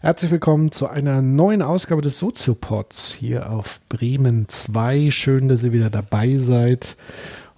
Herzlich 0.00 0.30
willkommen 0.30 0.70
zu 0.72 0.88
einer 0.88 1.22
neuen 1.22 1.62
Ausgabe 1.62 2.02
des 2.02 2.18
Soziopods 2.18 3.14
hier 3.18 3.50
auf 3.50 3.80
Bremen 3.88 4.48
2. 4.48 5.10
Schön, 5.10 5.48
dass 5.48 5.64
ihr 5.64 5.72
wieder 5.72 5.90
dabei 5.90 6.36
seid. 6.36 6.96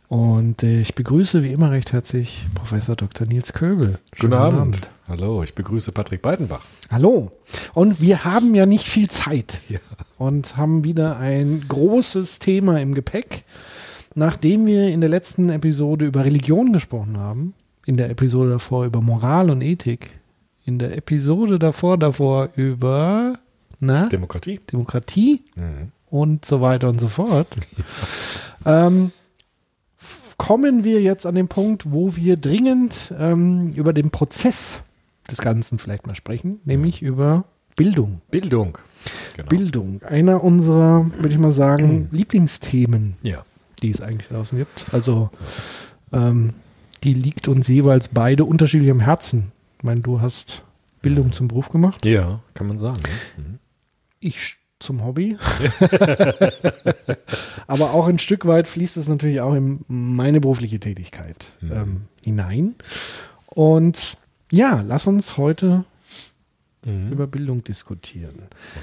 Und 0.09 0.63
äh, 0.63 0.81
ich 0.81 0.95
begrüße 0.95 1.43
wie 1.43 1.53
immer 1.53 1.71
recht 1.71 1.93
herzlich 1.93 2.47
Professor 2.55 2.97
Dr. 2.97 3.27
Nils 3.27 3.53
Köbel. 3.53 3.99
Guten 4.19 4.33
Abend. 4.33 4.89
Hallo, 5.07 5.43
ich 5.43 5.55
begrüße 5.55 5.93
Patrick 5.93 6.23
Beidenbach. 6.23 6.63
Hallo. 6.91 7.33
Und 7.75 8.01
wir 8.01 8.25
haben 8.25 8.55
ja 8.55 8.67
nicht 8.67 8.85
viel 8.87 9.09
Zeit 9.11 9.59
Ja. 9.69 9.81
und 10.17 10.57
haben 10.57 10.85
wieder 10.85 11.19
ein 11.19 11.65
großes 11.69 12.39
Thema 12.39 12.81
im 12.81 12.95
Gepäck. 12.95 13.45
Nachdem 14.15 14.65
wir 14.65 14.89
in 14.89 15.01
der 15.01 15.11
letzten 15.11 15.51
Episode 15.51 16.07
über 16.07 16.25
Religion 16.25 16.73
gesprochen 16.73 17.19
haben, 17.19 17.55
in 17.85 17.97
der 17.97 18.11
Episode 18.11 18.51
davor 18.51 18.87
über 18.87 19.01
Moral 19.01 19.51
und 19.51 19.61
Ethik, 19.61 20.18
in 20.69 20.79
der 20.79 20.97
Episode 20.99 21.59
davor 21.59 21.97
davor 21.97 22.51
über 22.55 23.39
na, 23.81 24.07
Demokratie. 24.07 24.61
Demokratie 24.71 25.43
Mhm. 25.57 25.93
und 26.11 26.45
so 26.45 26.61
weiter 26.61 26.89
und 26.91 27.01
so 27.01 27.09
fort, 27.09 27.49
ähm, 28.67 29.11
kommen 30.37 30.85
wir 30.85 31.01
jetzt 31.01 31.25
an 31.27 31.35
den 31.35 31.49
Punkt, 31.49 31.91
wo 31.91 32.15
wir 32.17 32.37
dringend 32.37 33.13
ähm, 33.19 33.71
über 33.75 33.93
den 33.95 34.11
Prozess 34.11 34.81
des 35.31 35.39
Ganzen 35.39 35.79
vielleicht 35.79 36.07
mal 36.07 36.15
sprechen, 36.15 36.61
nämlich 36.65 37.01
über 37.03 37.45
Bildung. 37.77 38.21
Bildung. 38.31 38.77
Genau. 39.37 39.49
Bildung, 39.49 40.03
einer 40.03 40.43
unserer, 40.45 41.07
würde 41.17 41.31
ich 41.31 41.39
mal 41.39 41.53
sagen, 41.53 42.09
Lieblingsthemen, 42.13 43.15
Ja. 43.23 43.45
die 43.83 43.91
es 43.91 44.01
eigentlich 44.03 44.29
draußen 44.29 44.59
gibt. 44.59 44.87
Also 44.93 45.31
ähm, 46.13 46.55
die 47.05 47.15
liegt 47.15 47.49
uns 47.49 47.69
jeweils 47.69 48.09
beide 48.09 48.45
unterschiedlich 48.45 48.91
am 48.91 49.01
Herzen. 49.01 49.53
Ich 49.79 49.85
meine, 49.85 50.01
du 50.01 50.21
hast 50.21 50.63
Bildung 51.03 51.33
zum 51.33 51.49
Beruf 51.49 51.69
gemacht, 51.71 52.05
Ja, 52.05 52.41
kann 52.55 52.67
man 52.67 52.79
sagen. 52.79 53.01
Ne? 53.37 53.43
Mhm. 53.45 53.59
ich 54.21 54.57
zum 54.81 55.05
Hobby. 55.05 55.37
Aber 57.67 57.93
auch 57.93 58.07
ein 58.09 58.19
Stück 58.19 58.47
weit 58.47 58.69
fließt 58.69 58.97
es 58.97 59.09
natürlich 59.09 59.41
auch 59.41 59.55
in 59.55 59.85
meine 59.89 60.41
berufliche 60.41 60.79
Tätigkeit 60.81 61.47
Mhm. 61.61 61.73
ähm, 61.73 62.01
hinein. 62.25 62.75
Und 63.47 64.17
ja, 64.53 64.83
lass 64.87 65.07
uns 65.07 65.37
heute 65.37 65.85
Mhm. 66.85 67.11
über 67.13 67.27
Bildung 67.27 67.65
diskutieren. 67.65 68.35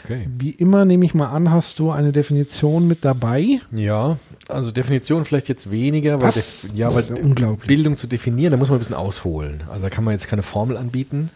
Okay. 0.04 0.28
Wie 0.38 0.52
immer 0.52 0.84
nehme 0.84 1.06
ich 1.06 1.14
mal 1.14 1.28
an, 1.28 1.50
hast 1.52 1.80
du 1.80 1.92
eine 1.92 2.12
Definition 2.12 2.88
mit 2.88 3.06
dabei? 3.06 3.62
Ja, 3.72 4.18
also 4.50 4.72
Definition 4.72 5.24
vielleicht 5.26 5.48
jetzt 5.48 5.72
weniger, 5.72 6.22
weil, 6.22 6.30
ja, 6.74 6.88
Das 6.88 6.96
weil 6.96 7.04
ist 7.04 7.10
ja 7.10 7.16
unglaublich. 7.16 7.68
Bildung 7.68 7.96
zu 7.96 8.08
definieren, 8.08 8.52
da 8.52 8.58
muss 8.58 8.70
man 8.70 8.78
ein 8.78 8.80
bisschen 8.80 8.96
ausholen. 8.96 9.62
Also 9.70 9.82
da 9.82 9.90
kann 9.90 10.04
man 10.04 10.14
jetzt 10.14 10.28
keine 10.28 10.42
Formel 10.42 10.78
anbieten. 10.78 11.30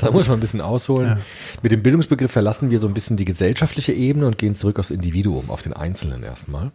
Da 0.00 0.10
muss 0.10 0.28
man 0.28 0.38
ein 0.38 0.40
bisschen 0.40 0.60
ausholen. 0.60 1.08
Ja. 1.08 1.18
Mit 1.62 1.72
dem 1.72 1.82
Bildungsbegriff 1.82 2.30
verlassen 2.30 2.70
wir 2.70 2.78
so 2.78 2.86
ein 2.86 2.94
bisschen 2.94 3.16
die 3.16 3.24
gesellschaftliche 3.24 3.92
Ebene 3.92 4.26
und 4.26 4.38
gehen 4.38 4.54
zurück 4.54 4.78
aufs 4.78 4.90
Individuum, 4.90 5.50
auf 5.50 5.62
den 5.62 5.72
Einzelnen 5.72 6.22
erstmal. 6.22 6.70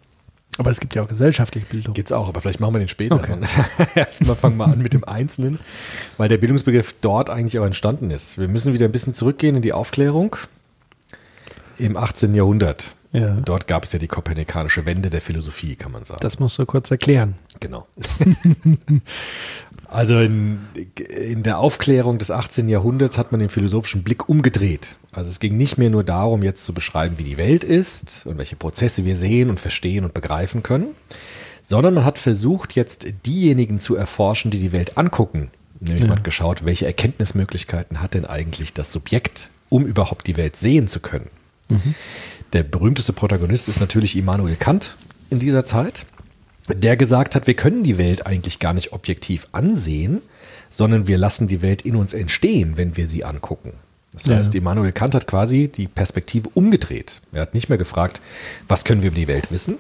Aber 0.58 0.70
es 0.70 0.80
gibt 0.80 0.94
ja 0.94 1.02
auch 1.02 1.08
gesellschaftliche 1.08 1.66
Bildung. 1.66 1.94
Geht's 1.94 2.12
auch, 2.12 2.28
aber 2.28 2.42
vielleicht 2.42 2.60
machen 2.60 2.76
wir 2.76 2.80
den 2.80 2.88
später. 2.88 3.16
Okay. 3.16 3.38
Erstmal 3.96 4.36
fangen 4.36 4.58
wir 4.58 4.66
an 4.66 4.80
mit 4.80 4.94
dem 4.94 5.04
Einzelnen, 5.04 5.60
weil 6.18 6.30
der 6.30 6.38
Bildungsbegriff 6.38 6.94
dort 7.02 7.30
eigentlich 7.30 7.58
auch 7.60 7.66
entstanden 7.66 8.12
ist. 8.12 8.38
Wir 8.38 8.48
müssen 8.48 8.74
wieder 8.74 8.86
ein 8.86 8.92
bisschen 8.92 9.14
zurückgehen 9.14 9.56
in 9.56 9.62
die 9.62 9.74
Aufklärung 9.74 10.36
im 11.78 11.98
18. 11.98 12.36
Jahrhundert. 12.36 12.96
Ja. 13.14 13.36
Dort 13.46 13.68
gab 13.68 13.84
es 13.84 13.94
ja 13.94 14.00
die 14.00 14.08
kopernikanische 14.08 14.86
Wende 14.86 15.10
der 15.12 15.22
Philosophie, 15.22 15.76
kann 15.76 15.92
man 15.92 16.04
sagen. 16.04 16.20
Das 16.22 16.40
musst 16.40 16.58
du 16.58 16.66
kurz 16.66 16.90
erklären. 16.90 17.36
Genau. 17.60 17.88
also 19.88 20.20
in, 20.20 20.60
in 21.08 21.44
der 21.44 21.60
Aufklärung 21.60 22.18
des 22.18 22.32
18. 22.32 22.70
Jahrhunderts 22.70 23.20
hat 23.20 23.32
man 23.32 23.40
den 23.40 23.50
philosophischen 23.50 24.04
Blick 24.04 24.30
umgedreht. 24.30 24.98
Also 25.14 25.30
es 25.30 25.40
ging 25.40 25.58
nicht 25.58 25.78
mehr 25.78 25.92
nur 25.92 26.04
darum, 26.04 26.44
jetzt 26.44 26.66
zu 26.66 26.74
beschreiben, 26.74 27.18
wie 27.18 27.24
die 27.24 27.38
Welt 27.38 27.64
ist 27.64 28.24
und 28.26 28.38
welche 28.38 28.56
Prozesse 28.56 29.06
wir 29.06 29.16
sehen 29.16 29.50
und 29.50 29.60
verstehen 29.60 30.04
und 30.04 30.14
begreifen 30.14 30.64
können, 30.64 30.96
sondern 31.64 31.94
man 31.94 32.04
hat 32.04 32.18
versucht, 32.18 32.74
jetzt 32.74 33.06
diejenigen 33.26 33.80
zu 33.80 33.96
erforschen, 33.96 34.52
die 34.52 34.60
die 34.60 34.74
Welt 34.74 34.98
angucken. 34.98 35.52
Nämlich 35.80 36.02
man 36.02 36.18
hat 36.18 36.24
geschaut, 36.24 36.66
welche 36.66 36.88
Erkenntnismöglichkeiten 36.88 38.02
hat 38.02 38.16
denn 38.16 38.26
eigentlich 38.26 38.74
das 38.74 38.92
Subjekt, 38.92 39.50
um 39.70 39.86
überhaupt 39.86 40.28
die 40.28 40.38
Welt 40.38 40.56
sehen 40.56 40.88
zu 40.88 41.00
können. 41.00 41.30
Der 42.54 42.64
berühmteste 42.64 43.14
Protagonist 43.14 43.70
ist 43.70 43.80
natürlich 43.80 44.16
Immanuel 44.16 44.56
Kant 44.56 44.96
in 45.30 45.40
dieser 45.40 45.66
Zeit, 45.66 46.06
der 46.68 46.98
gesagt 46.98 47.36
hat, 47.36 47.48
wir 47.48 47.56
können 47.56 47.84
die 47.84 47.98
Welt 47.98 48.26
eigentlich 48.26 48.60
gar 48.60 48.74
nicht 48.74 48.94
objektiv 48.94 49.48
ansehen, 49.52 50.22
sondern 50.70 51.08
wir 51.08 51.18
lassen 51.18 51.48
die 51.48 51.62
Welt 51.62 51.84
in 51.84 51.96
uns 51.96 52.14
entstehen, 52.14 52.78
wenn 52.78 52.98
wir 52.98 53.08
sie 53.08 53.26
angucken. 53.26 53.74
Das 54.14 54.26
Ja. 54.28 54.38
heißt, 54.38 54.54
Immanuel 54.56 54.92
Kant 54.92 55.16
hat 55.16 55.28
quasi 55.28 55.68
die 55.68 55.88
Perspektive 55.88 56.50
umgedreht. 56.54 57.22
Er 57.32 57.42
hat 57.42 57.54
nicht 57.54 57.70
mehr 57.70 57.78
gefragt, 57.78 58.22
was 58.68 58.86
können 58.86 59.02
wir 59.02 59.10
über 59.10 59.20
die 59.20 59.28
Welt 59.28 59.52
wissen, 59.52 59.78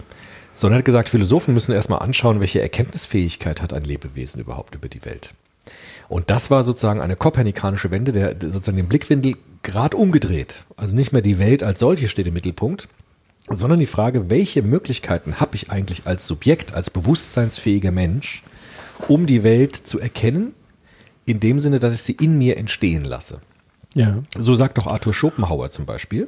sondern 0.53 0.79
hat 0.79 0.85
gesagt, 0.85 1.09
Philosophen 1.09 1.53
müssen 1.53 1.71
erstmal 1.73 1.99
anschauen, 1.99 2.39
welche 2.39 2.61
Erkenntnisfähigkeit 2.61 3.61
hat 3.61 3.73
ein 3.73 3.83
Lebewesen 3.83 4.41
überhaupt 4.41 4.75
über 4.75 4.87
die 4.89 5.05
Welt. 5.05 5.33
Und 6.09 6.29
das 6.29 6.51
war 6.51 6.63
sozusagen 6.63 7.01
eine 7.01 7.15
kopernikanische 7.15 7.89
Wende, 7.91 8.11
der 8.11 8.35
sozusagen 8.39 8.77
den 8.77 8.87
Blickwinkel 8.87 9.35
gerade 9.61 9.95
umgedreht. 9.97 10.63
Also 10.75 10.95
nicht 10.95 11.13
mehr 11.13 11.21
die 11.21 11.39
Welt 11.39 11.63
als 11.63 11.79
solche 11.79 12.09
steht 12.09 12.27
im 12.27 12.33
Mittelpunkt, 12.33 12.87
sondern 13.49 13.79
die 13.79 13.85
Frage, 13.85 14.29
welche 14.29 14.61
Möglichkeiten 14.61 15.39
habe 15.39 15.55
ich 15.55 15.69
eigentlich 15.71 16.01
als 16.05 16.27
Subjekt, 16.27 16.73
als 16.73 16.89
bewusstseinsfähiger 16.89 17.91
Mensch, 17.91 18.43
um 19.07 19.25
die 19.25 19.43
Welt 19.43 19.75
zu 19.75 19.99
erkennen, 19.99 20.53
in 21.25 21.39
dem 21.39 21.59
Sinne, 21.59 21.79
dass 21.79 21.93
ich 21.93 22.01
sie 22.01 22.13
in 22.13 22.37
mir 22.37 22.57
entstehen 22.57 23.05
lasse. 23.05 23.41
Ja. 23.95 24.23
So 24.37 24.55
sagt 24.55 24.77
doch 24.77 24.87
Arthur 24.87 25.13
Schopenhauer 25.13 25.69
zum 25.69 25.85
Beispiel, 25.85 26.27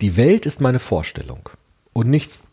die 0.00 0.16
Welt 0.16 0.46
ist 0.46 0.60
meine 0.60 0.78
Vorstellung 0.78 1.48
und 1.92 2.08
nichts 2.08 2.48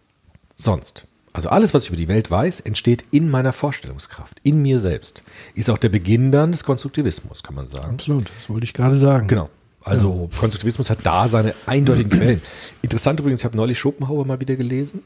sonst. 0.53 1.05
Also 1.33 1.49
alles, 1.49 1.73
was 1.73 1.83
ich 1.83 1.89
über 1.89 1.97
die 1.97 2.07
Welt 2.07 2.31
weiß, 2.31 2.61
entsteht 2.61 3.05
in 3.11 3.29
meiner 3.29 3.53
Vorstellungskraft, 3.53 4.39
in 4.43 4.61
mir 4.61 4.79
selbst. 4.79 5.21
Ist 5.53 5.69
auch 5.69 5.77
der 5.77 5.89
Beginn 5.89 6.31
dann 6.31 6.51
des 6.51 6.63
Konstruktivismus, 6.63 7.43
kann 7.43 7.53
man 7.55 7.67
sagen. 7.67 7.93
Absolut, 7.93 8.31
das 8.37 8.49
wollte 8.49 8.63
ich 8.65 8.73
gerade 8.73 8.97
sagen. 8.97 9.27
Genau. 9.27 9.49
Also 9.83 10.29
Konstruktivismus 10.39 10.89
hat 10.89 10.99
da 11.03 11.27
seine 11.27 11.53
eindeutigen 11.65 12.11
Quellen. 12.17 12.41
Interessant 12.81 13.19
übrigens, 13.19 13.41
ich 13.41 13.45
habe 13.45 13.55
neulich 13.55 13.77
Schopenhauer 13.79 14.25
mal 14.25 14.39
wieder 14.39 14.55
gelesen. 14.55 15.03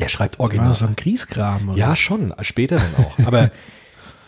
Der 0.00 0.08
schreibt 0.08 0.38
War 0.38 0.46
original. 0.46 0.68
das 0.70 0.82
am 0.82 0.96
Kriegskram? 0.96 1.70
Oder? 1.70 1.78
Ja, 1.78 1.96
schon, 1.96 2.34
später 2.42 2.76
dann 2.76 3.04
auch. 3.04 3.18
Aber 3.26 3.50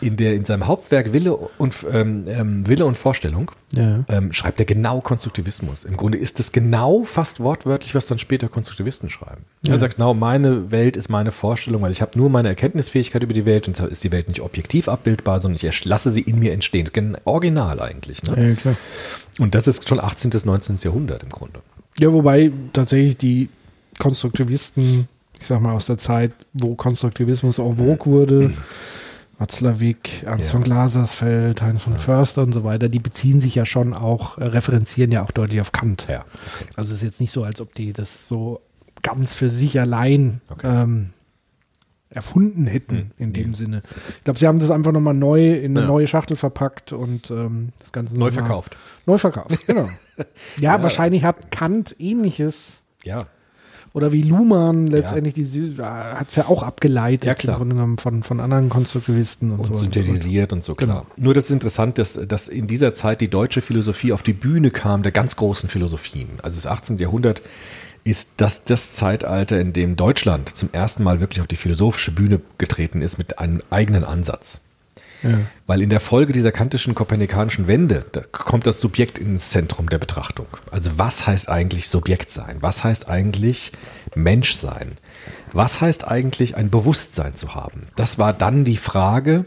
in, 0.00 0.16
der, 0.16 0.34
in 0.34 0.44
seinem 0.44 0.66
Hauptwerk 0.66 1.12
Wille 1.12 1.34
und, 1.34 1.74
ähm, 1.92 2.24
ähm, 2.28 2.66
Wille 2.68 2.86
und 2.86 2.96
Vorstellung 2.96 3.50
Ja. 3.74 4.04
ähm, 4.08 4.32
schreibt 4.32 4.58
er 4.60 4.66
genau 4.66 5.00
Konstruktivismus. 5.00 5.84
Im 5.84 5.96
Grunde 5.96 6.18
ist 6.18 6.40
es 6.40 6.52
genau 6.52 7.04
fast 7.04 7.40
wortwörtlich, 7.40 7.94
was 7.94 8.06
dann 8.06 8.18
später 8.18 8.48
Konstruktivisten 8.48 9.10
schreiben. 9.10 9.44
Ja. 9.66 9.74
Er 9.74 9.80
sagt, 9.80 9.96
genau, 9.96 10.14
meine 10.14 10.70
Welt 10.70 10.96
ist 10.96 11.08
meine 11.08 11.32
Vorstellung, 11.32 11.82
weil 11.82 11.92
ich 11.92 12.02
habe 12.02 12.18
nur 12.18 12.30
meine 12.30 12.48
Erkenntnisfähigkeit 12.48 13.22
über 13.22 13.34
die 13.34 13.44
Welt 13.44 13.68
und 13.68 13.78
ist 13.80 14.02
die 14.04 14.12
Welt 14.12 14.28
nicht 14.28 14.40
objektiv 14.40 14.88
abbildbar, 14.88 15.40
sondern 15.40 15.60
ich 15.62 15.84
lasse 15.84 16.10
sie 16.10 16.22
in 16.22 16.38
mir 16.38 16.52
entstehen. 16.52 16.88
Original 17.24 17.80
eigentlich. 17.80 18.22
Ne? 18.22 18.48
Ja, 18.48 18.54
klar. 18.54 18.76
Und 19.38 19.54
das 19.54 19.66
ist 19.68 19.88
schon 19.88 20.00
18. 20.00 20.30
bis 20.30 20.44
19. 20.44 20.76
Jahrhundert 20.82 21.22
im 21.22 21.28
Grunde. 21.30 21.60
Ja, 21.98 22.12
wobei 22.12 22.50
tatsächlich 22.72 23.16
die 23.16 23.48
Konstruktivisten, 23.98 25.08
ich 25.40 25.46
sag 25.46 25.60
mal 25.60 25.74
aus 25.74 25.86
der 25.86 25.98
Zeit, 25.98 26.32
wo 26.52 26.74
Konstruktivismus 26.74 27.58
en 27.58 27.76
vogue 27.76 28.06
wurde, 28.06 28.52
Watzlawick, 29.40 30.22
Ernst 30.24 30.46
Ja. 30.46 30.52
von 30.52 30.62
Glasersfeld, 30.62 31.62
Heinz 31.62 31.82
von 31.82 31.96
Förster 31.98 32.42
und 32.42 32.52
so 32.52 32.62
weiter, 32.62 32.88
die 32.88 32.98
beziehen 33.00 33.40
sich 33.40 33.54
ja 33.54 33.64
schon 33.66 33.94
auch, 33.94 34.38
äh, 34.38 34.44
referenzieren 34.44 35.10
ja 35.10 35.22
auch 35.22 35.30
deutlich 35.30 35.60
auf 35.60 35.72
Kant. 35.72 36.06
Ja. 36.08 36.24
Also 36.76 36.90
es 36.92 36.98
ist 36.98 37.02
jetzt 37.02 37.20
nicht 37.20 37.32
so, 37.32 37.42
als 37.44 37.60
ob 37.60 37.74
die 37.74 37.92
das 37.92 38.28
so 38.28 38.60
ganz 39.02 39.32
für 39.34 39.48
sich 39.50 39.80
allein 39.80 40.40
Okay. 40.50 40.66
ähm, 40.82 41.10
erfunden 42.10 42.66
hätten 42.66 42.96
Hm, 42.96 43.10
in 43.18 43.32
dem 43.32 43.50
nee. 43.50 43.56
Sinne. 43.56 43.82
Ich 44.18 44.24
glaube, 44.24 44.38
sie 44.38 44.46
haben 44.46 44.58
das 44.58 44.70
einfach 44.72 44.90
nochmal 44.92 45.14
neu 45.14 45.54
in 45.54 45.72
eine 45.72 45.82
Ja. 45.82 45.86
neue 45.86 46.06
Schachtel 46.08 46.36
verpackt 46.36 46.92
und 46.92 47.30
ähm, 47.30 47.70
das 47.78 47.92
Ganze 47.92 48.16
Neu 48.16 48.30
verkauft. 48.32 48.76
Neu 49.06 49.16
verkauft, 49.16 49.66
genau. 49.66 49.88
ja, 50.18 50.24
Ja, 50.58 50.82
wahrscheinlich 50.82 51.24
hat 51.24 51.50
Kant 51.52 51.94
ähnliches 51.98 52.80
Ja. 53.04 53.26
Oder 53.92 54.12
wie 54.12 54.22
Luhmann 54.22 54.86
letztendlich 54.86 55.34
die 55.34 55.76
hat 55.82 56.28
es 56.28 56.36
ja 56.36 56.46
auch 56.48 56.62
abgeleitet 56.62 57.24
Ja, 57.24 57.34
klar. 57.34 57.54
im 57.54 57.58
Grunde 57.58 57.74
genommen 57.74 57.98
von, 57.98 58.22
von 58.22 58.38
anderen 58.38 58.68
Konstruktivisten 58.68 59.50
und, 59.52 59.60
und 59.60 59.74
so. 59.74 59.80
synthetisiert 59.80 60.52
und 60.52 60.62
so, 60.62 60.74
klar. 60.74 61.06
Nur 61.16 61.34
das 61.34 61.44
ist 61.44 61.50
interessant, 61.50 61.98
dass, 61.98 62.14
dass 62.14 62.48
in 62.48 62.66
dieser 62.66 62.94
Zeit 62.94 63.20
die 63.20 63.28
deutsche 63.28 63.62
Philosophie 63.62 64.12
auf 64.12 64.22
die 64.22 64.32
Bühne 64.32 64.70
kam, 64.70 65.02
der 65.02 65.12
ganz 65.12 65.36
großen 65.36 65.68
Philosophien. 65.68 66.28
Also 66.42 66.56
das 66.56 66.66
18. 66.66 66.98
Jahrhundert 66.98 67.42
ist 68.04 68.40
dass 68.40 68.64
das 68.64 68.94
Zeitalter, 68.94 69.60
in 69.60 69.72
dem 69.72 69.96
Deutschland 69.96 70.48
zum 70.48 70.70
ersten 70.72 71.02
Mal 71.02 71.20
wirklich 71.20 71.40
auf 71.40 71.46
die 71.46 71.56
philosophische 71.56 72.12
Bühne 72.12 72.40
getreten 72.58 73.02
ist 73.02 73.18
mit 73.18 73.38
einem 73.38 73.60
eigenen 73.70 74.04
Ansatz. 74.04 74.62
Weil 75.66 75.82
in 75.82 75.90
der 75.90 76.00
Folge 76.00 76.32
dieser 76.32 76.52
kantischen 76.52 76.94
kopernikanischen 76.94 77.66
Wende 77.66 78.04
da 78.12 78.22
kommt 78.32 78.66
das 78.66 78.80
Subjekt 78.80 79.18
ins 79.18 79.50
Zentrum 79.50 79.88
der 79.88 79.98
Betrachtung. 79.98 80.46
Also 80.70 80.90
was 80.96 81.26
heißt 81.26 81.48
eigentlich 81.48 81.88
Subjekt 81.88 82.30
sein? 82.30 82.58
Was 82.60 82.84
heißt 82.84 83.08
eigentlich 83.08 83.72
Mensch 84.14 84.54
sein? 84.54 84.92
Was 85.52 85.80
heißt 85.80 86.06
eigentlich 86.06 86.56
ein 86.56 86.70
Bewusstsein 86.70 87.34
zu 87.34 87.54
haben? 87.54 87.88
Das 87.96 88.18
war 88.18 88.32
dann 88.32 88.64
die 88.64 88.76
Frage 88.76 89.44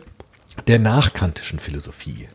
der 0.67 0.79
nachkantischen 0.79 1.59
Philosophie. 1.59 2.29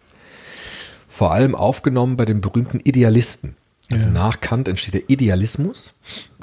Vor 1.09 1.33
allem 1.33 1.55
aufgenommen 1.55 2.17
bei 2.17 2.25
den 2.25 2.41
berühmten 2.41 2.81
Idealisten. 2.81 3.57
Also 3.91 4.07
Ja. 4.09 4.13
nach 4.13 4.41
Kant 4.41 4.69
entsteht 4.69 4.95
der 4.95 5.09
Idealismus, 5.09 5.95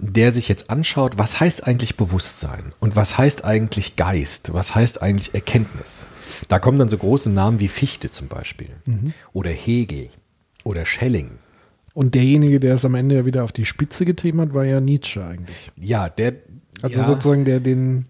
der 0.02 0.34
sich 0.34 0.48
jetzt 0.50 0.70
anschaut, 0.72 1.18
was 1.20 1.40
heißt 1.40 1.68
eigentlich 1.68 1.96
Bewusstsein 1.96 2.74
und 2.80 2.96
was 2.96 3.18
heißt 3.20 3.46
eigentlich 3.46 3.96
Geist, 3.98 4.54
was 4.54 4.74
heißt 4.74 5.02
eigentlich 5.02 5.36
Erkenntnis. 5.36 6.08
Da 6.48 6.58
kommen 6.58 6.80
dann 6.80 6.90
so 6.90 6.98
große 6.98 7.30
Namen 7.30 7.60
wie 7.60 7.68
Fichte 7.68 8.10
zum 8.10 8.28
Beispiel 8.30 8.70
oder 9.32 9.52
Hegel 9.52 10.10
oder 10.64 10.86
Schelling. 10.86 11.32
Und 11.94 12.16
derjenige, 12.16 12.60
der 12.60 12.76
es 12.76 12.84
am 12.84 12.96
Ende 12.96 13.16
ja 13.16 13.26
wieder 13.28 13.44
auf 13.44 13.52
die 13.52 13.66
Spitze 13.66 14.06
getrieben 14.06 14.42
hat, 14.42 14.54
war 14.54 14.66
ja 14.66 14.82
Nietzsche 14.82 15.24
eigentlich. 15.24 15.72
Ja, 15.78 16.10
der, 16.10 16.34
Also 16.82 17.00
ja, 17.02 17.06
sozusagen 17.06 17.46
der 17.46 17.60
den, 17.60 18.08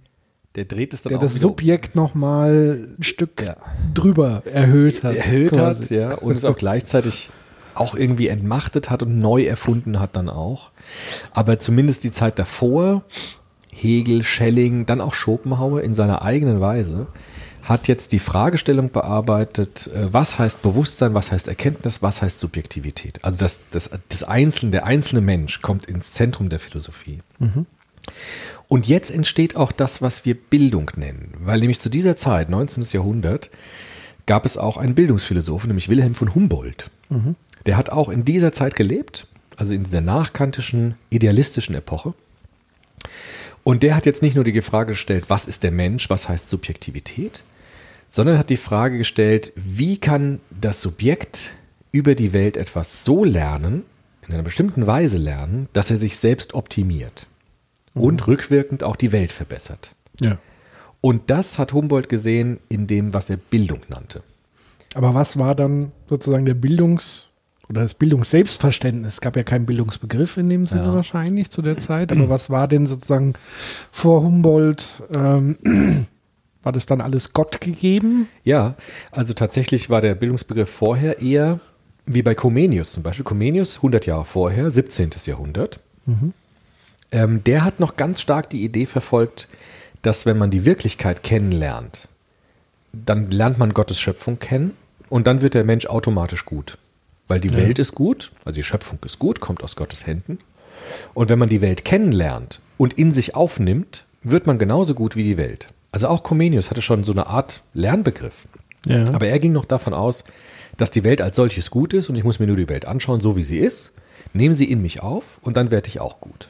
der 0.55 0.63
dreht 0.65 0.93
es 0.93 1.01
dann 1.01 1.09
der 1.09 1.17
auch 1.17 1.23
das 1.23 1.35
Subjekt 1.35 1.93
nochmal 1.95 2.79
ein 2.97 3.03
Stück 3.03 3.43
Ja. 3.45 3.57
drüber 3.93 4.43
erhöht 4.45 5.03
hat. 5.03 5.13
erhöht 5.15 5.51
quasi. 5.51 5.81
hat, 5.83 5.89
ja, 5.91 6.15
und 6.15 6.35
es 6.37 6.45
auch 6.45 6.57
gleichzeitig 6.57 7.29
auch 7.77 7.95
irgendwie 7.95 8.27
entmachtet 8.27 8.89
hat 8.89 9.04
und 9.04 9.19
neu 9.19 9.44
erfunden 9.44 10.00
hat 10.00 10.16
dann 10.16 10.30
auch. 10.30 10.72
Aber 11.31 11.60
zumindest 11.60 12.04
die 12.04 12.12
Zeit 12.12 12.39
davor, 12.39 13.04
Hegel, 13.72 14.24
Schelling, 14.24 14.86
dann 14.86 15.01
auch 15.01 15.13
Schopenhauer 15.13 15.81
in 15.81 15.95
seiner 15.95 16.22
eigenen 16.22 16.62
Weise, 16.62 17.07
hat 17.63 17.88
jetzt 17.88 18.12
die 18.12 18.19
Fragestellung 18.19 18.92
bearbeitet, 18.92 19.89
äh, 19.94 20.13
was 20.13 20.38
heißt 20.38 20.62
Bewusstsein, 20.62 21.13
was 21.13 21.31
heißt 21.31 21.48
Erkenntnis, 21.48 22.01
was 22.01 22.22
heißt 22.22 22.39
Subjektivität. 22.39 23.24
Also 23.24 23.39
das, 23.39 23.62
das, 23.72 23.89
das 24.10 24.24
Einzelne, 24.24 24.71
der 24.71 24.86
einzelne 24.86 25.21
Mensch 25.21 25.62
kommt 25.62 25.86
ins 25.86 26.13
Zentrum 26.13 26.50
der 26.50 26.60
Philosophie. 26.60 27.21
Und 28.68 28.88
jetzt 28.88 29.12
entsteht 29.12 29.56
auch 29.56 29.71
das, 29.71 30.01
was 30.01 30.25
wir 30.25 30.36
Bildung 30.36 30.92
nennen. 30.95 31.33
Weil 31.39 31.60
nämlich 31.60 31.80
zu 31.80 31.89
dieser 31.89 32.16
Zeit, 32.18 32.50
19. 32.50 32.83
Jahrhundert, 32.92 33.50
gab 34.25 34.45
es 34.45 34.57
auch 34.57 34.78
einen 34.78 34.95
Bildungsphilosophen, 34.95 35.68
nämlich 35.68 35.89
Wilhelm 35.89 36.16
von 36.16 36.33
Humboldt. 36.33 36.89
Der 37.65 37.77
hat 37.77 37.89
auch 37.89 38.09
in 38.09 38.25
dieser 38.25 38.53
Zeit 38.53 38.75
gelebt, 38.75 39.27
also 39.57 39.73
in 39.73 39.83
dieser 39.83 40.01
nachkantischen, 40.01 40.95
idealistischen 41.09 41.75
Epoche. 41.75 42.13
Und 43.63 43.81
der 43.81 43.95
hat 43.95 44.06
jetzt 44.06 44.21
nicht 44.21 44.35
nur 44.35 44.44
die 44.44 44.62
Frage 44.62 44.91
gestellt, 44.91 45.25
was 45.27 45.45
ist 45.47 45.63
der 45.63 45.71
Mensch, 45.71 46.09
was 46.09 46.29
heißt 46.29 46.50
Subjektivität, 46.50 47.44
sondern 48.07 48.38
hat 48.38 48.50
die 48.50 48.57
Frage 48.57 48.97
gestellt, 48.97 49.51
wie 49.56 49.97
kann 49.97 50.39
das 50.51 50.81
Subjekt 50.81 51.51
über 51.91 52.13
die 52.13 52.33
Welt 52.33 52.57
etwas 52.57 53.03
so 53.03 53.23
lernen, 53.23 53.83
in 54.27 54.33
einer 54.33 54.44
bestimmten 54.44 54.85
Weise 54.85 55.18
lernen, 55.18 55.68
dass 55.73 55.91
er 55.91 55.97
sich 55.97 56.18
selbst 56.18 56.53
optimiert 56.53 57.27
und 57.94 58.27
rückwirkend 58.27 58.83
auch 58.83 58.95
die 58.95 59.11
Welt 59.11 59.31
verbessert. 59.31 59.94
Ja. 60.19 60.38
Und 61.01 61.29
das 61.29 61.57
hat 61.57 61.73
Humboldt 61.73 62.09
gesehen 62.09 62.59
in 62.69 62.88
dem, 62.88 63.13
was 63.13 63.29
er 63.29 63.38
Bildung 63.38 63.81
nannte. 63.88 64.23
Aber 64.95 65.13
was 65.13 65.38
war 65.38 65.56
dann 65.56 65.91
sozusagen 66.07 66.45
der 66.45 66.56
Bildungs- 66.56 67.29
oder 67.69 67.81
das 67.81 67.94
Bildungsselbstverständnis? 67.95 69.13
Es 69.15 69.21
gab 69.21 69.35
ja 69.35 69.44
keinen 69.44 69.65
Bildungsbegriff 69.65 70.38
in 70.38 70.50
dem 70.50 70.67
Sinne 70.67 70.85
Ja. 70.85 70.94
wahrscheinlich 70.94 71.50
zu 71.50 71.62
der 71.62 71.77
Zeit, 71.77 72.12
aber 72.12 72.29
was 72.29 72.50
war 72.50 72.67
denn 72.67 72.85
sozusagen 72.88 73.33
vor 73.91 74.21
Humboldt? 74.21 75.03
Ähm, 75.15 75.57
war 76.63 76.71
das 76.71 76.85
dann 76.85 77.01
alles 77.01 77.33
Gott 77.33 77.62
gegeben? 77.62 78.27
Ja, 78.44 78.75
also 79.12 79.33
tatsächlich 79.33 79.89
war 79.89 80.01
der 80.01 80.15
Bildungsbegriff 80.15 80.69
vorher 80.69 81.21
eher 81.21 81.59
wie 82.07 82.21
bei 82.21 82.35
Comenius 82.35 82.91
zum 82.91 83.03
Beispiel. 83.03 83.25
Comenius, 83.25 83.77
100 83.77 84.06
Jahre 84.06 84.25
vorher, 84.25 84.69
17. 84.69 85.09
Jahrhundert. 85.25 85.79
Ähm, 87.11 87.44
der 87.44 87.63
hat 87.63 87.79
noch 87.79 87.95
ganz 87.97 88.21
stark 88.21 88.50
die 88.51 88.63
Idee 88.63 88.85
verfolgt, 88.85 89.47
dass 90.03 90.25
wenn 90.27 90.38
man 90.38 90.51
die 90.51 90.65
Wirklichkeit 90.65 91.23
kennenlernt, 91.23 92.07
dann 92.94 93.31
lernt 93.31 93.57
man 93.57 93.73
Gottes 93.73 94.00
Schöpfung 94.00 94.38
kennen 94.38 94.73
und 95.09 95.25
dann 95.27 95.41
wird 95.41 95.56
der 95.56 95.63
Mensch 95.63 95.88
automatisch 95.88 96.45
gut. 96.45 96.77
Weil 97.27 97.39
die 97.39 97.56
Welt 97.56 97.80
ist 97.80 97.95
gut, 97.95 98.31
also 98.44 98.57
die 98.57 98.63
Schöpfung 98.63 99.00
ist 99.04 99.18
gut, 99.18 99.39
kommt 99.39 99.63
aus 99.63 99.75
Gottes 99.75 100.06
Händen. 100.06 100.38
Und 101.13 101.30
wenn 101.30 101.39
man 101.39 101.50
die 101.50 101.62
Welt 101.62 101.83
kennenlernt 101.83 102.62
und 102.77 102.94
in 102.94 103.12
sich 103.12 103.36
aufnimmt, 103.36 104.06
wird 104.22 104.45
man 104.45 104.60
genauso 104.60 104.94
gut 104.94 105.16
wie 105.16 105.24
die 105.24 105.38
Welt. 105.38 105.69
Also 105.92 106.07
auch 106.07 106.24
Comenius 106.24 106.69
hatte 106.69 106.81
schon 106.81 107.04
so 107.04 107.12
eine 107.12 107.27
Art 107.27 107.62
Lernbegriff. 107.74 108.48
Ja. 108.86 109.06
Aber 109.13 109.27
er 109.27 109.39
ging 109.39 109.54
noch 109.54 109.66
davon 109.66 109.94
aus, 109.94 110.24
dass 110.77 110.92
die 110.92 111.04
Welt 111.04 111.22
als 111.22 111.36
solches 111.36 111.72
gut 111.72 111.94
ist 111.94 112.10
und 112.10 112.16
ich 112.16 112.24
muss 112.24 112.39
mir 112.39 112.48
nur 112.48 112.57
die 112.57 112.69
Welt 112.69 112.86
anschauen, 112.86 113.22
so 113.22 113.36
wie 113.36 113.44
sie 113.44 113.57
ist, 113.57 113.94
nehme 114.33 114.54
sie 114.54 114.66
in 114.66 114.81
mich 114.81 115.01
auf 115.01 115.39
und 115.42 115.57
dann 115.57 115.71
werde 115.71 115.88
ich 115.88 116.00
auch 116.00 116.19
gut. 116.19 116.50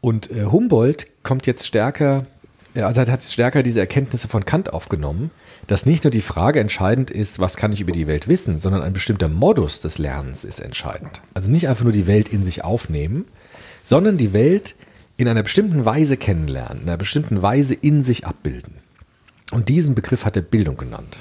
Und 0.00 0.30
äh, 0.30 0.44
Humboldt 0.44 1.06
kommt 1.22 1.46
jetzt 1.46 1.66
stärker, 1.66 2.26
äh, 2.74 2.82
also 2.82 3.00
hat 3.00 3.08
jetzt 3.08 3.32
stärker 3.32 3.62
diese 3.62 3.80
Erkenntnisse 3.80 4.28
von 4.28 4.44
Kant 4.44 4.72
aufgenommen, 4.72 5.30
dass 5.66 5.86
nicht 5.86 6.04
nur 6.04 6.10
die 6.10 6.20
Frage 6.20 6.60
entscheidend 6.60 7.10
ist, 7.10 7.38
was 7.38 7.56
kann 7.56 7.72
ich 7.72 7.80
über 7.80 7.92
die 7.92 8.06
Welt 8.06 8.28
wissen, 8.28 8.60
sondern 8.60 8.82
ein 8.82 8.92
bestimmter 8.92 9.28
Modus 9.28 9.80
des 9.80 9.98
Lernens 9.98 10.44
ist 10.44 10.60
entscheidend. 10.60 11.22
Also 11.34 11.50
nicht 11.50 11.68
einfach 11.68 11.84
nur 11.84 11.92
die 11.92 12.06
Welt 12.06 12.28
in 12.28 12.44
sich 12.44 12.64
aufnehmen, 12.64 13.24
sondern 13.82 14.18
die 14.18 14.32
Welt 14.32 14.74
in 15.16 15.28
einer 15.28 15.42
bestimmten 15.42 15.84
Weise 15.84 16.16
kennenlernen, 16.16 16.82
in 16.82 16.88
einer 16.88 16.96
bestimmten 16.96 17.42
Weise 17.42 17.74
in 17.74 18.02
sich 18.02 18.26
abbilden. 18.26 18.74
Und 19.50 19.68
diesen 19.68 19.94
Begriff 19.94 20.24
hat 20.24 20.36
er 20.36 20.42
Bildung 20.42 20.76
genannt. 20.76 21.18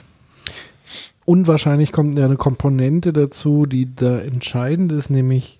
Und 1.25 1.47
wahrscheinlich 1.47 1.91
kommt 1.91 2.17
eine 2.17 2.37
Komponente 2.37 3.13
dazu, 3.13 3.65
die 3.65 3.93
da 3.93 4.19
entscheidend 4.19 4.91
ist, 4.91 5.09
nämlich 5.09 5.59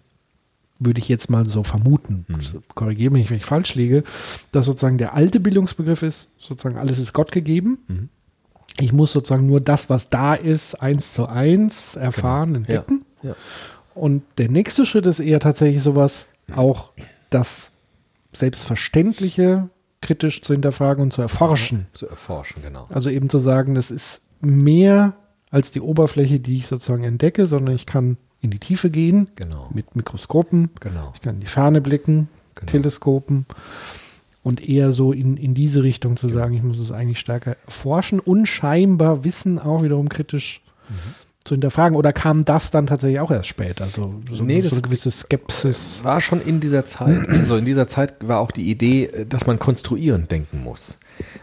würde 0.80 1.00
ich 1.00 1.08
jetzt 1.08 1.30
mal 1.30 1.48
so 1.48 1.62
vermuten, 1.64 2.26
korrigiere 2.74 3.14
mich, 3.14 3.30
wenn 3.30 3.38
ich 3.38 3.46
falsch 3.46 3.76
liege, 3.76 4.04
dass 4.52 4.66
sozusagen 4.66 4.98
der 4.98 5.14
alte 5.14 5.40
Bildungsbegriff 5.40 6.02
ist, 6.02 6.32
sozusagen 6.40 6.78
alles 6.78 6.98
ist 6.98 7.14
Gott 7.14 7.32
gegeben. 7.32 7.78
Ich 8.80 8.94
muss 8.94 9.12
sozusagen 9.12 9.46
nur 9.48 9.60
das, 9.62 9.90
was 9.90 10.10
da 10.10 10.34
ist, 10.34 10.76
eins 10.82 11.14
zu 11.14 11.28
eins 11.28 11.96
erfahren, 11.96 12.56
entdecken. 12.56 13.06
Ja. 13.22 13.36
Und 13.94 14.24
der 14.38 14.50
nächste 14.50 14.86
Schritt 14.86 15.06
ist 15.06 15.20
eher 15.20 15.40
tatsächlich 15.40 15.84
sowas, 15.84 16.28
auch 16.56 16.92
das 17.30 17.72
Selbstverständliche 18.32 19.70
kritisch 20.02 20.42
zu 20.42 20.54
hinterfragen 20.54 21.04
und 21.04 21.14
zu 21.14 21.22
erforschen. 21.22 21.88
Zu 21.94 22.08
erforschen, 22.08 22.64
genau. 22.64 22.88
Also 22.90 23.10
eben 23.10 23.30
zu 23.30 23.38
sagen, 23.40 23.76
das 23.76 23.92
ist 23.92 24.22
mehr 24.40 25.14
als 25.52 25.72
die 25.72 25.82
Oberfläche, 25.82 26.40
die 26.40 26.58
ich 26.58 26.68
sozusagen 26.68 27.04
entdecke, 27.04 27.46
sondern 27.46 27.76
ich 27.76 27.86
kann 27.86 28.18
in 28.42 28.50
die 28.50 28.60
Tiefe 28.60 28.90
gehen 28.90 29.30
Genau. 29.36 29.70
mit 29.74 29.96
Mikroskopen. 29.96 30.72
Genau. 30.80 31.12
Ich 31.14 31.22
kann 31.22 31.36
in 31.36 31.42
die 31.42 31.48
Ferne 31.48 31.82
blicken, 31.82 32.30
Genau. 32.56 32.72
Teleskopen 32.72 33.46
und 34.44 34.68
eher 34.68 34.92
so 34.92 35.12
in, 35.14 35.38
in 35.38 35.54
diese 35.54 35.84
Richtung 35.84 36.18
zu 36.18 36.28
sagen, 36.30 36.54
ich 36.56 36.64
muss 36.64 36.80
es 36.80 36.92
eigentlich 36.92 37.20
stärker 37.20 37.56
erforschen 37.66 38.20
und 38.20 38.48
scheinbar 38.48 39.24
Wissen 39.24 39.60
auch 39.60 39.84
wiederum 39.84 40.10
kritisch 40.10 40.62
Mhm. 40.90 40.94
zu 41.46 41.54
hinterfragen. 41.56 41.96
Oder 41.98 42.12
kam 42.12 42.44
das 42.44 42.70
dann 42.72 42.86
tatsächlich 42.88 43.20
auch 43.20 43.32
erst 43.32 43.48
später? 43.48 43.86
Also 43.86 44.16
so, 44.32 44.44
Nee, 44.44 44.58
so 44.58 44.64
das- 44.64 44.74
eine 44.74 44.82
gewisse 44.82 45.10
Skepsis. 45.12 46.00
war 46.04 46.22
schon 46.22 46.42
in 46.42 46.60
dieser 46.60 46.86
Zeit, 46.86 47.28
also 47.30 47.56
in 47.58 47.66
dieser 47.66 47.88
Zeit 47.88 48.16
war 48.28 48.40
auch 48.40 48.52
die 48.52 48.70
Idee, 48.70 49.06
äh, 49.06 49.26
dass 49.26 49.48
man 49.48 49.58
konstruierend 49.60 50.32
denken 50.32 50.64
muss. 50.64 50.98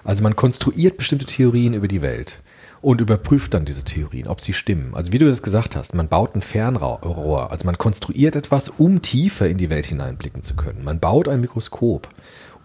Also 0.04 0.22
man 0.22 0.36
konstruiert 0.36 0.96
bestimmte 0.98 1.24
Theorien 1.26 1.72
über 1.74 1.88
die 1.88 2.02
Welt 2.02 2.42
und 2.82 3.00
überprüft 3.00 3.54
dann 3.54 3.64
diese 3.64 3.84
Theorien, 3.84 4.28
ob 4.28 4.40
sie 4.40 4.52
stimmen. 4.52 4.90
Also 4.94 5.12
wie 5.12 5.18
du 5.18 5.26
das 5.26 5.42
gesagt 5.42 5.74
hast, 5.76 5.94
man 5.94 6.08
baut 6.08 6.34
ein 6.36 6.42
Fernrohr, 6.42 7.50
also 7.50 7.64
man 7.64 7.78
konstruiert 7.78 8.36
etwas, 8.36 8.68
um 8.68 9.02
tiefer 9.02 9.48
in 9.48 9.56
die 9.58 9.70
Welt 9.70 9.86
hineinblicken 9.86 10.42
zu 10.42 10.54
können. 10.54 10.84
Man 10.84 11.00
baut 11.00 11.26
ein 11.28 11.40
Mikroskop, 11.40 12.08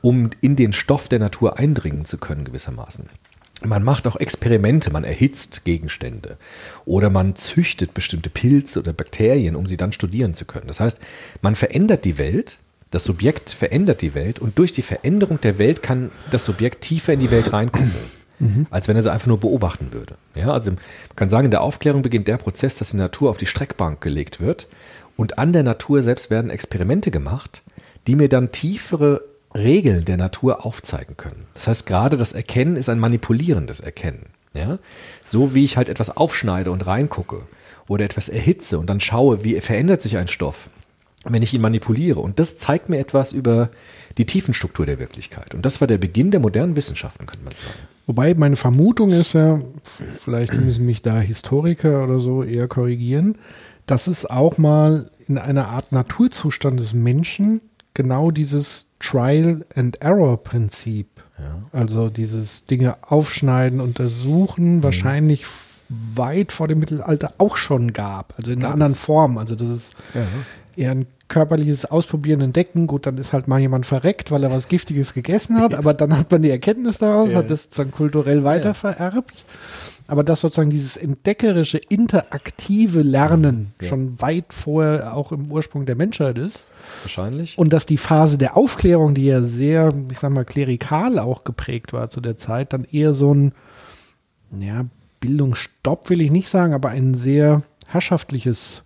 um 0.03 0.31
in 0.41 0.57
den 0.57 0.74
Stoff 0.74 1.07
der 1.07 1.19
Natur 1.19 1.57
eindringen 1.57 2.03
zu 2.03 2.17
können 2.17 2.43
gewissermaßen. 2.43 3.05
Man 3.63 3.83
macht 3.83 4.05
auch 4.05 4.17
Experimente, 4.17 4.91
man 4.91 5.05
erhitzt 5.05 5.63
Gegenstände 5.63 6.36
oder 6.83 7.10
man 7.10 7.38
züchtet 7.38 7.93
bestimmte 7.93 8.29
Pilze 8.29 8.79
oder 8.79 8.91
Bakterien, 8.91 9.55
um 9.55 9.65
sie 9.65 9.77
dann 9.77 9.93
studieren 9.93 10.33
zu 10.33 10.43
können. 10.43 10.67
Das 10.67 10.81
heißt, 10.81 11.00
man 11.41 11.55
verändert 11.55 12.03
die 12.03 12.17
Welt, 12.17 12.60
das 12.91 13.05
Subjekt 13.05 13.51
verändert 13.51 14.01
die 14.01 14.13
Welt 14.13 14.39
und 14.39 14.60
durch 14.60 14.74
die 14.74 14.81
Veränderung 14.81 15.39
der 15.39 15.57
Welt 15.57 15.81
kann 15.81 16.12
das 16.31 16.43
Subjekt 16.43 16.81
tiefer 16.81 17.13
in 17.13 17.22
die 17.22 17.31
Welt 17.31 17.53
reingucken, 17.53 17.93
als 18.72 18.89
wenn 18.89 18.98
er 18.98 19.03
sie 19.03 19.12
einfach 19.12 19.27
nur 19.27 19.39
beobachten 19.39 19.93
würde. 19.93 20.15
Ja, 20.36 20.51
also 20.51 20.72
man 20.72 20.79
kann 21.15 21.29
sagen, 21.29 21.45
in 21.45 21.51
der 21.51 21.62
Aufklärung 21.62 22.01
beginnt 22.01 22.27
der 22.27 22.38
Prozess, 22.38 22.75
dass 22.75 22.89
die 22.89 22.98
Natur 22.98 23.29
auf 23.29 23.38
die 23.38 23.45
Streckbank 23.45 24.01
gelegt 24.01 24.41
wird 24.41 24.67
und 25.15 25.38
an 25.38 25.53
der 25.53 25.63
Natur 25.63 26.01
selbst 26.01 26.29
werden 26.29 26.51
Experimente 26.51 27.10
gemacht, 27.10 27.63
die 28.05 28.17
mir 28.17 28.27
dann 28.27 28.51
tiefere 28.51 29.22
Regeln 29.55 30.05
der 30.05 30.17
Natur 30.17 30.65
aufzeigen 30.65 31.17
können. 31.17 31.45
Das 31.53 31.67
heißt, 31.67 31.86
gerade 31.86 32.17
das 32.17 32.33
Erkennen 32.33 32.75
ist 32.75 32.89
ein 32.89 33.00
manipulierendes 33.00 33.79
Erkennen. 33.79 34.27
Ja? 34.53 34.79
So 35.24 35.53
wie 35.53 35.63
ich 35.63 35.77
halt 35.77 35.89
etwas 35.89 36.15
aufschneide 36.15 36.72
und 36.72 36.86
reingucke 36.86 37.41
oder 37.88 38.05
etwas 38.05 38.29
erhitze 38.29 38.79
und 38.79 38.89
dann 38.89 39.00
schaue, 39.00 39.43
wie 39.43 39.60
verändert 39.62 40.01
sich 40.01 40.17
ein 40.17 40.27
Stoff. 40.27 40.69
wenn 41.25 41.41
ich 41.41 41.53
ihn 41.53 41.62
manipuliere. 41.62 42.19
Und 42.19 42.39
das 42.39 42.57
zeigt 42.57 42.89
mir 42.89 43.00
etwas 43.00 43.31
über 43.31 43.69
die 44.17 44.25
Tiefenstruktur 44.25 44.86
der 44.86 45.00
Wirklichkeit. 45.00 45.55
Und 45.55 45.65
das 45.65 45.79
war 45.79 45.88
der 45.88 45.98
Beginn 45.98 46.31
der 46.31 46.39
modernen 46.39 46.75
Wissenschaften, 46.75 47.25
könnte 47.25 47.45
man 47.45 47.53
sagen. 47.53 47.88
Wobei 48.05 48.33
meine 48.33 48.57
Vermutung 48.57 49.10
ist 49.12 49.33
ja, 49.33 49.62
vielleicht 50.19 50.53
müssen 50.53 50.86
mich 50.86 51.01
da 51.01 51.19
Historiker 51.19 52.03
oder 52.03 52.19
so 52.19 52.43
eher 52.43 52.67
korrigieren, 52.67 53.38
dass 53.86 54.07
es 54.07 54.25
auch 54.25 54.57
mal 54.57 55.10
in 55.27 55.38
einer 55.38 55.69
Art 55.69 55.93
Naturzustand 55.93 56.79
des 56.79 56.93
Menschen 56.93 57.62
genau 57.94 58.32
dieses 58.32 58.88
Trial 59.00 59.66
and 59.76 60.02
Error 60.02 60.38
Prinzip, 60.44 61.08
also 61.72 62.10
dieses 62.10 62.66
Dinge 62.66 62.96
aufschneiden, 63.02 63.82
untersuchen, 63.82 64.78
Mhm. 64.78 64.84
wahrscheinlich 64.84 65.46
weit 65.90 66.52
vor 66.52 66.68
dem 66.68 66.80
Mittelalter 66.80 67.34
auch 67.38 67.58
schon 67.58 67.94
gab, 67.94 68.34
also 68.38 68.52
in 68.52 68.60
einer 68.60 68.68
Gab 68.68 68.74
anderen. 68.74 68.96
Form. 68.96 69.38
Also 69.38 69.56
das 69.56 69.70
ist 69.70 69.94
eher 70.76 70.92
ein 70.92 71.06
körperliches 71.28 71.86
Ausprobieren, 71.86 72.42
Entdecken. 72.42 72.88
Gut, 72.88 73.06
dann 73.06 73.18
ist 73.18 73.34
halt 73.34 73.48
mal 73.48 73.60
jemand 73.60 73.86
verreckt, 73.86 74.32
weil 74.32 74.44
er 74.44 74.52
was 74.52 74.68
Giftiges 74.68 75.14
gegessen 75.14 75.60
hat, 75.60 75.76
aber 75.76 75.94
dann 75.94 76.18
hat 76.18 76.32
man 76.32 76.42
die 76.42 76.50
Erkenntnis 76.50 76.98
daraus, 77.00 77.32
Ja. 77.32 77.40
hat 77.40 77.50
das 77.52 77.64
sozusagen 77.64 77.92
kulturell 77.92 78.44
weitervererbt. 78.44 79.46
Aber 80.08 80.24
dass 80.24 80.42
sozusagen 80.42 80.70
dieses 80.70 80.98
entdeckerische, 80.98 81.78
interaktive 81.78 83.00
Lernen 83.02 83.74
Ja. 83.82 83.88
schon 83.90 84.20
weit 84.22 84.52
vorher 84.54 85.16
auch 85.16 85.32
im 85.32 85.52
Ursprung 85.52 85.86
der 85.86 85.96
Menschheit 85.96 86.38
ist. 86.38 86.60
Wahrscheinlich. 87.03 87.57
Und 87.57 87.74
dass 87.74 87.86
die 87.86 87.98
Phase 87.98 88.38
der 88.38 88.57
Aufklärung, 88.57 89.13
die 89.13 89.25
ja 89.25 89.41
sehr, 89.41 89.93
ich 90.10 90.19
sag 90.19 90.31
mal, 90.31 90.45
klerikal 90.45 91.19
auch 91.19 91.43
geprägt 91.43 91.93
war 91.93 92.10
zu 92.10 92.22
der 92.22 92.38
Zeit, 92.38 92.74
dann 92.74 92.86
eher 92.86 93.13
so 93.13 93.33
ein, 93.33 93.53
ja, 94.60 94.86
Bildungsstopp 95.19 96.10
will 96.10 96.22
ich 96.22 96.31
nicht 96.31 96.50
sagen, 96.50 96.74
aber 96.74 96.89
ein 96.89 97.13
sehr 97.13 97.63
herrschaftliches 97.88 98.83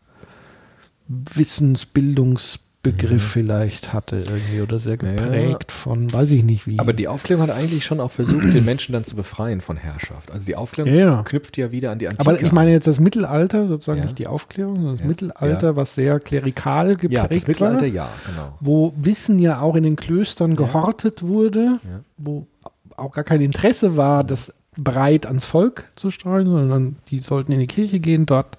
Wissensbildungsbegriff 2.88 3.24
vielleicht 3.24 3.94
hatte 3.94 4.18
irgendwie 4.18 4.62
oder 4.62 4.80
sehr 4.80 4.94
Ja. 4.94 4.98
geprägt 4.98 5.72
von, 5.72 6.12
weiß 6.12 6.32
ich 6.32 6.44
nicht 6.44 6.68
wie. 6.68 6.80
Aber 6.80 6.94
die 6.94 7.08
Aufklärung 7.08 7.44
hat 7.44 7.50
eigentlich 7.52 7.86
schon 7.86 8.00
auch 8.00 8.12
versucht, 8.12 8.44
den 8.54 8.66
Menschen 8.66 8.94
dann 8.94 9.06
zu 9.06 9.16
befreien 9.16 9.62
von 9.62 9.78
Herrschaft. 9.78 10.32
Also 10.32 10.46
die 10.46 10.56
Aufklärung 10.56 10.94
Ja, 10.94 11.00
ja. 11.00 11.24
knüpft 11.24 11.58
ja 11.58 11.72
wieder 11.72 11.92
an 11.92 12.00
die 12.00 12.08
Antike 12.08 12.28
aber 12.30 12.42
ich 12.42 12.52
meine 12.52 12.72
jetzt 12.72 12.88
das 12.88 13.00
Mittelalter, 13.00 13.68
sozusagen 13.68 14.00
Ja. 14.00 14.06
nicht 14.06 14.20
die 14.20 14.28
Aufklärung, 14.28 14.76
sondern 14.76 14.94
das 14.94 15.02
Ja. 15.02 15.08
Mittelalter, 15.08 15.68
Ja. 15.68 15.76
was 15.76 15.96
sehr 15.96 16.20
klerikal 16.20 16.96
geprägt 16.96 17.14
Ja, 17.14 17.28
das 17.28 17.48
Mittelalter, 17.48 17.82
war. 17.82 17.88
ja, 17.88 18.10
genau. 18.26 18.58
wo 18.60 18.94
Wissen 18.98 19.40
ja 19.40 19.62
auch 19.62 19.76
in 19.76 19.84
den 19.84 19.96
Klöstern 19.96 20.56
gehortet 20.56 21.24
wurde, 21.24 21.80
Ja. 21.84 22.00
wo 22.18 22.48
auch 22.96 23.12
gar 23.12 23.24
kein 23.24 23.42
Interesse 23.42 23.96
war, 23.98 24.24
das 24.24 24.52
breit 24.80 25.26
ans 25.26 25.44
Volk 25.46 25.86
zu 25.96 26.12
streuen, 26.12 26.46
sondern 26.48 26.98
die 27.10 27.18
sollten 27.20 27.52
in 27.52 27.60
die 27.60 27.68
Kirche 27.68 28.00
gehen, 28.00 28.26
dort 28.28 28.58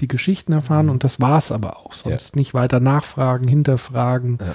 die 0.00 0.08
Geschichten 0.08 0.52
erfahren 0.52 0.88
und 0.90 1.04
das 1.04 1.20
war 1.20 1.38
es 1.38 1.50
aber 1.52 1.78
auch. 1.78 1.92
Sonst 1.92 2.36
nicht 2.36 2.54
weiter 2.54 2.80
nachfragen, 2.80 3.48
hinterfragen, 3.48 4.38
Ja. 4.40 4.54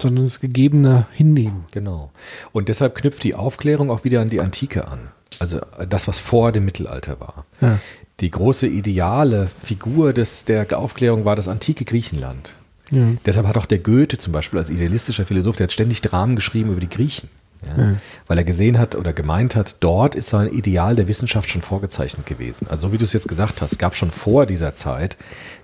sondern 0.00 0.24
das 0.24 0.40
Gegebene 0.40 1.06
hinnehmen. 1.12 1.64
Genau. 1.70 2.10
Und 2.52 2.68
deshalb 2.68 2.94
knüpft 2.94 3.24
die 3.24 3.34
Aufklärung 3.34 3.90
auch 3.90 4.04
wieder 4.04 4.20
an 4.20 4.30
die 4.30 4.40
Antike 4.40 4.88
an. 4.88 4.98
Also 5.38 5.60
das, 5.88 6.08
was 6.08 6.18
vor 6.20 6.52
dem 6.52 6.64
Mittelalter 6.64 7.18
war. 7.20 7.46
Ja. 7.60 7.78
Die 8.20 8.30
große 8.30 8.66
ideale 8.68 9.50
Figur 9.64 10.12
des, 10.12 10.44
der 10.44 10.78
Aufklärung 10.78 11.24
war 11.24 11.34
das 11.36 11.48
antike 11.48 11.84
Griechenland. 11.84 12.54
Ja. 12.90 13.02
Deshalb 13.24 13.46
hat 13.46 13.56
auch 13.56 13.66
der 13.66 13.78
Goethe 13.78 14.18
zum 14.18 14.32
Beispiel 14.32 14.58
als 14.58 14.68
idealistischer 14.70 15.24
Philosoph, 15.24 15.56
der 15.56 15.64
hat 15.64 15.72
ständig 15.72 16.02
Dramen 16.02 16.36
geschrieben 16.36 16.70
über 16.72 16.80
die 16.80 16.90
Griechen. 16.90 17.28
Ja, 17.76 17.94
Weil 18.26 18.38
er 18.38 18.44
gesehen 18.44 18.78
hat 18.78 18.94
oder 18.94 19.12
gemeint 19.12 19.56
hat, 19.56 19.76
dort 19.80 20.14
ist 20.14 20.28
sein 20.28 20.48
Ideal 20.48 20.96
der 20.96 21.08
Wissenschaft 21.08 21.48
schon 21.48 21.62
vorgezeichnet 21.62 22.26
gewesen. 22.26 22.66
Also 22.68 22.88
so 22.88 22.92
wie 22.92 22.98
du 22.98 23.04
es 23.04 23.12
jetzt 23.12 23.28
gesagt 23.28 23.62
hast, 23.62 23.78
gab 23.78 23.94
schon 23.94 24.10
vor 24.10 24.46
dieser 24.46 24.74
Zeit, 24.74 25.16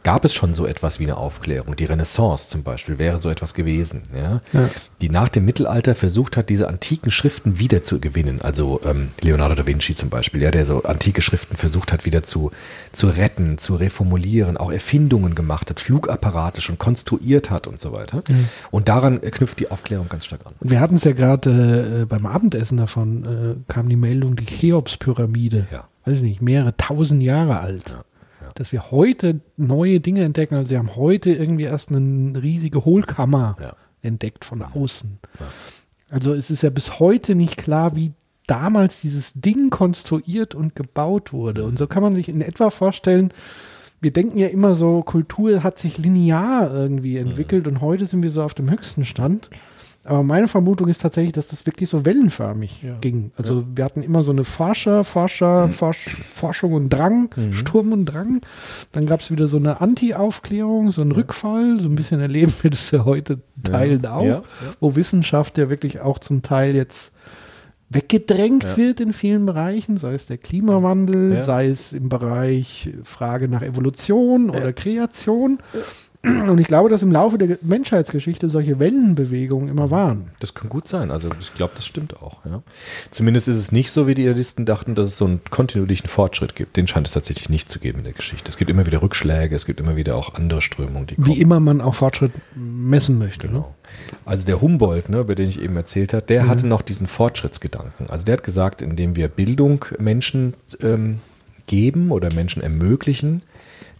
gab 0.04 0.24
es 0.24 0.32
schon 0.32 0.54
so 0.54 0.66
etwas 0.66 1.00
wie 1.00 1.04
eine 1.04 1.16
Aufklärung. 1.16 1.74
Die 1.76 1.84
Renaissance 1.84 2.48
zum 2.48 2.62
Beispiel 2.62 2.98
wäre 2.98 3.18
so 3.18 3.28
etwas 3.30 3.54
gewesen, 3.54 4.02
ja? 4.14 4.40
Ja. 4.52 4.68
die 5.00 5.10
nach 5.10 5.28
dem 5.28 5.44
Mittelalter 5.44 5.94
versucht 5.94 6.36
hat, 6.36 6.48
diese 6.48 6.68
antiken 6.68 7.10
Schriften 7.10 7.58
wieder 7.58 7.82
zu 7.82 8.00
gewinnen. 8.00 8.40
Also 8.40 8.80
ähm, 8.84 9.10
Leonardo 9.20 9.54
da 9.56 9.66
Vinci 9.66 9.94
zum 9.94 10.08
Beispiel, 10.08 10.42
ja, 10.42 10.50
der 10.50 10.64
so 10.64 10.84
antike 10.84 11.20
Schriften 11.22 11.56
versucht 11.56 11.92
hat, 11.92 12.04
wieder 12.04 12.22
zu, 12.22 12.52
zu 12.92 13.08
retten, 13.08 13.58
zu 13.58 13.74
reformulieren, 13.74 14.56
auch 14.56 14.70
Erfindungen 14.70 15.34
gemacht 15.34 15.70
hat, 15.70 15.80
Flugapparate 15.80 16.60
schon 16.60 16.78
konstruiert 16.78 17.50
hat 17.50 17.66
und 17.66 17.80
so 17.80 17.92
weiter. 17.92 18.20
Und 18.70 18.88
daran 18.88 19.22
äh, 19.22 19.30
knüpft 19.30 19.58
die 19.60 19.70
Aufklärung 19.70 20.08
ganz 20.08 20.24
stark 20.24 20.46
an. 20.46 20.52
Und 20.60 20.70
wir 20.70 20.80
hatten 20.80 20.96
es 20.96 21.04
ja 21.04 21.12
gerade 21.12 21.50
äh, 22.02 22.04
beim 22.06 22.26
Abendessen 22.26 22.76
davon, 22.78 23.24
äh, 23.24 23.72
kam 23.72 23.88
die 23.88 23.96
Meldung, 23.96 24.36
die 24.36 24.44
Cheops-Pyramide, 24.44 25.66
Ja. 25.72 25.88
weiß 26.04 26.16
ich 26.18 26.22
nicht, 26.22 26.42
mehrere 26.42 26.76
tausend 26.76 27.22
Jahre 27.22 27.60
alt. 27.60 27.90
Ja, 27.90 28.04
ja. 28.42 28.50
Dass 28.54 28.72
wir 28.72 28.90
heute 28.90 29.40
neue 29.56 30.00
Dinge 30.00 30.24
entdecken. 30.24 30.54
Also 30.54 30.68
sie 30.70 30.78
haben 30.78 30.96
heute 30.96 31.30
irgendwie 31.32 31.64
erst 31.64 31.90
eine 31.92 32.40
riesige 32.42 32.84
Hohlkammer 32.84 33.56
entdeckt 34.02 34.44
von 34.44 34.62
außen. 34.62 35.18
Also 36.10 36.32
es 36.32 36.50
ist 36.50 36.62
ja 36.62 36.70
bis 36.70 36.98
heute 37.00 37.34
nicht 37.34 37.56
klar, 37.56 37.94
wie 37.96 38.12
damals 38.46 39.02
dieses 39.02 39.34
Ding 39.34 39.68
konstruiert 39.70 40.54
und 40.54 40.74
gebaut 40.74 41.32
wurde. 41.32 41.64
Und 41.64 41.78
so 41.78 41.86
kann 41.86 42.02
man 42.02 42.14
sich 42.14 42.28
in 42.28 42.40
etwa 42.40 42.70
vorstellen, 42.70 43.32
wir 44.00 44.12
denken 44.12 44.38
ja 44.38 44.46
immer 44.46 44.74
so, 44.74 45.02
Kultur 45.02 45.62
hat 45.64 45.78
sich 45.78 45.98
linear 45.98 46.72
irgendwie 46.72 47.16
entwickelt 47.18 47.66
und 47.66 47.80
heute 47.80 48.06
sind 48.06 48.22
wir 48.22 48.30
so 48.30 48.42
auf 48.42 48.54
dem 48.54 48.70
höchsten 48.70 49.04
Stand. 49.04 49.50
Aber 50.08 50.22
meine 50.22 50.48
Vermutung 50.48 50.88
ist 50.88 51.02
tatsächlich, 51.02 51.32
dass 51.34 51.48
das 51.48 51.66
wirklich 51.66 51.88
so 51.90 52.04
wellenförmig 52.04 52.82
Ja. 52.82 52.96
ging. 53.00 53.30
Also 53.36 53.64
wir 53.74 53.84
hatten 53.84 54.02
immer 54.02 54.22
so 54.22 54.32
eine 54.32 54.44
Forscher, 54.44 55.04
Forscher, 55.04 55.68
Forsch, 55.68 56.16
Forschung 56.32 56.72
und 56.72 56.88
Drang, 56.88 57.30
Sturm 57.52 57.92
und 57.92 58.06
Drang. 58.06 58.40
Dann 58.92 59.06
gab 59.06 59.20
es 59.20 59.30
wieder 59.30 59.46
so 59.46 59.58
eine 59.58 59.80
Anti-Aufklärung, 59.80 60.90
so 60.92 61.02
einen 61.02 61.12
Rückfall. 61.12 61.78
So 61.80 61.88
ein 61.88 61.94
bisschen 61.94 62.20
erleben 62.20 62.52
wir 62.62 62.70
das 62.70 62.90
ja 62.90 63.04
heute 63.04 63.40
teilen 63.62 64.06
auch, 64.06 64.22
Ja, 64.24 64.28
ja. 64.30 64.42
wo 64.80 64.96
Wissenschaft 64.96 65.58
ja 65.58 65.68
wirklich 65.68 66.00
auch 66.00 66.18
zum 66.18 66.42
Teil 66.42 66.74
jetzt 66.74 67.12
weggedrängt 67.90 68.64
Ja. 68.64 68.76
wird 68.76 69.00
in 69.00 69.12
vielen 69.14 69.46
Bereichen, 69.46 69.96
sei 69.96 70.12
es 70.14 70.26
der 70.26 70.36
Klimawandel, 70.36 71.34
Ja. 71.36 71.44
sei 71.44 71.68
es 71.68 71.92
im 71.94 72.08
Bereich 72.10 72.90
Frage 73.02 73.48
nach 73.48 73.62
Evolution 73.62 74.50
oder 74.50 74.72
Kreation. 74.74 75.58
Und 76.24 76.58
ich 76.58 76.66
glaube, 76.66 76.88
dass 76.88 77.02
im 77.02 77.12
Laufe 77.12 77.38
der 77.38 77.58
Menschheitsgeschichte 77.62 78.50
solche 78.50 78.80
Wellenbewegungen 78.80 79.68
immer 79.68 79.90
waren. 79.92 80.30
Das 80.40 80.52
kann 80.52 80.68
gut 80.68 80.88
sein. 80.88 81.12
Also 81.12 81.28
ich 81.40 81.54
glaube, 81.54 81.74
das 81.76 81.86
stimmt 81.86 82.20
auch. 82.20 82.44
Ja. 82.44 82.62
Zumindest 83.12 83.46
ist 83.46 83.56
es 83.56 83.70
nicht 83.70 83.92
so, 83.92 84.08
wie 84.08 84.16
die 84.16 84.22
Idealisten 84.22 84.66
dachten, 84.66 84.96
dass 84.96 85.06
es 85.06 85.16
so 85.16 85.26
einen 85.26 85.40
kontinuierlichen 85.48 86.08
Fortschritt 86.08 86.56
gibt. 86.56 86.76
Den 86.76 86.88
scheint 86.88 87.06
es 87.06 87.12
tatsächlich 87.12 87.48
nicht 87.50 87.70
zu 87.70 87.78
geben 87.78 87.98
in 87.98 88.04
der 88.04 88.14
Geschichte. 88.14 88.48
Es 88.48 88.56
gibt 88.56 88.68
immer 88.68 88.84
wieder 88.84 89.00
Rückschläge, 89.00 89.54
es 89.54 89.64
gibt 89.64 89.78
immer 89.78 89.94
wieder 89.94 90.16
auch 90.16 90.34
andere 90.34 90.60
Strömungen, 90.60 91.06
die 91.06 91.14
kommen. 91.14 91.28
Wie 91.28 91.40
immer 91.40 91.60
man 91.60 91.80
auch 91.80 91.94
Fortschritt 91.94 92.32
messen 92.56 93.18
möchte. 93.18 93.46
Ne? 93.46 93.52
Genau. 93.52 93.74
Also 94.24 94.44
der 94.44 94.60
Humboldt, 94.60 95.08
ne, 95.08 95.20
über 95.20 95.36
den 95.36 95.48
ich 95.48 95.60
eben 95.60 95.76
erzählt 95.76 96.14
habe, 96.14 96.26
der 96.26 96.48
hatte 96.48 96.66
noch 96.66 96.82
diesen 96.82 97.06
Fortschrittsgedanken. 97.06 98.10
Also 98.10 98.24
der 98.24 98.34
hat 98.34 98.42
gesagt, 98.42 98.82
indem 98.82 99.14
wir 99.14 99.28
Bildung 99.28 99.84
Menschen 99.98 100.54
ähm, 100.82 101.20
geben 101.66 102.10
oder 102.10 102.32
Menschen 102.34 102.62
ermöglichen, 102.62 103.42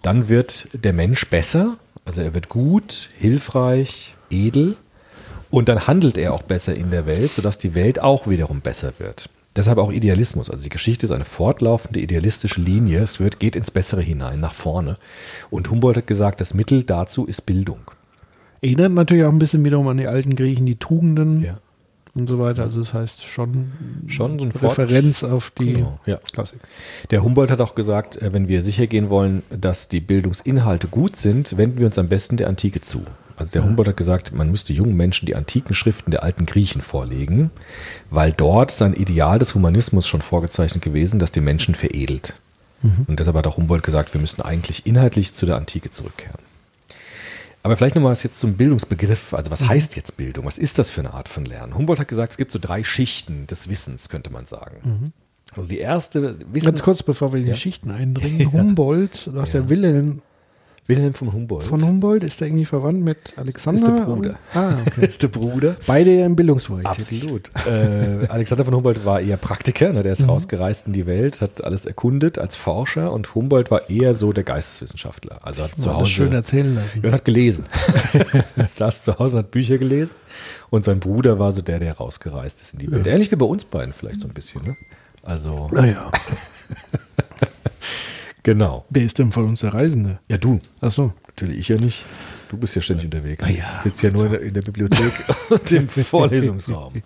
dann 0.03 0.29
wird 0.29 0.69
der 0.73 0.93
Mensch 0.93 1.29
besser, 1.29 1.77
also 2.09 2.23
er 2.23 2.35
wird 2.35 2.49
gut, 2.49 3.11
hilfreich, 3.19 4.15
edel 4.31 4.77
und 5.51 5.69
dann 5.69 5.87
handelt 5.87 6.17
er 6.17 6.33
auch 6.33 6.43
besser 6.43 6.75
in 6.75 6.91
der 6.91 7.05
Welt, 7.07 7.31
sodass 7.33 7.59
die 7.59 7.75
Welt 7.75 8.01
auch 8.01 8.27
wiederum 8.27 8.63
besser 8.63 8.95
wird. 8.99 9.29
Deshalb 9.55 9.77
auch 9.77 9.93
Idealismus. 9.93 10.49
Also 10.49 10.63
die 10.65 10.71
Geschichte 10.71 11.05
ist 11.05 11.13
eine 11.13 11.27
fortlaufende 11.27 12.01
idealistische 12.01 12.63
Linie. 12.63 13.01
Es 13.01 13.21
wird, 13.21 13.41
geht 13.41 13.57
ins 13.57 13.71
Bessere 13.71 14.01
hinein, 14.01 14.41
nach 14.41 14.55
vorne. 14.55 14.97
Und 15.51 15.71
Humboldt 15.71 15.99
hat 15.99 16.07
gesagt, 16.07 16.41
das 16.41 16.55
Mittel 16.55 16.83
dazu 16.83 17.27
ist 17.27 17.45
Bildung. 17.45 17.91
Erinnert 18.63 18.93
natürlich 18.93 19.25
auch 19.25 19.33
ein 19.33 19.39
bisschen 19.39 19.65
wiederum 19.65 19.89
an 19.89 19.99
die 19.99 20.07
alten 20.07 20.35
Griechen, 20.35 20.65
die 20.65 20.77
Tugenden 20.77 21.43
Ja. 21.43 21.57
Und 22.21 22.29
so 22.29 22.39
weiter. 22.39 22.63
Also 22.63 22.81
das 22.81 22.95
heißt 22.95 23.25
schon, 23.25 23.73
Schon 24.07 24.39
so 24.39 24.45
ein 24.45 24.53
Referenz 24.53 25.25
auf 25.25 25.51
die 25.51 25.75
Genau, 25.75 25.99
ja. 26.07 26.19
Klassik. 26.33 26.61
Der 27.11 27.23
Humboldt 27.23 27.51
hat 27.51 27.61
auch 27.61 27.75
gesagt, 27.75 28.17
äh, 28.21 28.33
wenn 28.33 28.49
wir 28.49 28.63
sicher 28.63 28.87
gehen 28.87 29.11
wollen, 29.11 29.43
dass 29.51 29.89
die 29.89 30.01
Bildungsinhalte 30.01 30.89
gut 30.89 31.17
sind, 31.17 31.57
wenden 31.57 31.79
wir 31.79 31.87
uns 31.87 31.99
am 31.99 32.09
besten 32.09 32.37
der 32.37 32.49
Antike 32.49 32.81
zu. 32.81 33.03
Also 33.37 33.53
der 33.53 33.65
Humboldt 33.65 33.91
hat 33.91 33.97
gesagt, 33.97 34.33
man 34.35 34.51
müsste 34.51 34.73
jungen 34.73 34.97
Menschen 34.97 35.27
die 35.27 35.37
antiken 35.37 35.73
Schriften 35.73 36.11
der 36.11 36.25
alten 36.25 36.45
Griechen 36.45 36.83
vorlegen, 36.83 37.53
weil 38.11 38.33
dort 38.33 38.73
sein 38.73 38.95
Ideal 38.95 39.39
des 39.39 39.55
Humanismus 39.55 40.09
schon 40.09 40.23
vorgezeichnet 40.23 40.83
gewesen, 40.83 41.21
dass 41.21 41.31
die 41.31 41.41
Menschen 41.41 41.77
veredelt. 41.77 42.35
Und 43.07 43.19
deshalb 43.19 43.37
hat 43.37 43.47
auch 43.47 43.57
Humboldt 43.57 43.83
gesagt, 43.83 44.15
wir 44.15 44.21
müssen 44.21 44.41
eigentlich 44.43 44.87
inhaltlich 44.87 45.35
zu 45.35 45.47
der 45.47 45.57
Antike 45.57 45.91
zurückkehren. 45.91 46.38
Aber 47.69 47.77
vielleicht 47.77 47.97
nochmal 47.97 48.13
was 48.13 48.23
jetzt 48.23 48.41
zum 48.41 48.55
Bildungsbegriff. 48.55 49.35
Also 49.35 49.51
was 49.51 49.63
heißt 49.69 49.95
jetzt 49.95 50.17
Bildung? 50.17 50.47
Was 50.47 50.57
ist 50.57 50.79
das 50.79 50.91
für 50.91 51.03
eine 51.03 51.13
Art 51.13 51.29
von 51.29 51.45
Lernen? 51.45 51.77
Humboldt 51.77 52.01
hat 52.01 52.09
gesagt, 52.09 52.33
es 52.33 52.39
gibt 52.39 52.51
so 52.51 52.59
drei 52.59 52.83
Schichten 52.83 53.47
des 53.47 53.69
Wissens, 53.69 54.09
könnte 54.09 54.31
man 54.31 54.47
sagen. 54.47 55.13
Also 55.55 55.69
die 55.69 55.77
erste 55.79 56.39
Wissens... 56.51 56.65
Ganz 56.65 56.83
kurz, 56.83 57.03
bevor 57.03 57.31
wir 57.35 57.41
in 57.41 57.45
die 57.45 57.51
Ja. 57.51 57.57
Schichten 57.57 57.91
eindringen. 57.91 58.51
Humboldt, 58.53 59.27
du 59.27 59.39
hast 59.39 59.53
ja, 59.53 59.61
Ja. 59.61 59.69
Wilhelm 59.69 60.23
Wilhelm 60.89 61.13
von 61.13 61.31
Humboldt. 61.33 61.65
Von 61.65 61.85
Humboldt 61.85 62.25
ist 62.25 62.41
er 62.41 62.47
irgendwie 62.47 62.65
verwandt 62.65 63.05
mit 63.05 63.35
Alexander? 63.37 63.79
Ist 63.79 63.87
der 63.87 64.05
Bruder. 64.05 64.39
Ah, 64.55 64.79
okay. 64.87 65.07
ist 65.07 65.23
der 65.23 65.29
Bruder. 65.29 65.77
Beide 65.87 66.15
ja 66.15 66.25
im 66.25 66.35
Bildungsbereich. 66.35 66.87
Absolut. 66.87 67.51
äh, 67.67 68.27
Alexander 68.29 68.65
von 68.65 68.75
Humboldt 68.75 69.05
war 69.05 69.21
eher 69.21 69.37
Praktiker, 69.37 69.93
ne, 69.93 70.03
der 70.03 70.13
ist 70.13 70.27
rausgereist 70.27 70.87
in 70.87 70.95
die 70.95 71.07
Welt, 71.07 71.43
hat 71.43 71.63
alles 71.63 71.85
erkundet 71.85 72.39
als 72.39 72.57
Forscher 72.57 73.13
und 73.13 73.35
Humboldt 73.35 73.71
war 73.71 73.91
eher 73.91 74.15
so 74.15 74.33
der 74.33 74.45
Geisteswissenschaftler. 74.45 75.41
Also 75.43 75.65
hat 75.65 75.77
zu 75.77 75.83
Ja, 75.83 75.87
das 75.89 75.95
Hause 75.97 76.11
schön 76.11 76.33
erzählen 76.33 76.75
lassen. 76.75 77.01
Ja, 77.03 77.09
und 77.11 77.15
hat 77.15 77.25
gelesen. 77.27 77.67
saß 78.77 79.05
zu 79.05 79.19
Hause 79.19 79.37
und 79.37 79.45
hat 79.45 79.51
Bücher 79.51 79.77
gelesen. 79.77 80.15
Und 80.71 80.87
sein 80.87 81.01
Bruder 81.01 81.39
war 81.39 81.53
so 81.53 81.61
der, 81.61 81.81
der 81.81 81.99
rausgereist 81.99 82.63
ist 82.63 82.73
in 82.73 82.79
die 82.79 82.91
Welt. 82.91 83.07
Ähnlich 83.07 83.31
wie 83.31 83.37
bei 83.37 83.47
uns 83.47 83.67
beiden 83.67 83.93
vielleicht 83.93 84.23
so 84.23 84.27
ein 84.27 84.33
bisschen. 84.33 84.63
Ne? 84.63 84.77
Also, 85.23 85.69
Naja, 85.71 86.11
genau. 88.53 88.85
wer 88.91 89.03
ist 89.03 89.19
denn 89.19 89.33
von 89.33 89.47
uns 89.47 89.61
der 89.61 89.75
Reisende? 89.75 90.19
Ja, 90.31 90.39
du. 90.39 90.61
Ach 90.81 90.93
so. 90.93 91.13
Natürlich 91.27 91.59
ich 91.61 91.69
ja 91.69 91.77
nicht. 91.77 92.05
Du 92.51 92.57
bist 92.57 92.75
ja 92.75 92.83
ständig 92.83 93.07
unterwegs. 93.07 93.45
Ah 93.45 93.51
ja. 93.51 93.65
Ich 93.77 93.83
sitze 93.83 94.09
ja 94.09 94.13
nur 94.13 94.27
in 94.27 94.31
der, 94.33 94.41
in 94.43 94.55
der 94.55 94.63
Bibliothek 94.63 95.13
und 95.51 95.73
im 95.73 95.89
Vorlesungsraum. 95.89 97.03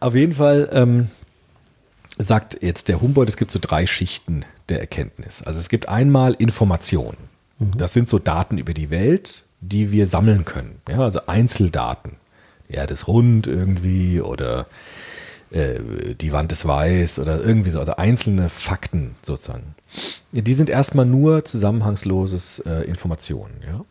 Auf 0.00 0.14
jeden 0.14 0.32
Fall 0.32 0.68
ähm, 0.72 1.08
sagt 2.18 2.62
jetzt 2.62 2.88
der 2.88 3.00
Humboldt, 3.00 3.30
es 3.30 3.36
gibt 3.36 3.50
so 3.50 3.58
drei 3.60 3.86
Schichten 3.86 4.44
der 4.68 4.80
Erkenntnis. 4.80 5.42
Also 5.42 5.60
es 5.60 5.68
gibt 5.68 5.88
einmal 5.88 6.34
Information. 6.34 7.16
Das 7.76 7.92
sind 7.92 8.08
so 8.08 8.18
Daten 8.18 8.58
über 8.58 8.74
die 8.74 8.90
Welt, 8.90 9.44
die 9.60 9.92
wir 9.92 10.06
sammeln 10.06 10.44
können. 10.44 10.80
Ja, 10.88 10.98
also 10.98 11.26
Einzeldaten. 11.26 12.16
Die 12.68 12.74
Erde 12.74 12.94
ist 12.94 13.06
rund 13.06 13.46
irgendwie 13.46 14.20
oder 14.20 14.66
äh, 15.52 16.14
die 16.20 16.32
Wand 16.32 16.50
ist 16.50 16.66
weiß 16.66 17.18
oder 17.18 17.40
irgendwie 17.40 17.70
so, 17.70 17.78
also 17.78 17.96
einzelne 17.96 18.48
Fakten 18.48 19.14
sozusagen. 19.22 19.74
Die 20.32 20.54
sind 20.54 20.70
erstmal 20.70 21.06
nur 21.06 21.44
zusammenhangsloses 21.44 22.60
äh, 22.60 22.84
Informationen. 22.84 23.54
Ja? 23.66 23.84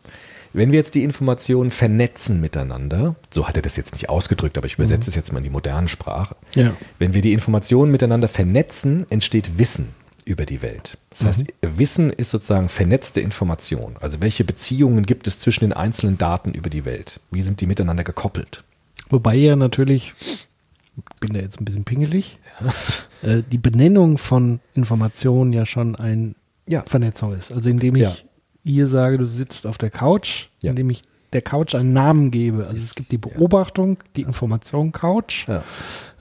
Wenn 0.52 0.70
wir 0.70 0.78
jetzt 0.78 0.94
die 0.94 1.02
Informationen 1.02 1.70
vernetzen 1.70 2.40
miteinander, 2.40 3.14
so 3.30 3.48
hat 3.48 3.56
er 3.56 3.62
das 3.62 3.76
jetzt 3.76 3.94
nicht 3.94 4.10
ausgedrückt, 4.10 4.58
aber 4.58 4.66
ich 4.66 4.74
übersetze 4.74 5.08
es 5.08 5.16
jetzt 5.16 5.32
mal 5.32 5.38
in 5.38 5.44
die 5.44 5.50
moderne 5.50 5.88
Sprache. 5.88 6.36
Ja. 6.54 6.74
Wenn 6.98 7.14
wir 7.14 7.22
die 7.22 7.32
Informationen 7.32 7.90
miteinander 7.90 8.28
vernetzen, 8.28 9.06
entsteht 9.08 9.58
Wissen 9.58 9.88
über 10.24 10.44
die 10.44 10.62
Welt. 10.62 10.98
Das 11.10 11.24
heißt, 11.24 11.52
Wissen 11.62 12.10
ist 12.10 12.30
sozusagen 12.30 12.68
vernetzte 12.68 13.20
Information. 13.20 13.96
Also 14.00 14.20
welche 14.20 14.44
Beziehungen 14.44 15.04
gibt 15.04 15.26
es 15.26 15.40
zwischen 15.40 15.64
den 15.64 15.72
einzelnen 15.72 16.18
Daten 16.18 16.52
über 16.52 16.70
die 16.70 16.84
Welt? 16.84 17.20
Wie 17.30 17.42
sind 17.42 17.60
die 17.60 17.66
miteinander 17.66 18.04
gekoppelt? 18.04 18.62
Wobei 19.08 19.34
ja 19.34 19.56
natürlich, 19.56 20.14
bin 21.20 21.32
da 21.32 21.40
jetzt 21.40 21.60
ein 21.60 21.64
bisschen 21.64 21.84
pingelig, 21.84 22.38
äh, 23.22 23.42
die 23.50 23.58
Benennung 23.58 24.18
von 24.18 24.60
Informationen 24.74 25.52
ja 25.52 25.64
schon 25.66 25.96
eine 25.96 26.34
Ja. 26.68 26.84
Vernetzung 26.86 27.34
ist. 27.34 27.52
Also 27.52 27.68
indem 27.68 27.96
ich 27.96 28.02
Ja. 28.02 28.12
ihr 28.64 28.88
sage, 28.88 29.18
du 29.18 29.24
sitzt 29.24 29.66
auf 29.66 29.78
der 29.78 29.90
Couch, 29.90 30.48
Ja. 30.62 30.70
indem 30.70 30.90
ich 30.90 31.02
der 31.32 31.42
Couch 31.42 31.74
einen 31.74 31.92
Namen 31.92 32.30
gebe. 32.30 32.66
Also 32.66 32.78
es 32.78 32.94
gibt 32.94 33.12
die. 33.12 33.18
Beobachtung, 33.18 33.98
die 34.16 34.22
Information 34.22 34.92
Couch, 34.92 35.46
Ja. 35.48 35.62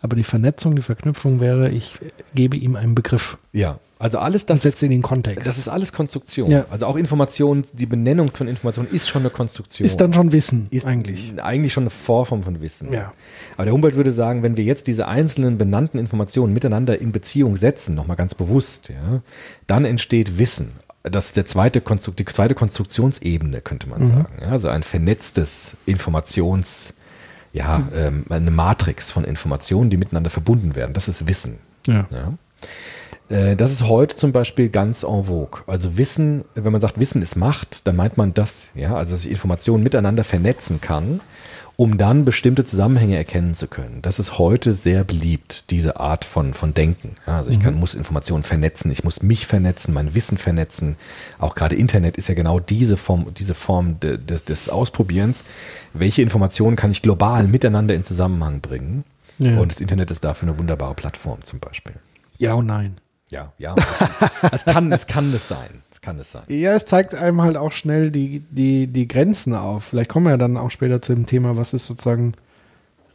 aber 0.02 0.16
die 0.16 0.24
Vernetzung, 0.24 0.76
die 0.76 0.82
Verknüpfung 0.82 1.40
wäre, 1.40 1.70
ich 1.70 1.96
gebe 2.36 2.58
ihm 2.58 2.76
einen 2.76 2.96
Begriff 2.96 3.38
Ja, 3.52 3.80
also 4.00 4.18
alles 4.18 4.46
das 4.48 4.64
setze 4.64 4.86
ihn 4.86 4.92
in 4.92 4.98
den 5.00 5.04
Kontext. 5.04 5.46
Das 5.46 5.58
ist 5.58 5.68
alles 5.70 5.94
Konstruktion. 5.94 6.50
Ja. 6.50 6.66
Also 6.72 6.88
auch 6.88 6.96
Information, 6.96 7.64
die 7.74 7.86
Benennung 7.86 8.30
von 8.30 8.48
Information 8.48 8.88
ist 8.92 9.10
schon 9.10 9.22
eine 9.22 9.30
Konstruktion. 9.30 9.86
ist 9.86 9.98
dann 9.98 10.14
schon 10.14 10.32
Wissen 10.32 10.68
ist 10.72 10.88
eigentlich. 10.88 11.34
Eigentlich 11.42 11.74
schon 11.74 11.84
eine 11.84 11.92
Vorform 11.92 12.42
von 12.42 12.62
Wissen. 12.62 12.92
Ja. 12.92 13.14
Aber 13.58 13.66
der 13.66 13.74
Humboldt 13.74 13.96
würde 13.96 14.12
sagen, 14.12 14.42
wenn 14.42 14.58
wir 14.58 14.64
jetzt 14.64 14.88
diese 14.88 15.08
einzelnen 15.08 15.58
benannten 15.58 16.00
Informationen 16.00 16.52
miteinander 16.54 17.00
in 17.00 17.12
Beziehung 17.12 17.58
setzen, 17.58 17.94
nochmal 17.94 18.18
ganz 18.18 18.34
bewusst, 18.34 18.90
ja, 18.90 19.22
dann 19.68 19.86
entsteht 19.86 20.40
Wissen. 20.40 20.72
Das 21.04 21.28
ist 21.28 21.38
der 21.38 21.46
zweite 21.46 21.82
Konstru 21.82 22.12
die 22.12 22.26
zweite 22.26 22.54
Konstruktionsebene, 22.54 23.62
könnte 23.62 23.90
man 23.90 24.06
sagen. 24.06 24.28
Ja, 24.42 24.50
also 24.50 24.70
ein 24.70 24.84
vernetztes 24.84 25.78
Informations, 25.86 26.94
ja, 27.54 27.82
ähm, 27.96 28.26
eine 28.30 28.52
Matrix 28.52 29.12
von 29.12 29.24
Informationen, 29.24 29.90
die 29.90 29.98
miteinander 29.98 30.30
verbunden 30.30 30.76
werden. 30.76 30.94
Das 30.94 31.08
ist 31.08 31.28
Wissen. 31.28 31.58
Ja. 31.88 32.06
Ja. 32.12 33.36
Äh, 33.36 33.56
Das 33.56 33.72
ist 33.72 33.84
heute 33.88 34.16
zum 34.16 34.32
Beispiel 34.32 34.70
ganz 34.70 35.04
en 35.04 35.26
vogue. 35.26 35.62
Also 35.66 35.98
Wissen, 35.98 36.46
wenn 36.54 36.72
man 36.72 36.82
sagt, 36.82 37.00
Wissen 37.00 37.22
ist 37.22 37.36
Macht, 37.36 37.88
dann 37.88 37.96
meint 37.96 38.18
man 38.18 38.34
das, 38.34 38.70
ja, 38.76 38.96
also 38.96 39.16
dass 39.16 39.26
ich 39.26 39.32
Informationen 39.32 39.84
miteinander 39.84 40.24
vernetzen 40.24 40.82
kann, 40.82 41.20
um 41.78 41.98
dann 41.98 42.26
bestimmte 42.26 42.66
Zusammenhänge 42.66 43.18
erkennen 43.18 43.56
zu 43.56 43.68
können. 43.68 44.02
Das 44.02 44.20
ist 44.20 44.38
heute 44.38 44.74
sehr 44.74 45.04
beliebt, 45.04 45.72
diese 45.72 46.00
Art 46.00 46.26
von, 46.26 46.54
von 46.54 46.74
Denken. 46.74 47.16
Also 47.26 47.50
ich 47.50 47.60
kann, 47.60 47.76
muss 47.76 47.96
Informationen 47.96 48.44
vernetzen, 48.44 48.92
ich 48.92 49.04
muss 49.04 49.24
mich 49.24 49.48
vernetzen, 49.48 49.94
mein 49.94 50.14
Wissen 50.14 50.38
vernetzen. 50.38 50.96
Auch 51.40 51.56
gerade 51.56 51.76
Internet 51.76 52.18
ist 52.18 52.28
ja 52.28 52.36
genau 52.36 52.60
diese 52.60 52.98
Form, 52.98 53.34
diese 53.34 53.56
Form 53.56 54.00
de, 54.00 54.18
des, 54.18 54.46
des 54.46 54.70
Ausprobierens. 54.70 55.44
Welche 55.94 56.22
Informationen 56.22 56.76
kann 56.76 56.92
ich 56.92 57.02
global 57.02 57.48
miteinander 57.48 57.96
in 57.96 58.04
Zusammenhang 58.04 58.62
bringen? 58.62 59.04
Ja. 59.40 59.60
Und 59.60 59.72
das 59.72 59.82
Internet 59.82 60.12
ist 60.12 60.24
dafür 60.24 60.50
eine 60.50 60.60
wunderbare 60.60 60.94
Plattform 60.94 61.44
zum 61.44 61.60
Beispiel. 61.60 61.96
ja 62.38 62.54
und 62.54 62.68
nein. 62.68 62.98
Ja, 63.32 63.54
ja. 63.58 63.76
es 64.52 64.66
kann, 64.66 64.92
es 64.92 65.08
kann 65.08 65.34
es 65.34 65.48
sein. 65.48 65.82
Es 65.90 66.02
kann 66.02 66.20
es 66.20 66.32
sein. 66.32 66.44
Ja, 66.48 66.74
es 66.76 66.86
zeigt 66.86 67.16
einem 67.16 67.42
halt 67.42 67.58
auch 67.58 67.72
schnell 67.72 68.12
die, 68.12 68.42
die, 68.52 68.88
die 68.88 69.08
Grenzen 69.08 69.56
auf. 69.56 69.86
Vielleicht 69.86 70.10
kommen 70.12 70.26
wir 70.28 70.32
ja 70.32 70.38
dann 70.38 70.58
auch 70.58 70.70
später 70.72 71.02
zu 71.02 71.16
dem 71.16 71.26
Thema, 71.26 71.56
was 71.58 71.74
ist 71.74 71.86
sozusagen 71.86 72.34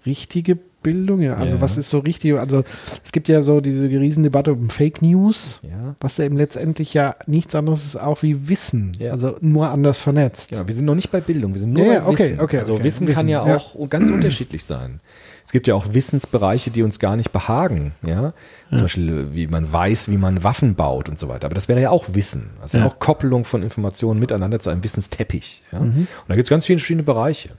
richtige 0.05 0.57
Bildung? 0.83 1.21
Ja, 1.21 1.35
also 1.35 1.57
Ja. 1.57 1.61
was 1.61 1.77
ist 1.77 1.91
so 1.91 1.99
richtig? 1.99 2.39
Also 2.39 2.63
es 3.05 3.13
gibt 3.13 3.29
ja 3.29 3.43
so 3.43 3.61
diese 3.61 3.89
Riesendebatte 3.89 4.53
um 4.53 4.71
Fake 4.71 5.03
News, 5.03 5.61
Ja. 5.63 5.97
was 6.01 6.17
ja 6.17 6.25
eben 6.25 6.37
letztendlich 6.37 6.95
ja 6.95 7.15
nichts 7.27 7.55
anderes 7.55 7.85
ist 7.85 7.97
auch 8.01 8.23
wie 8.23 8.49
Wissen. 8.49 8.93
Ja. 9.01 9.13
Also 9.13 9.37
nur 9.41 9.69
anders 9.71 9.99
vernetzt. 9.99 10.51
Ja, 10.53 10.67
wir 10.67 10.75
sind 10.75 10.85
noch 10.87 10.95
nicht 10.95 11.11
bei 11.11 11.21
Bildung, 11.21 11.55
wir 11.55 11.61
sind 11.61 11.73
nur 11.73 11.85
Ja, 11.85 12.01
bei 12.01 12.07
okay, 12.07 12.19
Wissen. 12.25 12.41
okay, 12.41 12.59
also 12.61 12.75
okay. 12.75 12.85
Wissen, 12.85 13.07
Wissen, 13.09 13.17
kann 13.19 13.29
ja. 13.29 13.43
auch 13.43 13.89
ganz 13.91 14.11
unterschiedlich 14.11 14.65
sein. 14.65 15.01
Es 15.47 15.53
gibt 15.53 15.69
ja 15.69 15.77
auch 15.77 15.95
Wissensbereiche, 15.95 16.73
die 16.73 16.83
uns 16.83 16.99
gar 16.99 17.15
nicht 17.15 17.31
behagen, 17.31 17.95
ja. 18.05 18.35
Zum 18.69 18.81
Beispiel, 18.81 19.29
wie 19.33 19.47
man 19.47 19.73
weiß, 19.73 20.11
wie 20.11 20.17
man 20.17 20.43
Waffen 20.43 20.75
baut 20.75 21.09
und 21.09 21.21
so 21.21 21.29
weiter. 21.29 21.47
Aber 21.47 21.55
das 21.55 21.69
wäre 21.69 21.81
ja 21.81 21.91
auch 21.91 22.07
Wissen. 22.15 22.51
Also 22.61 22.79
Ja. 22.79 22.87
auch 22.87 22.99
Koppelung 22.99 23.45
von 23.45 23.63
Informationen 23.63 24.19
miteinander 24.19 24.59
zu 24.59 24.71
einem 24.71 24.83
Wissensteppich. 24.83 25.63
Ja? 25.71 25.79
Und 25.79 26.09
da 26.27 26.35
gibt 26.35 26.47
es 26.47 26.51
ganz 26.51 26.67
viele 26.67 26.81
verschiedene 26.81 27.05
Bereiche. 27.05 27.51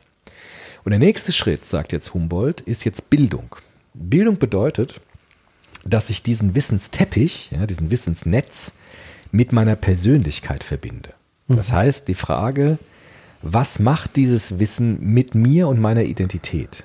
Und 0.84 0.90
der 0.90 1.00
nächste 1.00 1.32
Schritt, 1.32 1.66
sagt 1.66 1.94
jetzt 1.94 2.14
Humboldt, 2.14 2.60
ist 2.60 2.84
jetzt 2.84 3.10
Bildung. 3.10 3.56
Bildung 3.94 4.38
bedeutet, 4.38 5.00
dass 5.86 6.10
ich 6.10 6.22
diesen 6.24 6.56
Wissensteppich, 6.56 7.52
ja, 7.52 7.66
diesen 7.66 7.90
Wissensnetz 7.90 8.74
mit 9.32 9.54
meiner 9.54 9.78
Persönlichkeit 9.78 10.66
verbinde. 10.66 11.14
Das 11.48 11.72
heißt, 11.72 12.10
die 12.10 12.16
Frage, 12.16 12.80
was 13.42 13.80
macht 13.80 14.18
dieses 14.18 14.60
Wissen 14.60 15.00
mit 15.02 15.36
mir 15.36 15.70
und 15.70 15.80
meiner 15.80 16.04
Identität? 16.04 16.84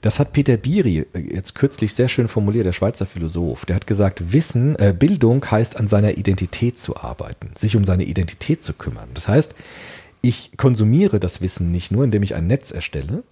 Das 0.00 0.18
hat 0.18 0.32
Peter 0.32 0.56
Biri 0.56 1.06
äh, 1.12 1.18
jetzt 1.18 1.54
kürzlich 1.54 1.94
sehr 1.94 2.08
schön 2.08 2.28
formuliert, 2.28 2.66
der 2.66 2.72
Schweizer 2.72 3.06
Philosoph. 3.06 3.66
Der 3.66 3.76
hat 3.76 3.86
gesagt, 3.86 4.32
Wissen, 4.32 4.76
äh, 4.76 4.94
Bildung 4.96 5.44
heißt 5.50 5.76
an 5.76 5.88
seiner 5.88 6.16
Identität 6.16 6.78
zu 6.78 6.96
arbeiten, 6.96 7.50
sich 7.56 7.76
um 7.76 7.84
seine 7.84 8.04
Identität 8.04 8.62
zu 8.62 8.72
kümmern. 8.74 9.10
Das 9.14 9.28
heißt, 9.28 9.54
ich 10.22 10.56
konsumiere 10.56 11.20
das 11.20 11.40
Wissen 11.40 11.70
nicht 11.72 11.90
nur, 11.90 12.04
indem 12.04 12.22
ich 12.22 12.34
ein 12.34 12.46
Netz 12.46 12.70
erstelle, 12.70 13.22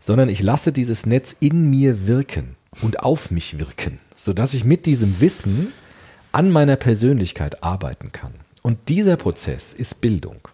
sondern 0.00 0.28
ich 0.28 0.42
lasse 0.42 0.72
dieses 0.72 1.06
Netz 1.06 1.36
in 1.40 1.70
mir 1.70 2.06
wirken 2.06 2.56
und 2.82 3.00
auf 3.00 3.30
mich 3.30 3.58
wirken, 3.58 3.98
sodass 4.14 4.54
ich 4.54 4.64
mit 4.64 4.86
diesem 4.86 5.20
Wissen 5.20 5.72
an 6.32 6.50
meiner 6.50 6.76
Persönlichkeit 6.76 7.62
arbeiten 7.62 8.12
kann. 8.12 8.34
Und 8.62 8.88
dieser 8.88 9.16
Prozess 9.16 9.72
ist 9.72 10.00
Bildung. 10.00 10.48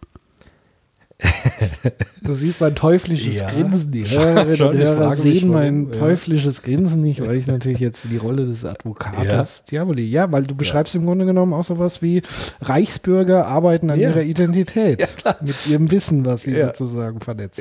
Du 2.22 2.34
siehst 2.34 2.60
mein 2.60 2.74
teuflisches 2.74 3.36
Ja. 3.36 3.48
Grinsen. 3.50 3.90
Die 3.90 4.08
Hörerinnen 4.08 4.56
schon, 4.56 4.68
und 4.70 4.78
Hörer 4.78 5.16
sehen 5.16 5.50
mein 5.50 5.86
warum, 5.86 5.92
ja. 5.92 5.98
teuflisches 5.98 6.62
Grinsen 6.62 7.00
nicht, 7.02 7.20
weil 7.20 7.36
ich 7.36 7.46
natürlich 7.46 7.80
jetzt 7.80 8.00
die 8.10 8.16
Rolle 8.16 8.46
des 8.46 8.64
Advokates 8.64 9.64
Diaboli. 9.64 10.04
Ja, 10.08 10.30
weil 10.32 10.44
du 10.44 10.54
beschreibst 10.54 10.94
im 10.94 11.04
Grunde 11.06 11.24
genommen 11.26 11.52
auch 11.52 11.64
sowas 11.64 12.02
wie 12.02 12.22
Reichsbürger 12.60 13.46
arbeiten 13.46 13.90
an 13.90 13.98
Ja. 13.98 14.10
ihrer 14.10 14.22
Identität. 14.22 15.00
Ja. 15.24 15.36
Mit 15.42 15.54
ihrem 15.68 15.90
Wissen, 15.90 16.24
was 16.24 16.42
sie 16.42 16.52
Ja. 16.52 16.68
sozusagen 16.68 17.20
vernetzt. 17.20 17.60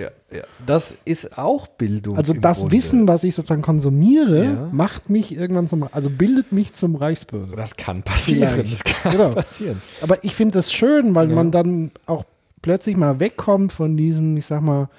Das 0.65 0.97
ist 1.05 1.37
auch 1.37 1.67
Bildung. 1.67 2.17
Also 2.17 2.33
das 2.33 2.59
Grunde. 2.59 2.75
Wissen, 2.77 3.07
was 3.07 3.23
ich 3.23 3.35
sozusagen 3.35 3.61
konsumiere, 3.61 4.43
Ja. 4.45 4.69
macht 4.71 5.09
mich 5.09 5.35
irgendwann 5.35 5.67
zum, 5.69 5.87
also 5.91 6.09
bildet 6.09 6.51
mich 6.51 6.73
zum 6.73 6.95
Reichsbürger. 6.95 7.55
Das 7.55 7.75
kann 7.75 8.03
passieren. 8.03 8.49
Vielleicht. 8.53 8.73
Das 8.73 8.83
kann 8.83 9.11
Genau. 9.11 9.29
passieren. 9.29 9.81
Aber 10.01 10.23
ich 10.23 10.35
finde 10.35 10.53
das 10.53 10.71
schön, 10.71 11.15
weil 11.15 11.29
Ja. 11.29 11.35
man 11.35 11.51
dann 11.51 11.91
auch 12.05 12.25
plötzlich 12.61 12.95
mal 12.97 13.19
wegkommt 13.19 13.71
von 13.71 13.97
diesem, 13.97 14.37
ich 14.37 14.45
sag 14.45 14.61
mal, 14.61 14.89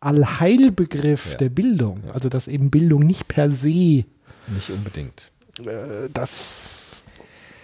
Allheilbegriff 0.00 1.32
Ja. 1.32 1.36
der 1.38 1.48
Bildung. 1.48 2.02
Also 2.12 2.28
dass 2.28 2.48
eben 2.48 2.70
Bildung 2.70 3.00
nicht 3.00 3.28
per 3.28 3.50
se 3.50 3.68
Nicht 4.48 4.70
unbedingt. 4.70 5.30
äh, 5.60 6.08
das 6.12 7.04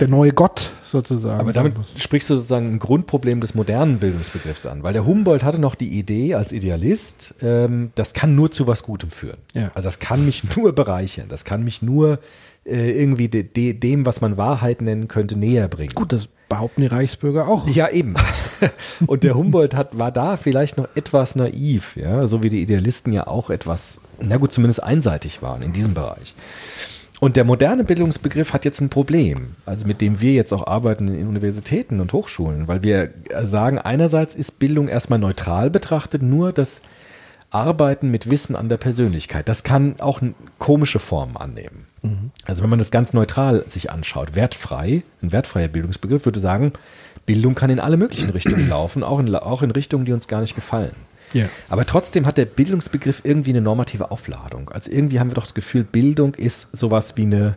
der 0.00 0.08
neue 0.08 0.32
Gott 0.32 0.72
sozusagen. 0.82 1.38
Aber 1.40 1.52
damit 1.52 1.74
sprichst 1.98 2.30
du 2.30 2.36
sozusagen 2.36 2.72
ein 2.72 2.78
Grundproblem 2.78 3.42
des 3.42 3.54
modernen 3.54 3.98
Bildungsbegriffs 3.98 4.64
an, 4.64 4.82
weil 4.82 4.94
der 4.94 5.04
Humboldt 5.04 5.44
hatte 5.44 5.60
noch 5.60 5.74
die 5.74 5.88
Idee 5.98 6.34
als 6.34 6.52
Idealist, 6.52 7.34
ähm, 7.42 7.90
das 7.96 8.14
kann 8.14 8.34
nur 8.34 8.50
zu 8.50 8.66
was 8.66 8.82
Gutem 8.82 9.10
führen. 9.10 9.36
Ja. 9.52 9.70
Also 9.74 9.88
das 9.88 9.98
kann 9.98 10.24
mich 10.24 10.42
nur 10.56 10.72
bereichern, 10.74 11.26
das 11.28 11.44
kann 11.44 11.62
mich 11.64 11.82
nur 11.82 12.18
äh, 12.64 12.90
irgendwie 12.90 13.28
de, 13.28 13.42
de, 13.42 13.72
dem, 13.72 14.06
was 14.06 14.20
man 14.20 14.36
Wahrheit 14.36 14.82
nennen 14.82 15.08
könnte, 15.08 15.36
näher 15.36 15.68
bringen. 15.68 15.92
Gut, 15.94 16.12
das 16.12 16.28
behaupten 16.48 16.82
die 16.82 16.88
Reichsbürger 16.88 17.48
auch. 17.48 17.66
Ja, 17.68 17.88
eben. 17.88 18.14
Und 19.06 19.24
der 19.24 19.34
Humboldt 19.34 19.74
hat, 19.74 19.98
war 19.98 20.12
da 20.12 20.36
vielleicht 20.36 20.76
noch 20.76 20.88
etwas 20.94 21.36
naiv, 21.36 21.96
ja, 21.96 22.26
so 22.26 22.42
wie 22.42 22.50
die 22.50 22.60
Idealisten 22.60 23.12
ja 23.12 23.26
auch 23.26 23.50
etwas, 23.50 24.00
na 24.20 24.36
gut, 24.36 24.52
zumindest 24.52 24.82
einseitig 24.82 25.42
waren 25.42 25.62
in 25.62 25.72
diesem 25.72 25.94
Bereich. 25.94 26.34
Und 27.20 27.36
der 27.36 27.44
moderne 27.44 27.84
Bildungsbegriff 27.84 28.54
hat 28.54 28.64
jetzt 28.64 28.80
ein 28.80 28.88
Problem, 28.88 29.54
also 29.66 29.86
mit 29.86 30.00
dem 30.00 30.20
wir 30.20 30.32
jetzt 30.32 30.52
auch 30.52 30.66
arbeiten 30.66 31.08
in 31.08 31.28
Universitäten 31.28 32.00
und 32.00 32.12
Hochschulen, 32.14 32.66
weil 32.66 32.82
wir 32.82 33.10
sagen, 33.42 33.78
einerseits 33.78 34.34
ist 34.34 34.58
Bildung 34.58 34.88
erstmal 34.88 35.18
neutral 35.18 35.68
betrachtet, 35.70 36.22
nur 36.22 36.52
das 36.52 36.80
Arbeiten 37.50 38.10
mit 38.10 38.30
Wissen 38.30 38.56
an 38.56 38.68
der 38.68 38.76
Persönlichkeit. 38.76 39.48
Das 39.48 39.64
kann 39.64 39.96
auch 40.00 40.20
komische 40.58 40.98
Formen 40.98 41.36
annehmen. 41.36 41.86
Also 42.46 42.62
wenn 42.62 42.70
man 42.70 42.78
das 42.78 42.90
ganz 42.90 43.12
neutral 43.12 43.64
sich 43.68 43.90
anschaut, 43.90 44.34
wertfrei, 44.34 45.02
ein 45.22 45.32
wertfreier 45.32 45.68
Bildungsbegriff 45.68 46.24
würde 46.24 46.40
sagen, 46.40 46.72
Bildung 47.26 47.54
kann 47.54 47.70
in 47.70 47.80
alle 47.80 47.96
möglichen 47.96 48.30
Richtungen 48.30 48.68
laufen, 48.70 49.02
auch 49.02 49.18
in, 49.18 49.34
auch 49.34 49.62
in 49.62 49.70
Richtungen, 49.70 50.04
die 50.04 50.12
uns 50.12 50.26
gar 50.26 50.40
nicht 50.40 50.54
gefallen. 50.54 50.94
Ja. 51.32 51.46
Aber 51.68 51.86
trotzdem 51.86 52.26
hat 52.26 52.38
der 52.38 52.46
Bildungsbegriff 52.46 53.20
irgendwie 53.24 53.50
eine 53.50 53.60
normative 53.60 54.10
Aufladung. 54.10 54.70
Also 54.70 54.90
irgendwie 54.90 55.20
haben 55.20 55.30
wir 55.30 55.34
doch 55.34 55.44
das 55.44 55.54
Gefühl, 55.54 55.84
Bildung 55.84 56.34
ist 56.34 56.76
sowas 56.76 57.16
wie 57.16 57.22
eine 57.22 57.56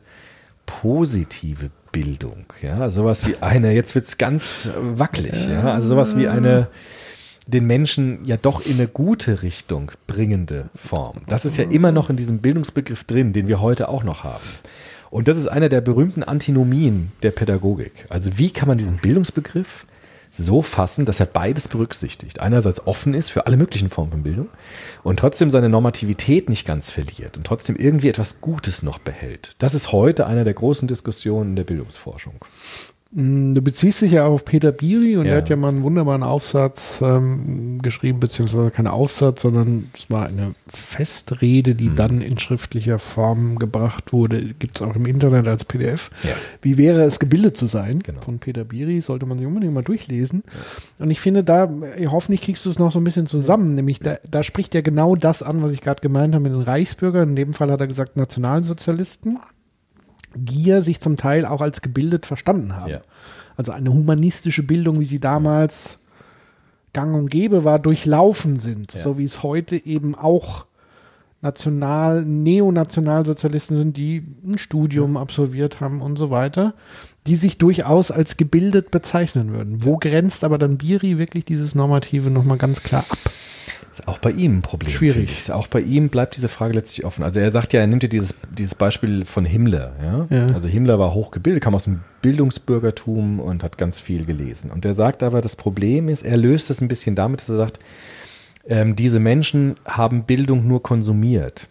positive 0.65 1.71
Bildung. 1.91 2.45
Ja, 2.61 2.89
sowas 2.89 3.25
wie 3.25 3.37
eine, 3.41 3.71
jetzt 3.73 3.95
wird 3.95 4.05
es 4.05 4.17
ganz 4.17 4.69
wackelig, 4.77 5.47
ja, 5.47 5.73
also 5.73 5.89
sowas 5.89 6.17
wie 6.17 6.27
eine 6.27 6.67
den 7.47 7.65
Menschen 7.65 8.23
ja 8.25 8.37
doch 8.37 8.65
in 8.65 8.73
eine 8.73 8.87
gute 8.87 9.41
Richtung 9.41 9.91
bringende 10.07 10.69
Form. 10.75 11.21
Das 11.27 11.45
ist 11.45 11.57
ja 11.57 11.65
immer 11.65 11.91
noch 11.91 12.09
in 12.09 12.15
diesem 12.15 12.39
Bildungsbegriff 12.39 13.03
drin, 13.03 13.33
den 13.33 13.47
wir 13.47 13.61
heute 13.61 13.89
auch 13.89 14.03
noch 14.03 14.23
haben. 14.23 14.43
Und 15.09 15.27
das 15.27 15.37
ist 15.37 15.47
einer 15.47 15.69
der 15.69 15.81
berühmten 15.81 16.23
Antinomien 16.23 17.11
der 17.21 17.31
Pädagogik. 17.31 18.05
Also 18.09 18.37
wie 18.37 18.49
kann 18.49 18.67
man 18.67 18.77
diesen 18.77 18.97
Bildungsbegriff 18.97 19.85
so 20.35 20.63
fassen, 20.63 21.05
dass 21.05 21.19
er 21.19 21.27
beides 21.27 21.67
berücksichtigt. 21.67 22.39
Einerseits 22.39 22.87
offen 22.87 23.13
ist 23.13 23.29
für 23.29 23.45
alle 23.45 23.55
möglichen 23.55 23.89
Formen 23.89 24.11
von 24.11 24.23
Bildung 24.23 24.49
und 25.03 25.19
trotzdem 25.19 25.51
seine 25.51 25.69
Normativität 25.69 26.49
nicht 26.49 26.65
ganz 26.65 26.89
verliert 26.89 27.37
und 27.37 27.45
trotzdem 27.45 27.75
irgendwie 27.75 28.09
etwas 28.09 28.41
Gutes 28.41 28.81
noch 28.81 28.97
behält. 28.97 29.55
Das 29.59 29.75
ist 29.75 29.91
heute 29.91 30.25
einer 30.25 30.43
der 30.43 30.55
großen 30.55 30.87
Diskussionen 30.87 31.55
der 31.55 31.65
Bildungsforschung. 31.65 32.43
Mm, 33.13 33.53
Du 33.53 33.61
beziehst 33.61 34.01
dich 34.01 34.13
ja 34.13 34.25
auf 34.25 34.43
Peter 34.45 34.71
Biri 34.71 35.17
und 35.17 35.25
Ja. 35.25 35.33
er 35.33 35.37
hat 35.37 35.49
ja 35.49 35.55
mal 35.55 35.69
einen 35.69 35.83
wunderbaren 35.83 36.23
Aufsatz 36.23 36.99
ähm, 37.01 37.79
geschrieben, 37.81 38.19
beziehungsweise 38.19 38.71
kein 38.71 38.87
Aufsatz, 38.87 39.41
sondern 39.43 39.89
es 39.93 40.09
war 40.09 40.25
eine 40.27 40.55
Festrede, 40.67 41.73
Mhm. 41.73 41.77
die 41.77 41.95
dann 41.95 42.21
in 42.21 42.39
schriftlicher 42.39 42.97
Form 42.99 43.59
gebracht 43.59 44.13
wurde. 44.13 44.41
Gibt 44.57 44.75
es 44.77 44.81
auch 44.81 44.95
im 44.95 45.05
Internet 45.05 45.47
als 45.47 45.65
PDF. 45.65 46.09
Ja. 46.23 46.31
Wie 46.61 46.77
wäre 46.77 47.03
es, 47.03 47.19
gebildet 47.19 47.55
zu 47.57 47.67
sein? 47.67 47.99
Genau. 47.99 48.21
Von 48.21 48.39
Peter 48.39 48.63
Biri, 48.63 49.01
sollte 49.01 49.25
man 49.25 49.37
sich 49.37 49.45
unbedingt 49.47 49.73
mal 49.73 49.83
durchlesen. 49.83 50.43
Und 50.99 51.11
ich 51.11 51.19
finde, 51.19 51.43
da, 51.43 51.65
äh, 51.95 52.07
hoffentlich 52.07 52.41
kriegst 52.41 52.65
du 52.65 52.69
es 52.69 52.79
noch 52.79 52.91
so 52.91 52.99
ein 52.99 53.03
bisschen 53.03 53.27
zusammen, 53.27 53.75
nämlich 53.75 53.99
da, 53.99 54.17
da 54.29 54.41
spricht 54.43 54.73
er 54.75 54.81
genau 54.81 55.15
das 55.15 55.43
an, 55.43 55.61
was 55.61 55.71
ich 55.73 55.81
gerade 55.81 56.01
gemeint 56.01 56.33
habe 56.33 56.43
mit 56.43 56.53
den 56.53 56.61
Reichsbürgern. 56.61 57.29
In 57.29 57.35
dem 57.35 57.53
Fall 57.53 57.71
hat 57.71 57.81
er 57.81 57.87
gesagt, 57.87 58.17
Nationalsozialisten 58.17 59.37
ja 60.35 60.81
sich 60.81 61.01
zum 61.01 61.17
Teil 61.17 61.45
auch 61.45 61.61
als 61.61 61.81
gebildet 61.81 62.25
verstanden 62.25 62.75
haben. 62.75 62.91
Ja. 62.91 63.01
Also 63.55 63.71
eine 63.71 63.93
humanistische 63.93 64.63
Bildung, 64.63 64.99
wie 64.99 65.05
sie 65.05 65.19
damals 65.19 65.99
gang 66.93 67.15
und 67.15 67.29
gäbe 67.29 67.63
war, 67.63 67.79
durchlaufen 67.79 68.59
sind. 68.59 68.93
Ja. 68.93 68.99
So 68.99 69.17
wie 69.17 69.25
es 69.25 69.43
heute 69.43 69.83
eben 69.85 70.15
auch 70.15 70.65
National, 71.41 72.23
Neonationalsozialisten 72.23 73.77
sind, 73.77 73.97
die 73.97 74.23
ein 74.45 74.57
Studium 74.57 75.17
absolviert 75.17 75.81
haben 75.81 76.01
und 76.01 76.17
so 76.17 76.29
weiter, 76.29 76.73
die 77.27 77.35
sich 77.35 77.57
durchaus 77.57 78.11
als 78.11 78.37
gebildet 78.37 78.91
bezeichnen 78.91 79.51
würden. 79.51 79.83
Wo 79.83 79.97
grenzt 79.97 80.45
aber 80.45 80.57
dann 80.57 80.77
Biri 80.77 81.17
wirklich 81.17 81.43
dieses 81.43 81.75
Normative 81.75 82.29
nochmal 82.29 82.57
ganz 82.57 82.81
klar 82.81 83.05
ab? 83.09 83.17
Ist 83.93 84.07
auch 84.07 84.17
bei 84.17 84.31
ihm 84.31 84.57
ein 84.57 84.61
Problem. 84.63 84.91
Schwierig. 84.91 85.37
Ist 85.37 85.51
Auch 85.51 85.67
bei 85.67 85.79
ihm 85.79 86.09
bleibt 86.09 86.35
diese 86.35 86.49
Frage 86.49 86.73
letztlich 86.73 87.05
offen. 87.05 87.23
Also 87.23 87.39
er 87.39 87.51
sagt 87.51 87.73
ja, 87.73 87.79
er 87.79 87.85
nimmt 87.85 88.01
ja 88.01 88.09
dieses, 88.09 88.33
dieses 88.49 88.73
Beispiel 88.73 89.23
von 89.23 89.45
Himmler. 89.45 89.93
Ja? 90.01 90.27
Ja. 90.35 90.47
Also 90.53 90.67
Himmler 90.67 90.97
war 90.97 91.13
hochgebildet, 91.13 91.63
kam 91.63 91.75
aus 91.75 91.83
dem 91.83 92.01
Bildungsbürgertum 92.23 93.39
und 93.39 93.63
hat 93.63 93.77
ganz 93.77 93.99
viel 93.99 94.25
gelesen. 94.25 94.71
Und 94.71 94.83
er 94.83 94.95
sagt 94.95 95.21
aber, 95.21 95.41
das 95.41 95.55
Problem 95.55 96.09
ist, 96.09 96.23
er 96.23 96.37
löst 96.37 96.71
es 96.71 96.81
ein 96.81 96.87
bisschen 96.87 97.15
damit, 97.15 97.41
dass 97.41 97.49
er 97.49 97.57
sagt, 97.57 97.79
ähm, 98.67 98.95
diese 98.95 99.19
Menschen 99.19 99.75
haben 99.85 100.23
Bildung 100.23 100.67
nur 100.67 100.81
konsumiert. 100.81 101.67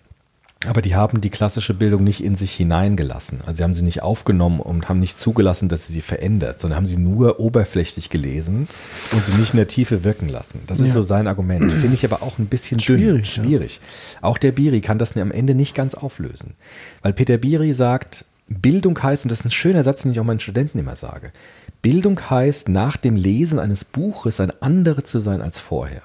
Aber 0.66 0.80
die 0.80 0.94
haben 0.94 1.20
die 1.20 1.30
klassische 1.30 1.74
Bildung 1.74 2.04
nicht 2.04 2.22
in 2.22 2.36
sich 2.36 2.52
hineingelassen. 2.52 3.40
Also 3.46 3.56
sie 3.56 3.62
haben 3.64 3.74
sie 3.74 3.82
nicht 3.82 4.02
aufgenommen 4.02 4.60
und 4.60 4.88
haben 4.88 5.00
nicht 5.00 5.18
zugelassen, 5.18 5.68
dass 5.68 5.86
sie 5.88 5.92
sie 5.94 6.00
verändert, 6.00 6.60
sondern 6.60 6.76
haben 6.76 6.86
sie 6.86 6.96
nur 6.96 7.40
oberflächlich 7.40 8.10
gelesen 8.10 8.68
und 9.12 9.24
sie 9.24 9.34
nicht 9.36 9.54
in 9.54 9.56
der 9.56 9.66
Tiefe 9.68 10.04
wirken 10.04 10.28
lassen. 10.28 10.60
Das 10.66 10.78
ist 10.80 10.88
Ja. 10.88 10.92
so 10.94 11.02
sein 11.02 11.26
Argument. 11.26 11.70
Finde 11.72 11.94
ich 11.94 12.04
aber 12.04 12.22
auch 12.22 12.38
ein 12.38 12.46
bisschen 12.46 12.78
dünn. 12.78 12.98
Schwierig, 12.98 13.36
ja. 13.36 13.42
Schwierig. 13.42 13.80
Auch 14.20 14.38
der 14.38 14.52
Biri 14.52 14.80
kann 14.80 14.98
das 14.98 15.16
am 15.16 15.32
Ende 15.32 15.54
nicht 15.54 15.74
ganz 15.74 15.94
auflösen. 15.94 16.54
Weil 17.02 17.12
Peter 17.12 17.38
Biri 17.38 17.72
sagt, 17.72 18.24
Bildung 18.48 19.02
heißt, 19.02 19.24
und 19.24 19.30
das 19.32 19.40
ist 19.40 19.46
ein 19.46 19.50
schöner 19.50 19.82
Satz, 19.82 20.02
den 20.02 20.12
ich 20.12 20.20
auch 20.20 20.24
meinen 20.24 20.40
Studenten 20.40 20.78
immer 20.78 20.96
sage, 20.96 21.32
Bildung 21.80 22.20
heißt, 22.30 22.68
nach 22.68 22.96
dem 22.96 23.16
Lesen 23.16 23.58
eines 23.58 23.84
Buches 23.84 24.38
ein 24.40 24.52
anderer 24.62 25.04
zu 25.04 25.18
sein 25.18 25.40
als 25.42 25.58
vorher. 25.58 26.02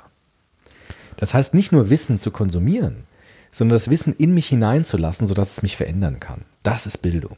Das 1.17 1.33
heißt 1.33 1.53
nicht 1.53 1.71
nur 1.71 1.89
Wissen 1.89 2.19
zu 2.19 2.31
konsumieren, 2.31 3.03
sondern 3.51 3.75
das 3.75 3.89
Wissen 3.89 4.13
in 4.17 4.33
mich 4.33 4.47
hineinzulassen, 4.47 5.27
sodass 5.27 5.53
es 5.53 5.63
mich 5.63 5.77
verändern 5.77 6.19
kann. 6.19 6.41
Das 6.63 6.85
ist 6.85 7.01
Bildung. 7.01 7.37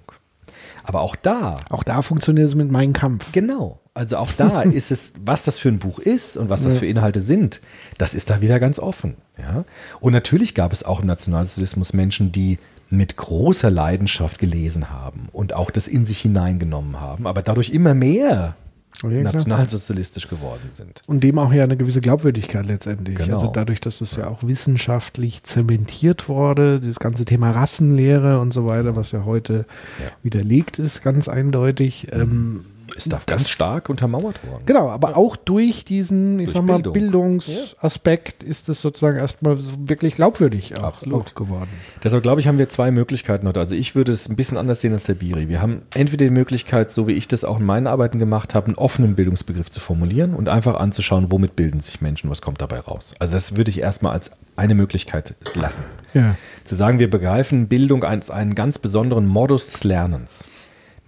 Aber 0.84 1.02
auch 1.02 1.16
da, 1.16 1.56
Auch 1.70 1.84
da 1.84 2.02
funktioniert 2.02 2.48
es 2.48 2.56
mit 2.56 2.72
meinem 2.72 2.94
Kampf. 2.94 3.32
genau, 3.32 3.80
also 3.94 4.18
auch 4.18 4.32
da 4.32 4.62
ist 4.64 4.92
es, 4.92 5.14
was 5.24 5.44
das 5.44 5.60
für 5.60 5.70
ein 5.70 5.80
Buch 5.80 6.00
ist 6.00 6.38
und 6.38 6.50
was 6.50 6.64
das 6.64 6.80
für 6.80 6.88
Inhalte 6.88 7.22
sind, 7.22 7.62
das 7.98 8.16
ist 8.16 8.30
da 8.30 8.42
wieder 8.42 8.60
ganz 8.60 8.80
offen. 8.80 9.16
Ja? 9.38 9.66
Und 10.00 10.14
natürlich 10.14 10.56
gab 10.56 10.74
es 10.74 10.84
auch 10.84 11.02
im 11.02 11.08
Nationalsozialismus 11.08 11.94
Menschen, 11.94 12.32
die 12.32 12.60
mit 12.90 13.18
großer 13.18 13.70
Leidenschaft 13.70 14.40
gelesen 14.40 14.90
haben 14.90 15.30
und 15.32 15.54
auch 15.54 15.70
das 15.70 15.88
in 15.88 16.06
sich 16.06 16.20
hineingenommen 16.20 17.00
haben, 17.00 17.28
aber 17.28 17.44
dadurch 17.44 17.70
immer 17.70 17.94
mehr 17.94 18.56
Klar. 19.00 19.24
nationalsozialistisch 19.24 20.28
geworden 20.28 20.70
sind. 20.72 21.02
Und 21.08 21.24
dem 21.24 21.40
auch 21.40 21.54
ja 21.54 21.64
eine 21.64 21.78
gewisse 21.78 22.02
Glaubwürdigkeit 22.02 22.66
letztendlich. 22.66 23.18
Genau. 23.18 23.36
Also 23.36 23.48
dadurch, 23.48 23.80
dass 23.80 24.02
es 24.02 24.16
ja 24.16 24.28
auch 24.28 24.44
wissenschaftlich 24.44 25.44
zementiert 25.44 26.28
wurde, 26.30 26.80
das 26.80 27.00
ganze 27.00 27.26
Thema 27.26 27.52
Rassenlehre 27.52 28.40
und 28.40 28.54
so 28.54 28.66
weiter, 28.66 28.96
was 28.96 29.12
ja 29.12 29.26
heute 29.26 29.66
Ja. 30.00 30.12
widerlegt 30.24 30.80
ist, 30.80 31.02
ganz 31.02 31.28
eindeutig. 31.28 32.08
Ähm, 32.12 32.66
Ist 33.06 33.14
da 33.14 33.20
ganz 33.26 33.50
stark 33.50 33.90
untermauert 33.90 34.46
worden. 34.48 34.64
genau, 34.66 34.90
aber 34.90 35.18
auch 35.18 35.36
durch 35.36 35.86
diesen, 35.86 36.40
ich 36.40 36.46
Durch 36.52 36.58
sag 36.58 36.66
mal, 36.66 36.82
Bildung. 36.82 36.94
Bildungsaspekt 36.94 38.44
ist 38.44 38.70
es 38.70 38.82
sozusagen 38.82 39.18
erstmal 39.18 39.58
wirklich 39.88 40.16
glaubwürdig 40.16 40.76
auch, 40.78 40.84
Absolut. 40.84 41.28
auch 41.28 41.36
geworden. 41.36 41.70
Deshalb 42.04 42.24
glaube 42.24 42.42
ich, 42.42 42.48
haben 42.48 42.60
wir 42.60 42.70
zwei 42.70 42.92
Möglichkeiten 42.92 43.48
heute. 43.48 43.60
Also 43.60 43.76
ich 43.76 43.96
würde 43.96 44.12
es 44.12 44.30
ein 44.30 44.36
bisschen 44.36 44.58
anders 44.58 44.82
sehen 44.82 44.94
als 44.94 45.06
der 45.06 45.16
Biri. 45.16 45.50
Wir 45.50 45.62
haben 45.62 45.82
entweder 45.94 46.26
die 46.26 46.32
Möglichkeit, 46.32 46.92
so 46.92 47.08
wie 47.08 47.14
ich 47.14 47.28
das 47.28 47.44
auch 47.44 47.60
in 47.60 47.66
meinen 47.66 47.88
Arbeiten 47.88 48.20
gemacht 48.20 48.54
habe, 48.56 48.68
einen 48.68 48.76
offenen 48.76 49.16
Bildungsbegriff 49.16 49.70
zu 49.70 49.80
formulieren 49.80 50.34
und 50.34 50.50
einfach 50.50 50.76
anzuschauen, 50.80 51.32
womit 51.32 51.56
bilden 51.56 51.80
sich 51.80 52.02
Menschen, 52.02 52.30
was 52.30 52.42
kommt 52.42 52.62
dabei 52.62 52.80
raus. 52.80 53.14
Also 53.20 53.34
das 53.34 53.56
würde 53.56 53.72
ich 53.72 53.80
erstmal 53.80 54.14
als 54.14 54.32
eine 54.56 54.76
Möglichkeit 54.76 55.36
lassen. 55.56 55.84
Ja. 56.14 56.36
Zu 56.66 56.76
sagen, 56.76 57.00
wir 57.00 57.10
begreifen 57.10 57.68
Bildung 57.68 58.04
als 58.04 58.30
einen 58.30 58.56
ganz 58.56 58.78
besonderen 58.78 59.26
Modus 59.26 59.68
des 59.68 59.84
Lernens. 59.84 60.46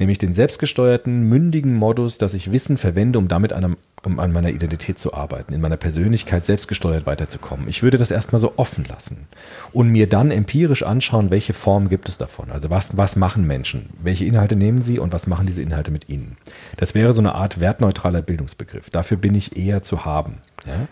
Nämlich 0.02 0.18
den 0.18 0.34
selbstgesteuerten, 0.34 1.30
mündigen 1.30 1.76
Modus, 1.76 2.18
dass 2.18 2.34
ich 2.34 2.52
Wissen 2.52 2.78
verwende, 2.78 3.20
um 3.20 3.28
damit 3.28 3.54
an, 3.54 3.78
um 4.02 4.20
an 4.20 4.32
meiner 4.32 4.50
Identität 4.50 4.98
zu 4.98 5.14
arbeiten, 5.14 5.54
in 5.54 5.62
meiner 5.62 5.78
Persönlichkeit 5.78 6.44
selbstgesteuert 6.44 7.06
weiterzukommen. 7.06 7.68
Ich 7.68 7.84
würde 7.84 8.00
das 8.00 8.10
erstmal 8.10 8.40
so 8.40 8.54
offen 8.56 8.84
lassen 8.90 9.28
und 9.74 9.90
mir 9.90 10.10
dann 10.10 10.32
empirisch 10.32 10.82
anschauen, 10.82 11.30
welche 11.30 11.54
Formen 11.54 11.88
gibt 11.88 12.10
es 12.10 12.18
davon. 12.18 12.50
Also 12.50 12.72
was, 12.72 12.98
was 12.98 13.16
machen 13.16 13.46
Menschen? 13.46 13.92
Welche 14.02 14.26
Inhalte 14.26 14.56
nehmen 14.56 14.82
sie 14.82 14.98
und 14.98 15.14
was 15.14 15.28
machen 15.28 15.46
diese 15.46 15.62
Inhalte 15.62 15.92
mit 15.92 16.10
ihnen? 16.10 16.36
Das 16.78 16.96
wäre 16.96 17.14
so 17.14 17.22
eine 17.22 17.36
Art 17.36 17.60
wertneutraler 17.60 18.24
Bildungsbegriff. 18.24 18.90
Dafür 18.90 19.18
bin 19.18 19.36
ich 19.36 19.56
eher 19.56 19.84
zu 19.84 20.04
haben. 20.04 20.40
Ja? 20.66 20.88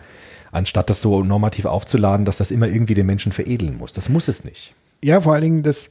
Anstatt 0.52 0.88
das 0.88 1.02
so 1.02 1.24
normativ 1.24 1.64
aufzuladen, 1.64 2.24
dass 2.24 2.36
das 2.36 2.52
immer 2.52 2.68
irgendwie 2.68 2.94
den 2.94 3.06
Menschen 3.06 3.32
veredeln 3.32 3.76
muss. 3.76 3.92
Das 3.92 4.08
muss 4.08 4.28
es 4.28 4.44
nicht. 4.44 4.72
Ja, 5.02 5.20
vor 5.20 5.32
allen 5.32 5.42
Dingen, 5.42 5.62
das, 5.64 5.90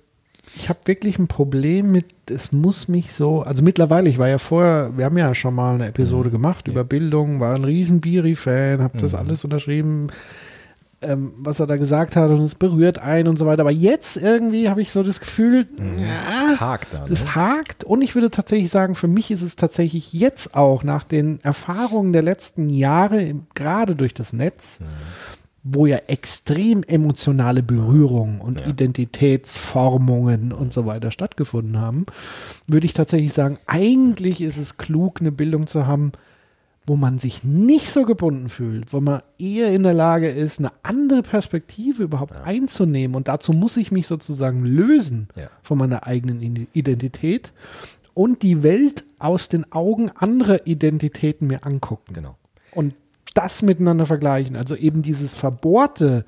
ich 0.59 0.67
habe 0.67 0.79
wirklich 0.85 1.17
ein 1.17 1.29
Problem 1.29 1.89
mit, 1.91 2.05
es 2.29 2.51
muss 2.51 2.89
mich 2.89 3.13
so, 3.13 3.41
also 3.43 3.63
mittlerweile, 3.63 4.09
ich 4.09 4.17
war 4.17 4.27
ja 4.27 4.37
vorher, 4.37 4.91
wir 4.97 5.05
haben 5.05 5.17
ja 5.17 5.33
schon 5.33 5.55
mal 5.55 5.75
eine 5.75 5.87
Episode 5.87 6.29
gemacht 6.29 6.67
über 6.67 6.83
Bildung, 6.83 7.39
war 7.39 7.55
ein 7.55 7.63
riesen 7.63 8.01
Biri-Fan, 8.01 8.81
habe 8.81 8.97
das 8.97 9.15
alles 9.15 9.45
unterschrieben, 9.45 10.09
ähm, 11.01 11.31
was 11.37 11.61
er 11.61 11.67
da 11.67 11.77
gesagt 11.77 12.17
hat 12.17 12.29
und 12.29 12.41
es 12.41 12.55
berührt 12.55 12.99
einen 12.99 13.29
und 13.29 13.39
so 13.39 13.45
weiter. 13.45 13.61
Aber 13.61 13.71
jetzt 13.71 14.17
irgendwie 14.17 14.67
habe 14.67 14.81
ich 14.81 14.91
so 14.91 15.01
das 15.01 15.21
Gefühl, 15.21 15.65
ja, 15.97 16.49
Das 16.51 16.59
hakt 16.59 16.93
da. 16.93 16.99
Ne? 16.99 17.05
das 17.07 17.35
hakt. 17.35 17.85
Und 17.85 18.01
ich 18.01 18.15
würde 18.15 18.29
tatsächlich 18.29 18.69
sagen, 18.69 18.95
für 18.95 19.07
mich 19.07 19.31
ist 19.31 19.41
es 19.41 19.55
tatsächlich 19.55 20.11
jetzt 20.11 20.55
auch 20.55 20.83
nach 20.83 21.05
den 21.05 21.39
Erfahrungen 21.41 22.11
der 22.11 22.21
letzten 22.21 22.69
Jahre, 22.69 23.33
gerade 23.55 23.95
durch 23.95 24.13
das 24.13 24.33
Netz, 24.33 24.79
wo 25.63 25.85
ja 25.85 25.97
extrem 26.07 26.83
emotionale 26.83 27.61
Berührungen 27.63 28.39
und 28.41 28.61
Ja. 28.61 28.67
Identitätsformungen 28.67 30.51
und 30.53 30.73
so 30.73 30.85
weiter 30.85 31.11
stattgefunden 31.11 31.77
haben, 31.79 32.05
würde 32.67 32.85
ich 32.85 32.93
tatsächlich 32.93 33.33
sagen, 33.33 33.57
eigentlich 33.65 34.41
ist 34.41 34.57
es 34.57 34.77
klug, 34.77 35.19
eine 35.21 35.31
Bildung 35.31 35.67
zu 35.67 35.85
haben, 35.87 36.11
wo 36.87 36.95
man 36.95 37.19
sich 37.19 37.43
nicht 37.43 37.89
so 37.89 38.03
gebunden 38.03 38.49
fühlt, 38.49 38.91
wo 38.93 38.99
man 38.99 39.21
eher 39.37 39.71
in 39.75 39.83
der 39.83 39.93
Lage 39.93 40.27
ist, 40.29 40.59
eine 40.59 40.71
andere 40.81 41.21
Perspektive 41.21 42.03
überhaupt 42.03 42.35
einzunehmen. 42.37 43.15
Und 43.15 43.27
dazu 43.27 43.51
muss 43.53 43.77
ich 43.77 43.91
mich 43.91 44.07
sozusagen 44.07 44.65
lösen 44.65 45.27
Ja. 45.35 45.49
von 45.61 45.77
meiner 45.77 46.07
eigenen 46.07 46.67
Identität 46.73 47.53
und 48.15 48.41
die 48.41 48.63
Welt 48.63 49.05
aus 49.19 49.49
den 49.49 49.71
Augen 49.71 50.09
anderer 50.09 50.65
Identitäten 50.65 51.47
mir 51.47 51.63
angucken 51.63 52.13
Genau. 52.13 52.35
und 52.73 52.95
das 53.33 53.61
miteinander 53.61 54.05
vergleichen. 54.05 54.55
Also 54.55 54.75
eben 54.75 55.01
dieses 55.01 55.33
Verbohrte, 55.33 56.25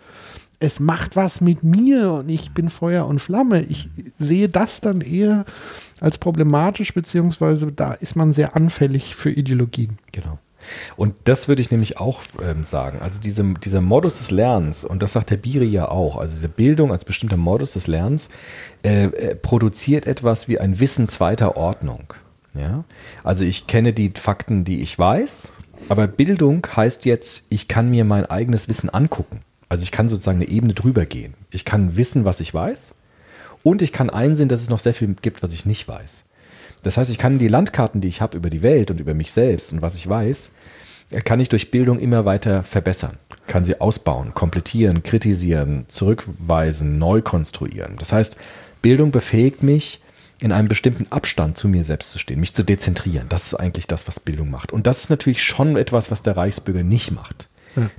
es 0.59 0.79
macht 0.79 1.15
was 1.15 1.41
mit 1.41 1.63
mir 1.63 2.11
und 2.11 2.29
ich 2.29 2.51
bin 2.51 2.69
Feuer 2.69 3.07
und 3.07 3.19
Flamme. 3.19 3.63
Ich 3.63 3.89
sehe 4.19 4.47
das 4.47 4.79
dann 4.79 5.01
eher 5.01 5.45
als 5.99 6.19
problematisch, 6.19 6.93
beziehungsweise 6.93 7.71
da 7.71 7.93
ist 7.93 8.15
man 8.15 8.33
sehr 8.33 8.55
anfällig 8.55 9.15
für 9.15 9.31
Ideologien. 9.31 9.97
Genau. 10.11 10.37
Und 10.95 11.15
das 11.23 11.47
würde 11.47 11.63
ich 11.63 11.71
nämlich 11.71 11.99
auch 11.99 12.21
ähm, 12.43 12.63
sagen. 12.63 12.99
Also 13.01 13.19
diese, 13.19 13.43
dieser 13.55 13.81
Modus 13.81 14.19
des 14.19 14.29
Lernens, 14.29 14.85
und 14.85 15.01
das 15.01 15.13
sagt 15.13 15.31
der 15.31 15.37
Biri 15.37 15.65
ja 15.65 15.89
auch, 15.89 16.17
also 16.17 16.33
diese 16.33 16.49
Bildung 16.49 16.91
als 16.91 17.05
bestimmter 17.05 17.37
Modus 17.37 17.71
des 17.71 17.87
Lernens, 17.87 18.29
äh, 18.83 19.05
äh, 19.05 19.35
produziert 19.35 20.05
etwas 20.05 20.47
wie 20.47 20.59
ein 20.59 20.79
Wissen 20.79 21.07
zweiter 21.07 21.57
Ordnung. 21.57 22.13
Ja? 22.53 22.83
Also 23.23 23.43
ich 23.43 23.67
kenne 23.67 23.93
die 23.93 24.11
Fakten, 24.15 24.63
die 24.63 24.81
ich 24.81 24.97
weiß, 24.97 25.51
aber 25.89 26.07
Bildung 26.07 26.65
heißt 26.75 27.05
jetzt, 27.05 27.45
ich 27.49 27.67
kann 27.67 27.89
mir 27.89 28.05
mein 28.05 28.25
eigenes 28.25 28.69
Wissen 28.69 28.89
angucken. 28.89 29.39
Also 29.69 29.83
ich 29.83 29.91
kann 29.91 30.09
sozusagen 30.09 30.41
eine 30.41 30.49
Ebene 30.49 30.73
drüber 30.73 31.05
gehen. 31.05 31.33
Ich 31.49 31.65
kann 31.65 31.97
wissen, 31.97 32.25
was 32.25 32.39
ich 32.39 32.53
weiß, 32.53 32.93
und 33.63 33.81
ich 33.81 33.91
kann 33.91 34.09
einsehen, 34.09 34.49
dass 34.49 34.61
es 34.61 34.69
noch 34.69 34.79
sehr 34.79 34.93
viel 34.93 35.15
gibt, 35.21 35.43
was 35.43 35.53
ich 35.53 35.65
nicht 35.65 35.87
weiß. 35.87 36.23
Das 36.83 36.97
heißt, 36.97 37.11
ich 37.11 37.17
kann 37.17 37.39
die 37.39 37.47
Landkarten, 37.47 38.01
die 38.01 38.07
ich 38.07 38.21
habe 38.21 38.37
über 38.37 38.49
die 38.49 38.63
Welt 38.63 38.89
und 38.89 38.99
über 38.99 39.13
mich 39.13 39.31
selbst 39.31 39.71
und 39.71 39.81
was 39.81 39.95
ich 39.95 40.09
weiß, 40.09 40.51
kann 41.25 41.39
ich 41.39 41.49
durch 41.49 41.71
Bildung 41.71 41.99
immer 41.99 42.25
weiter 42.25 42.63
verbessern. 42.63 43.17
Kann 43.47 43.65
sie 43.65 43.79
ausbauen, 43.79 44.33
komplettieren, 44.33 45.03
kritisieren, 45.03 45.85
zurückweisen, 45.89 46.97
neu 46.97 47.21
konstruieren. 47.21 47.97
Das 47.99 48.13
heißt, 48.13 48.37
Bildung 48.81 49.11
befähigt 49.11 49.61
mich, 49.61 50.01
in 50.41 50.51
einem 50.51 50.67
bestimmten 50.67 51.11
Abstand 51.11 51.57
zu 51.57 51.67
mir 51.67 51.83
selbst 51.83 52.11
zu 52.11 52.19
stehen, 52.19 52.39
mich 52.39 52.53
zu 52.53 52.63
dezentrieren. 52.63 53.29
Das 53.29 53.45
ist 53.45 53.53
eigentlich 53.53 53.87
das, 53.87 54.07
was 54.07 54.19
Bildung 54.19 54.49
macht. 54.49 54.71
Und 54.73 54.87
das 54.87 55.03
ist 55.03 55.09
natürlich 55.09 55.43
schon 55.43 55.77
etwas, 55.77 56.11
was 56.11 56.23
der 56.23 56.35
Reichsbürger 56.35 56.83
nicht 56.83 57.11
macht. 57.11 57.47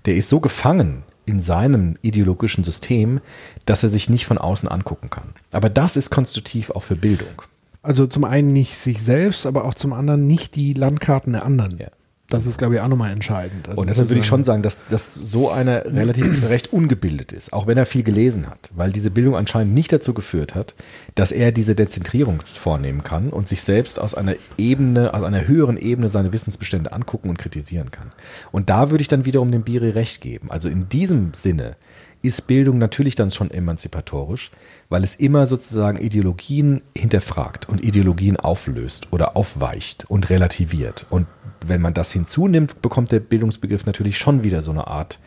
Der 0.05 0.17
ist 0.17 0.29
so 0.29 0.41
gefangen 0.41 1.05
in 1.25 1.41
seinem 1.41 1.97
ideologischen 2.03 2.65
System, 2.65 3.21
dass 3.65 3.83
er 3.83 3.89
sich 3.89 4.11
nicht 4.11 4.27
von 4.27 4.39
außen 4.39 4.69
angucken 4.69 5.09
kann. 5.09 5.35
Aber 5.51 5.71
das 5.71 5.97
ist 5.97 6.11
konstitutiv 6.11 6.71
auch 6.71 6.83
für 6.83 6.97
Bildung. 6.97 7.43
Also 7.81 8.07
zum 8.07 8.25
einen 8.25 8.53
nicht 8.53 8.77
sich 8.77 9.03
selbst, 9.03 9.47
aber 9.47 9.65
auch 9.65 9.75
zum 9.75 9.93
anderen 9.93 10.27
nicht 10.27 10.57
die 10.57 10.73
Landkarten 10.73 11.33
der 11.33 11.45
anderen. 11.45 11.79
Ja. 11.79 11.89
Das 12.33 12.47
ist, 12.47 12.57
glaube 12.59 12.75
ich, 12.75 12.81
auch 12.81 12.89
nochmal 12.89 13.13
entscheidend. 13.13 13.69
Also 13.69 13.81
Und 13.81 13.89
deshalb 13.89 14.09
würde 14.09 14.21
ich 14.21 14.27
schon 14.27 14.45
sagen, 14.45 14.63
dass, 14.63 14.79
dass 14.89 15.15
so 15.15 15.51
einer 15.51 15.85
relativ 15.87 16.49
recht 16.49 16.73
ungebildet 16.73 17.33
ist, 17.33 17.53
auch 17.53 17.67
wenn 17.67 17.77
er 17.77 17.85
viel 17.85 18.03
gelesen 18.03 18.49
hat, 18.49 18.71
weil 18.75 18.91
diese 18.91 19.11
Bildung 19.11 19.37
anscheinend 19.37 19.75
nicht 19.75 19.93
dazu 19.93 20.15
geführt 20.15 20.55
hat, 20.55 20.75
dass 21.15 21.31
er 21.31 21.53
diese 21.53 21.75
Dezentrierung 21.75 22.41
vornehmen 22.43 23.05
kann 23.05 23.29
und 23.29 23.49
sich 23.49 23.63
selbst 23.63 24.01
aus 24.01 24.15
einer 24.15 24.35
Ebene, 24.57 25.13
aus 25.13 25.23
einer 25.23 25.47
höheren 25.47 25.77
Ebene 25.77 26.09
seine 26.09 26.33
Wissensbestände 26.33 26.93
angucken 26.93 27.29
und 27.29 27.39
kritisieren 27.39 27.91
kann. 27.91 28.11
Und 28.51 28.71
da 28.71 28.91
würde 28.91 29.03
ich 29.03 29.09
dann 29.09 29.25
wiederum 29.25 29.53
dem 29.53 29.63
Biri 29.63 29.91
recht 29.91 30.21
geben. 30.23 30.51
Also 30.51 30.69
in 30.69 30.89
diesem 30.89 31.35
Sinne 31.35 31.77
ist 32.23 32.47
Bildung 32.47 32.79
natürlich 32.79 33.17
dann 33.17 33.31
schon 33.31 33.51
emanzipatorisch, 33.51 34.53
weil 34.93 35.05
es 35.05 35.15
immer 35.15 35.47
sozusagen 35.47 35.97
Ideologien 35.97 36.83
hinterfragt 36.95 37.67
und 37.67 37.83
Ideologien 37.83 38.37
auflöst 38.37 39.11
oder 39.11 39.39
aufweicht 39.39 40.05
und 40.11 40.29
relativiert. 40.29 41.07
Und 41.09 41.27
wenn 41.65 41.81
man 41.81 41.95
das 41.95 42.13
hinzunimmt, 42.13 42.83
bekommt 42.83 43.11
der 43.11 43.21
Bildungsbegriff 43.21 43.87
natürlich 43.87 44.19
schon 44.19 44.45
wieder 44.45 44.61
so 44.61 44.71
eine 44.71 44.89
Art 44.89 45.19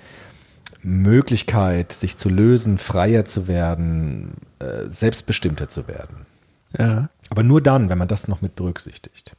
Möglichkeit, 0.84 1.94
sich 1.94 2.16
zu 2.16 2.30
lösen, 2.30 2.78
freier 2.78 3.26
zu 3.26 3.48
werden, 3.48 4.36
äh, 4.60 4.84
selbstbestimmter 4.92 5.68
zu 5.68 5.88
werden. 5.88 6.28
Ja. 6.78 7.10
Aber 7.32 7.42
nur 7.42 7.60
dann, 7.60 7.90
wenn 7.90 7.98
man 7.98 8.08
das 8.08 8.28
noch 8.28 8.44
mit 8.44 8.54
berücksichtigt. 8.54 9.36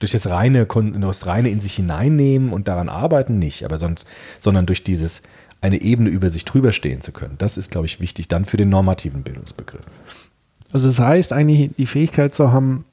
Durch 0.00 0.12
das 0.12 0.26
reine, 0.26 0.66
das 0.66 1.26
reine 1.26 1.48
in 1.48 1.62
sich 1.62 1.72
hineinnehmen 1.76 2.52
und 2.52 2.68
daran 2.68 2.90
arbeiten 2.90 3.38
nicht, 3.38 3.64
aber 3.64 3.78
sonst, 3.78 4.06
sondern 4.38 4.66
durch 4.66 4.84
dieses 4.84 5.22
eine 5.64 5.80
Ebene 5.80 6.10
über 6.10 6.28
sich 6.28 6.44
drüber 6.44 6.72
stehen 6.72 7.00
zu 7.00 7.10
können. 7.10 7.36
Das 7.38 7.56
ist, 7.56 7.70
glaube 7.70 7.86
ich, 7.86 7.98
wichtig 7.98 8.28
dann 8.28 8.44
für 8.44 8.58
den 8.58 8.68
normativen 8.68 9.22
Bildungsbegriff. 9.22 9.80
Also 10.72 10.88
das 10.88 10.98
heißt 10.98 11.32
eigentlich 11.32 11.70
die 11.78 11.86
Fähigkeit 11.86 12.34
zu 12.34 12.52
haben, 12.52 12.84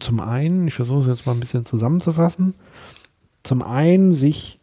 zum 0.00 0.18
einen, 0.18 0.66
ich 0.66 0.74
versuche 0.74 1.02
es 1.02 1.06
jetzt 1.06 1.24
mal 1.24 1.34
ein 1.34 1.40
bisschen 1.40 1.64
zusammenzufassen, 1.64 2.54
zum 3.44 3.62
einen 3.62 4.12
sich 4.12 4.58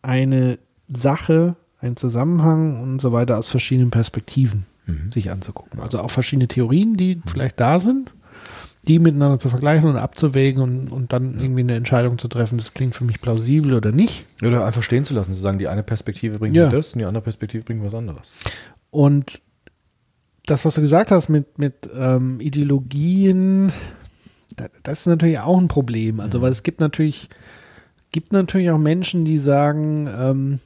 eine 0.00 0.58
Sache, 0.88 1.54
einen 1.80 1.98
Zusammenhang 1.98 2.80
und 2.82 2.98
so 2.98 3.12
weiter 3.12 3.36
aus 3.38 3.50
verschiedenen 3.50 3.90
Perspektiven 3.90 4.64
sich 5.08 5.30
anzugucken. 5.30 5.80
Also 5.80 6.00
auch 6.00 6.10
verschiedene 6.10 6.48
Theorien, 6.48 6.96
die 6.96 7.20
vielleicht 7.26 7.60
da 7.60 7.78
sind, 7.78 8.14
die 8.88 8.98
miteinander 8.98 9.38
zu 9.38 9.48
vergleichen 9.48 9.88
und 9.88 9.96
abzuwägen 9.96 10.62
und, 10.62 10.92
und 10.92 11.12
dann 11.12 11.38
irgendwie 11.40 11.60
eine 11.60 11.74
Entscheidung 11.76 12.18
zu 12.18 12.28
treffen, 12.28 12.58
das 12.58 12.74
klingt 12.74 12.94
für 12.94 13.04
mich 13.04 13.20
plausibel 13.20 13.74
oder 13.74 13.92
nicht. 13.92 14.26
Oder 14.42 14.64
einfach 14.66 14.82
stehen 14.82 15.04
zu 15.04 15.14
lassen, 15.14 15.32
zu 15.32 15.40
sagen, 15.40 15.58
die 15.58 15.68
eine 15.68 15.82
Perspektive 15.82 16.38
bringt 16.38 16.54
Ja. 16.54 16.66
mir 16.66 16.70
das 16.72 16.92
und 16.92 16.98
die 17.00 17.04
andere 17.04 17.22
Perspektive 17.22 17.64
bringt 17.64 17.82
was 17.84 17.94
anderes. 17.94 18.36
Und 18.90 19.40
das, 20.46 20.64
was 20.64 20.74
du 20.74 20.80
gesagt 20.82 21.10
hast 21.10 21.28
mit, 21.28 21.58
mit 21.58 21.88
ähm, 21.96 22.38
Ideologien, 22.40 23.72
da, 24.56 24.66
das 24.82 25.00
ist 25.00 25.06
natürlich 25.06 25.38
auch 25.40 25.58
ein 25.58 25.68
Problem. 25.68 26.20
Also, 26.20 26.42
weil 26.42 26.52
es 26.52 26.62
gibt 26.62 26.80
natürlich, 26.80 27.28
gibt 28.12 28.32
natürlich 28.32 28.70
auch 28.70 28.78
Menschen, 28.78 29.24
die 29.24 29.38
sagen, 29.38 30.08
ähm, 30.14 30.60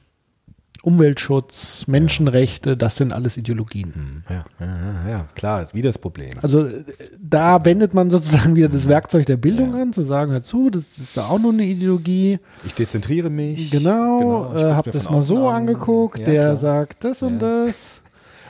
Umweltschutz, 0.83 1.87
Menschenrechte, 1.87 2.77
das 2.77 2.95
sind 2.95 3.13
alles 3.13 3.37
Ideologien. 3.37 4.23
Ja, 4.29 4.35
ja, 4.59 4.65
ja, 5.05 5.09
ja, 5.09 5.25
klar, 5.35 5.61
ist 5.61 5.73
wieder 5.73 5.89
das 5.89 5.97
Problem. 5.97 6.31
Also 6.41 6.65
äh, 6.65 6.83
da 7.21 7.63
wendet 7.65 7.93
man 7.93 8.09
sozusagen 8.09 8.55
wieder 8.55 8.69
das 8.69 8.87
Werkzeug 8.87 9.25
der 9.25 9.37
Bildung 9.37 9.75
an, 9.75 9.93
zu 9.93 10.03
sagen, 10.03 10.31
hör 10.31 10.43
zu, 10.43 10.69
das 10.69 10.97
ist 10.97 11.17
da 11.17 11.27
auch 11.27 11.39
nur 11.39 11.51
eine 11.53 11.63
Ideologie. 11.65 12.39
Ich 12.65 12.73
dezentriere 12.73 13.29
mich. 13.29 13.71
Genau, 13.71 14.53
ich 14.55 14.61
äh, 14.63 14.71
hab 14.73 14.89
das 14.91 15.09
mal 15.09 15.21
so 15.21 15.47
an. 15.49 15.55
angeguckt, 15.61 16.19
Ja, 16.19 16.25
der 16.25 16.41
klar. 16.43 16.57
sagt 16.57 17.03
das 17.03 17.21
und 17.21 17.41
Ja. 17.41 17.65
das. 17.65 18.01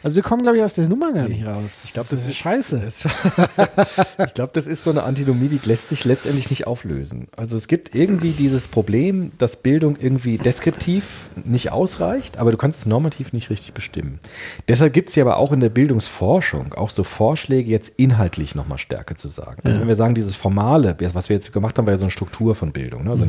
Also 0.04 0.16
wir 0.16 0.24
kommen, 0.24 0.44
glaube 0.44 0.58
ich, 0.58 0.64
aus 0.64 0.74
der 0.74 0.88
Nummer 0.88 1.12
gar 1.14 1.28
nicht 1.28 1.46
raus. 1.46 1.82
Ich 1.84 1.94
glaube, 1.94 2.08
das, 2.10 2.26
ist 2.26 2.36
scheiße. 2.36 2.78
Ist, 2.78 3.06
ich 4.26 4.34
glaube, 4.34 4.52
das 4.54 4.68
ist 4.68 4.84
so 4.84 4.92
eine 4.92 5.04
Antinomie, 5.04 5.48
die 5.48 5.60
lässt 5.68 5.90
sich 5.90 6.06
letztendlich 6.06 6.50
nicht 6.50 6.68
auflösen. 6.68 7.28
Also 7.36 7.58
es 7.58 7.68
gibt 7.68 7.96
irgendwie 7.96 8.32
dieses 8.32 8.68
Problem, 8.68 9.32
dass 9.38 9.58
Bildung 9.58 9.98
irgendwie 10.00 10.38
deskriptiv 10.38 11.30
nicht 11.44 11.72
ausreicht, 11.72 12.38
aber 12.38 12.52
du 12.52 12.58
kannst 12.58 12.82
es 12.82 12.86
normativ 12.86 13.34
nicht 13.34 13.50
richtig 13.50 13.74
bestimmen. 13.74 14.20
Deshalb 14.68 14.94
gibt 14.94 15.10
es 15.10 15.16
ja 15.16 15.24
aber 15.24 15.38
auch 15.38 15.52
in 15.52 15.60
der 15.60 15.70
Bildungsforschung 15.70 16.74
auch 16.74 16.90
so 16.90 17.04
Vorschläge, 17.04 17.70
jetzt 17.70 17.94
inhaltlich 17.98 18.56
nochmal 18.56 18.78
stärker 18.78 19.16
zu 19.16 19.28
sagen. 19.28 19.62
Also 19.64 19.80
wenn 19.80 19.88
wir 19.88 19.96
sagen, 19.96 20.16
dieses 20.16 20.36
Formale, 20.36 20.96
was 21.14 21.30
wir 21.30 21.36
jetzt 21.36 21.52
gemacht 21.52 21.78
haben, 21.78 21.86
war 21.86 21.94
ja 21.94 21.98
so 21.98 22.06
eine 22.06 22.12
Struktur 22.12 22.56
von 22.56 22.72
Bildung, 22.72 23.04
ne? 23.04 23.12
also 23.12 23.26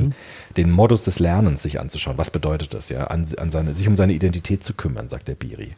den 0.56 0.70
Modus 0.70 1.04
des 1.04 1.18
Lernens 1.18 1.62
sich 1.62 1.80
anzuschauen. 1.80 2.18
Was 2.18 2.30
bedeutet 2.30 2.74
das 2.74 2.88
ja? 2.88 3.04
An, 3.06 3.26
an 3.36 3.50
seine, 3.50 3.74
sich 3.74 3.88
um 3.88 3.96
seine 3.96 4.12
Identität 4.12 4.64
zu 4.64 4.74
kümmern, 4.74 5.08
sagt 5.08 5.28
der 5.28 5.34
Biri. 5.34 5.74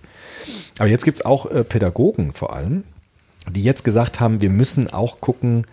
Aber 0.78 0.88
jetzt 0.88 1.04
gibt 1.04 1.18
es 1.18 1.24
auch 1.24 1.50
äh, 1.50 1.64
Pädagogen 1.64 2.32
vor 2.32 2.54
allem, 2.54 2.84
die 3.50 3.62
jetzt 3.62 3.84
gesagt 3.84 4.20
haben, 4.20 4.40
wir 4.40 4.50
müssen 4.50 4.90
auch 4.90 5.20
gucken, 5.20 5.66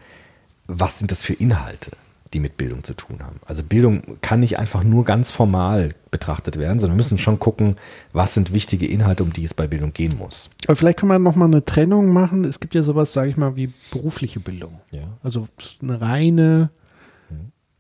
was 0.68 1.00
sind 1.00 1.12
das 1.12 1.24
für 1.24 1.34
Inhalte, 1.34 1.92
die 2.34 2.40
mit 2.40 2.58
Bildung 2.58 2.84
zu 2.84 2.94
tun 2.94 3.20
haben. 3.24 3.40
Also 3.46 3.64
Bildung 3.64 4.18
kann 4.22 4.42
nicht 4.42 4.60
einfach 4.60 4.84
nur 4.84 5.06
ganz 5.06 5.32
formal 5.32 5.96
betrachtet 6.12 6.58
werden, 6.58 6.80
sondern 6.80 6.96
wir 6.96 7.04
müssen 7.04 7.18
schon 7.18 7.40
gucken, 7.40 7.76
was 8.14 8.34
sind 8.34 8.54
wichtige 8.54 8.88
Inhalte, 8.88 9.24
um 9.24 9.34
die 9.34 9.44
es 9.44 9.54
bei 9.54 9.68
Bildung 9.68 9.94
gehen 9.94 10.16
muss. 10.18 10.50
Aber 10.68 10.76
vielleicht 10.76 11.00
kann 11.00 11.10
man 11.10 11.24
noch 11.24 11.36
mal 11.36 11.46
eine 11.46 11.66
Trennung 11.66 12.10
machen. 12.10 12.44
Es 12.44 12.60
gibt 12.60 12.76
ja 12.76 12.84
sowas, 12.84 13.14
sage 13.14 13.30
ich 13.30 13.38
mal, 13.38 13.56
wie 13.56 13.74
berufliche 13.92 14.40
Bildung. 14.40 14.80
Ja. 14.92 15.04
Also 15.24 15.48
eine 15.82 16.02
reine, 16.02 16.70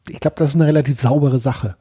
ich 0.09 0.19
glaube, 0.19 0.35
das 0.37 0.49
ist 0.49 0.55
eine 0.55 0.67
relativ 0.67 0.99
saubere 0.99 1.39
Sache. 1.39 1.75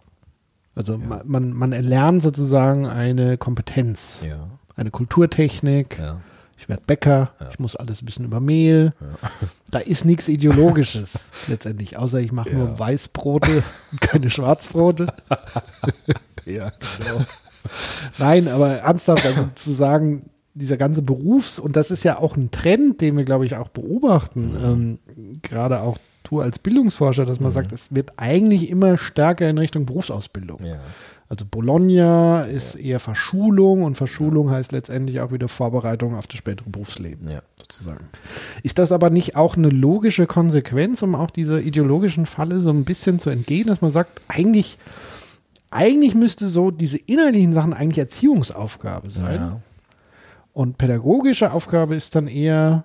Also 0.75 0.97
ma- 0.99 1.23
man, 1.25 1.53
man 1.53 1.73
erlernt 1.73 2.23
sozusagen 2.23 2.87
eine 2.87 3.37
Kompetenz, 3.38 4.23
Ja. 4.27 4.49
eine 4.77 4.91
Kulturtechnik. 4.91 5.99
Ja. 5.99 6.21
Ich 6.61 6.69
werde 6.69 6.83
Bäcker, 6.87 7.31
ich 7.51 7.61
muss 7.61 7.77
alles 7.77 8.05
wissen 8.07 8.25
über 8.25 8.41
Mehl. 8.41 8.93
Da 9.71 9.79
ist 9.81 10.05
nichts 10.07 10.29
Ideologisches 10.29 11.27
letztendlich, 11.47 11.97
außer 11.99 12.21
ich 12.21 12.33
mache 12.33 12.51
Ja. 12.51 12.57
nur 12.57 12.79
Weißbrote 12.79 13.62
und 13.93 14.01
keine 14.01 14.31
Schwarzbrote. 14.31 15.09
Ja, 16.47 16.71
genau. 16.99 17.21
Nein, 18.19 18.49
aber 18.49 18.69
ernsthaft, 18.79 19.27
also 19.27 19.49
zu 19.55 19.73
sagen, 19.73 20.31
dieser 20.55 20.77
ganze 20.79 21.03
Berufs- 21.03 21.59
und 21.59 21.77
das 21.77 21.91
ist 21.91 22.03
ja 22.05 22.19
auch 22.19 22.37
ein 22.37 22.51
Trend, 22.51 23.01
den 23.01 23.17
wir, 23.17 23.25
glaube 23.25 23.45
ich, 23.47 23.55
auch 23.57 23.69
beobachten, 23.69 24.57
ähm, 24.62 24.99
gerade 25.43 25.81
auch 25.83 25.99
tue 26.29 26.43
als 26.43 26.59
Bildungsforscher, 26.59 27.25
dass 27.25 27.41
man 27.41 27.53
sagt, 27.53 27.73
es 27.73 27.95
wird 27.95 28.12
eigentlich 28.17 28.69
immer 28.71 28.99
stärker 28.99 29.49
in 29.49 29.59
Richtung 29.59 29.87
Berufsausbildung. 29.87 30.64
Ja. 30.64 30.79
Also 31.31 31.45
Bologna 31.51 32.43
ist 32.45 32.75
eher 32.75 33.01
Verschulung 33.01 33.83
und 33.83 33.97
Verschulung 33.97 34.51
heißt 34.51 34.73
letztendlich 34.73 35.21
auch 35.21 35.31
wieder 35.31 35.49
Vorbereitung 35.49 36.14
auf 36.17 36.27
das 36.27 36.38
spätere 36.38 36.69
Berufsleben 36.71 37.29
Ja. 37.31 37.43
sozusagen. 37.61 38.09
Ist 38.62 38.79
das 38.79 38.93
aber 38.93 39.11
nicht 39.11 39.37
auch 39.37 39.57
eine 39.57 39.69
logische 39.69 40.27
Konsequenz, 40.27 41.03
um 41.03 41.14
auch 41.14 41.31
dieser 41.31 41.61
ideologischen 41.61 42.25
Falle 42.27 42.61
so 42.61 42.71
ein 42.71 42.85
bisschen 42.85 43.19
zu 43.19 43.29
entgehen, 43.31 43.67
dass 43.67 43.83
man 43.83 43.91
sagt, 43.91 44.23
eigentlich, 44.29 44.79
eigentlich 45.71 46.14
müsste 46.14 46.49
so 46.49 46.71
diese 46.71 46.97
innerlichen 46.97 47.53
Sachen 47.53 47.75
eigentlich 47.75 47.99
Erziehungsaufgabe 47.99 49.11
sein 49.11 49.35
Ja. 49.35 49.61
und 50.55 50.79
pädagogische 50.79 51.53
Aufgabe 51.53 51.95
ist 51.95 52.14
dann 52.14 52.27
eher 52.27 52.85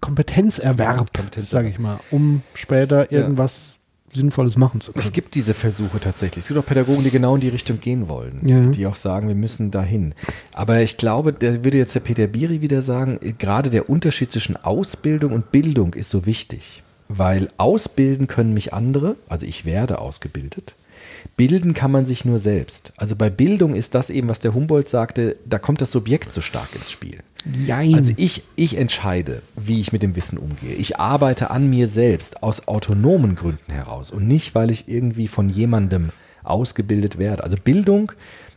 Kompetenzerwerb, 0.00 0.96
Kompetenzerwerb. 1.14 1.46
sage 1.48 1.68
ich 1.68 1.78
mal, 1.78 1.98
um 2.10 2.42
später 2.54 3.10
irgendwas 3.12 3.78
Sinnvolles 4.12 4.56
machen 4.56 4.80
zu 4.80 4.92
können. 4.92 5.04
Es 5.04 5.12
gibt 5.12 5.34
diese 5.34 5.52
Versuche 5.54 6.00
tatsächlich. 6.00 6.42
Es 6.44 6.48
gibt 6.48 6.58
auch 6.58 6.64
Pädagogen, 6.66 7.04
die 7.04 7.10
genau 7.10 7.34
in 7.34 7.40
die 7.42 7.48
Richtung 7.48 7.78
gehen 7.80 8.08
wollen, 8.08 8.40
Ja. 8.46 8.60
die 8.70 8.86
auch 8.86 8.96
sagen, 8.96 9.28
wir 9.28 9.34
müssen 9.34 9.70
dahin. 9.70 10.14
Aber 10.54 10.80
ich 10.80 10.96
glaube, 10.96 11.32
da 11.32 11.62
würde 11.62 11.76
jetzt 11.76 11.94
der 11.94 12.00
Peter 12.00 12.26
Biri 12.26 12.62
wieder 12.62 12.80
sagen, 12.80 13.18
gerade 13.38 13.68
der 13.70 13.90
Unterschied 13.90 14.32
zwischen 14.32 14.56
Ausbildung 14.56 15.32
und 15.32 15.52
Bildung 15.52 15.92
ist 15.94 16.10
so 16.10 16.24
wichtig. 16.26 16.82
Weil 17.10 17.48
ausbilden 17.58 18.26
können 18.28 18.52
mich 18.54 18.72
andere, 18.74 19.16
also 19.28 19.46
ich 19.46 19.64
werde 19.64 19.98
ausgebildet. 19.98 20.74
Bilden 21.36 21.74
kann 21.74 21.90
man 21.90 22.06
sich 22.06 22.24
nur 22.24 22.38
selbst. 22.38 22.92
Also 22.96 23.16
bei 23.16 23.30
Bildung 23.30 23.74
ist 23.74 23.94
das 23.94 24.10
eben, 24.10 24.28
was 24.28 24.40
der 24.40 24.54
Humboldt 24.54 24.88
sagte, 24.88 25.36
da 25.44 25.58
kommt 25.58 25.80
das 25.80 25.92
Subjekt 25.92 26.32
so 26.32 26.40
stark 26.40 26.74
ins 26.74 26.90
Spiel. 26.90 27.18
Jein. 27.66 27.94
Also 27.94 28.12
ich, 28.16 28.42
ich 28.56 28.76
entscheide, 28.76 29.42
wie 29.56 29.80
ich 29.80 29.92
mit 29.92 30.02
dem 30.02 30.16
Wissen 30.16 30.38
umgehe. 30.38 30.74
Ich 30.74 30.98
arbeite 30.98 31.50
an 31.50 31.70
mir 31.70 31.88
selbst 31.88 32.42
aus 32.42 32.68
autonomen 32.68 33.36
Gründen 33.36 33.72
heraus 33.72 34.10
und 34.10 34.26
nicht, 34.26 34.54
weil 34.54 34.70
ich 34.70 34.88
irgendwie 34.88 35.28
von 35.28 35.48
jemandem 35.48 36.10
ausgebildet 36.42 37.18
werde. 37.18 37.44
Also 37.44 37.56
Bildung, 37.56 38.12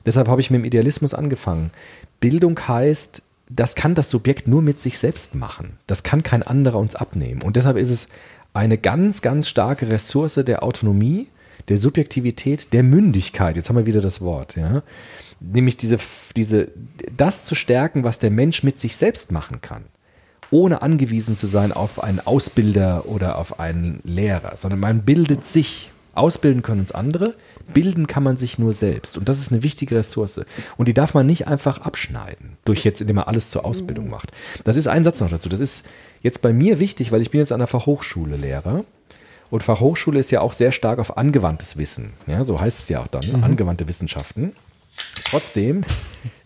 deshalb 0.05 0.27
habe 0.27 0.41
ich 0.41 0.49
mit 0.49 0.61
dem 0.61 0.65
Idealismus 0.65 1.13
angefangen. 1.13 1.71
Bildung 2.19 2.59
heißt, 2.67 3.21
das 3.49 3.75
kann 3.75 3.95
das 3.95 4.09
Subjekt 4.09 4.47
nur 4.47 4.61
mit 4.61 4.79
sich 4.79 4.97
selbst 4.97 5.35
machen. 5.35 5.77
Das 5.87 6.03
kann 6.03 6.23
kein 6.23 6.43
anderer 6.43 6.79
uns 6.79 6.95
abnehmen. 6.95 7.41
Und 7.41 7.57
deshalb 7.57 7.77
ist 7.77 7.89
es 7.89 8.07
eine 8.53 8.77
ganz, 8.77 9.21
ganz 9.21 9.47
starke 9.47 9.89
Ressource 9.89 10.35
der 10.35 10.63
Autonomie, 10.63 11.27
der 11.67 11.77
Subjektivität, 11.77 12.73
der 12.73 12.83
Mündigkeit. 12.83 13.55
Jetzt 13.55 13.69
haben 13.69 13.77
wir 13.77 13.85
wieder 13.85 14.01
das 14.01 14.21
Wort, 14.21 14.55
ja. 14.55 14.83
Nämlich 15.39 15.77
diese, 15.77 15.97
diese, 16.35 16.69
das 17.15 17.45
zu 17.45 17.55
stärken, 17.55 18.03
was 18.03 18.19
der 18.19 18.31
Mensch 18.31 18.61
mit 18.63 18.79
sich 18.79 18.95
selbst 18.95 19.31
machen 19.31 19.61
kann. 19.61 19.85
Ohne 20.51 20.81
angewiesen 20.81 21.35
zu 21.37 21.47
sein 21.47 21.71
auf 21.71 22.03
einen 22.03 22.19
Ausbilder 22.19 23.07
oder 23.07 23.37
auf 23.37 23.59
einen 23.59 24.01
Lehrer, 24.03 24.57
sondern 24.57 24.79
man 24.79 25.03
bildet 25.03 25.45
sich. 25.45 25.89
Ausbilden 26.13 26.61
können 26.61 26.81
uns 26.81 26.91
andere, 26.91 27.31
bilden 27.73 28.05
kann 28.05 28.23
man 28.23 28.35
sich 28.35 28.59
nur 28.59 28.73
selbst. 28.73 29.17
Und 29.17 29.29
das 29.29 29.39
ist 29.39 29.53
eine 29.53 29.63
wichtige 29.63 29.95
Ressource. 29.95 30.41
Und 30.75 30.87
die 30.89 30.93
darf 30.93 31.13
man 31.13 31.25
nicht 31.25 31.47
einfach 31.47 31.79
abschneiden, 31.79 32.57
durch 32.65 32.83
jetzt, 32.83 32.99
indem 32.99 33.15
man 33.15 33.25
alles 33.25 33.49
zur 33.49 33.63
Ausbildung 33.63 34.09
macht. 34.09 34.33
Das 34.65 34.75
ist 34.75 34.87
ein 34.87 35.05
Satz 35.05 35.21
noch 35.21 35.29
dazu. 35.29 35.47
Das 35.47 35.61
ist 35.61 35.85
jetzt 36.21 36.41
bei 36.41 36.51
mir 36.51 36.79
wichtig, 36.79 37.13
weil 37.13 37.21
ich 37.21 37.31
bin 37.31 37.39
jetzt 37.39 37.53
an 37.53 37.59
der 37.59 37.67
Fachhochschule 37.67 38.35
Lehrer. 38.35 38.83
Und 39.51 39.61
Fachhochschule 39.63 40.19
ist 40.19 40.31
ja 40.31 40.41
auch 40.41 40.53
sehr 40.53 40.71
stark 40.71 40.97
auf 40.97 41.17
angewandtes 41.17 41.77
Wissen. 41.77 42.13
Ja, 42.25 42.43
so 42.43 42.59
heißt 42.59 42.79
es 42.79 42.89
ja 42.89 43.01
auch 43.01 43.07
dann, 43.07 43.43
angewandte 43.43 43.87
Wissenschaften. 43.87 44.53
Trotzdem 45.25 45.81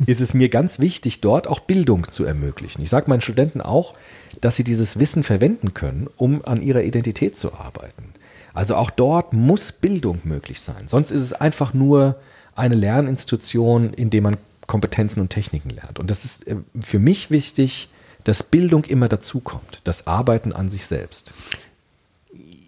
ist 0.05 0.21
es 0.21 0.33
mir 0.33 0.49
ganz 0.49 0.79
wichtig, 0.79 1.21
dort 1.21 1.47
auch 1.47 1.59
Bildung 1.61 2.09
zu 2.09 2.25
ermöglichen. 2.25 2.81
Ich 2.81 2.89
sage 2.89 3.09
meinen 3.09 3.21
Studenten 3.21 3.61
auch, 3.61 3.93
dass 4.41 4.55
sie 4.55 4.63
dieses 4.63 4.99
Wissen 4.99 5.23
verwenden 5.23 5.73
können, 5.73 6.07
um 6.17 6.43
an 6.45 6.61
ihrer 6.61 6.83
Identität 6.83 7.37
zu 7.37 7.53
arbeiten. 7.53 8.13
Also 8.53 8.75
auch 8.75 8.89
dort 8.89 9.33
muss 9.33 9.71
Bildung 9.71 10.21
möglich 10.23 10.61
sein. 10.61 10.87
Sonst 10.87 11.11
ist 11.11 11.21
es 11.21 11.33
einfach 11.33 11.73
nur 11.73 12.15
eine 12.55 12.75
Lerninstitution, 12.75 13.93
in 13.93 14.09
der 14.09 14.21
man 14.21 14.37
Kompetenzen 14.65 15.19
und 15.19 15.29
Techniken 15.29 15.69
lernt. 15.69 15.99
Und 15.99 16.09
das 16.09 16.25
ist 16.25 16.47
äh, 16.47 16.55
für 16.79 16.99
mich 16.99 17.29
wichtig, 17.29 17.89
dass 18.23 18.41
Bildung 18.43 18.83
immer 18.85 19.07
dazukommt, 19.07 19.81
das 19.83 20.07
Arbeiten 20.07 20.51
an 20.51 20.69
sich 20.69 20.87
selbst. 20.87 21.33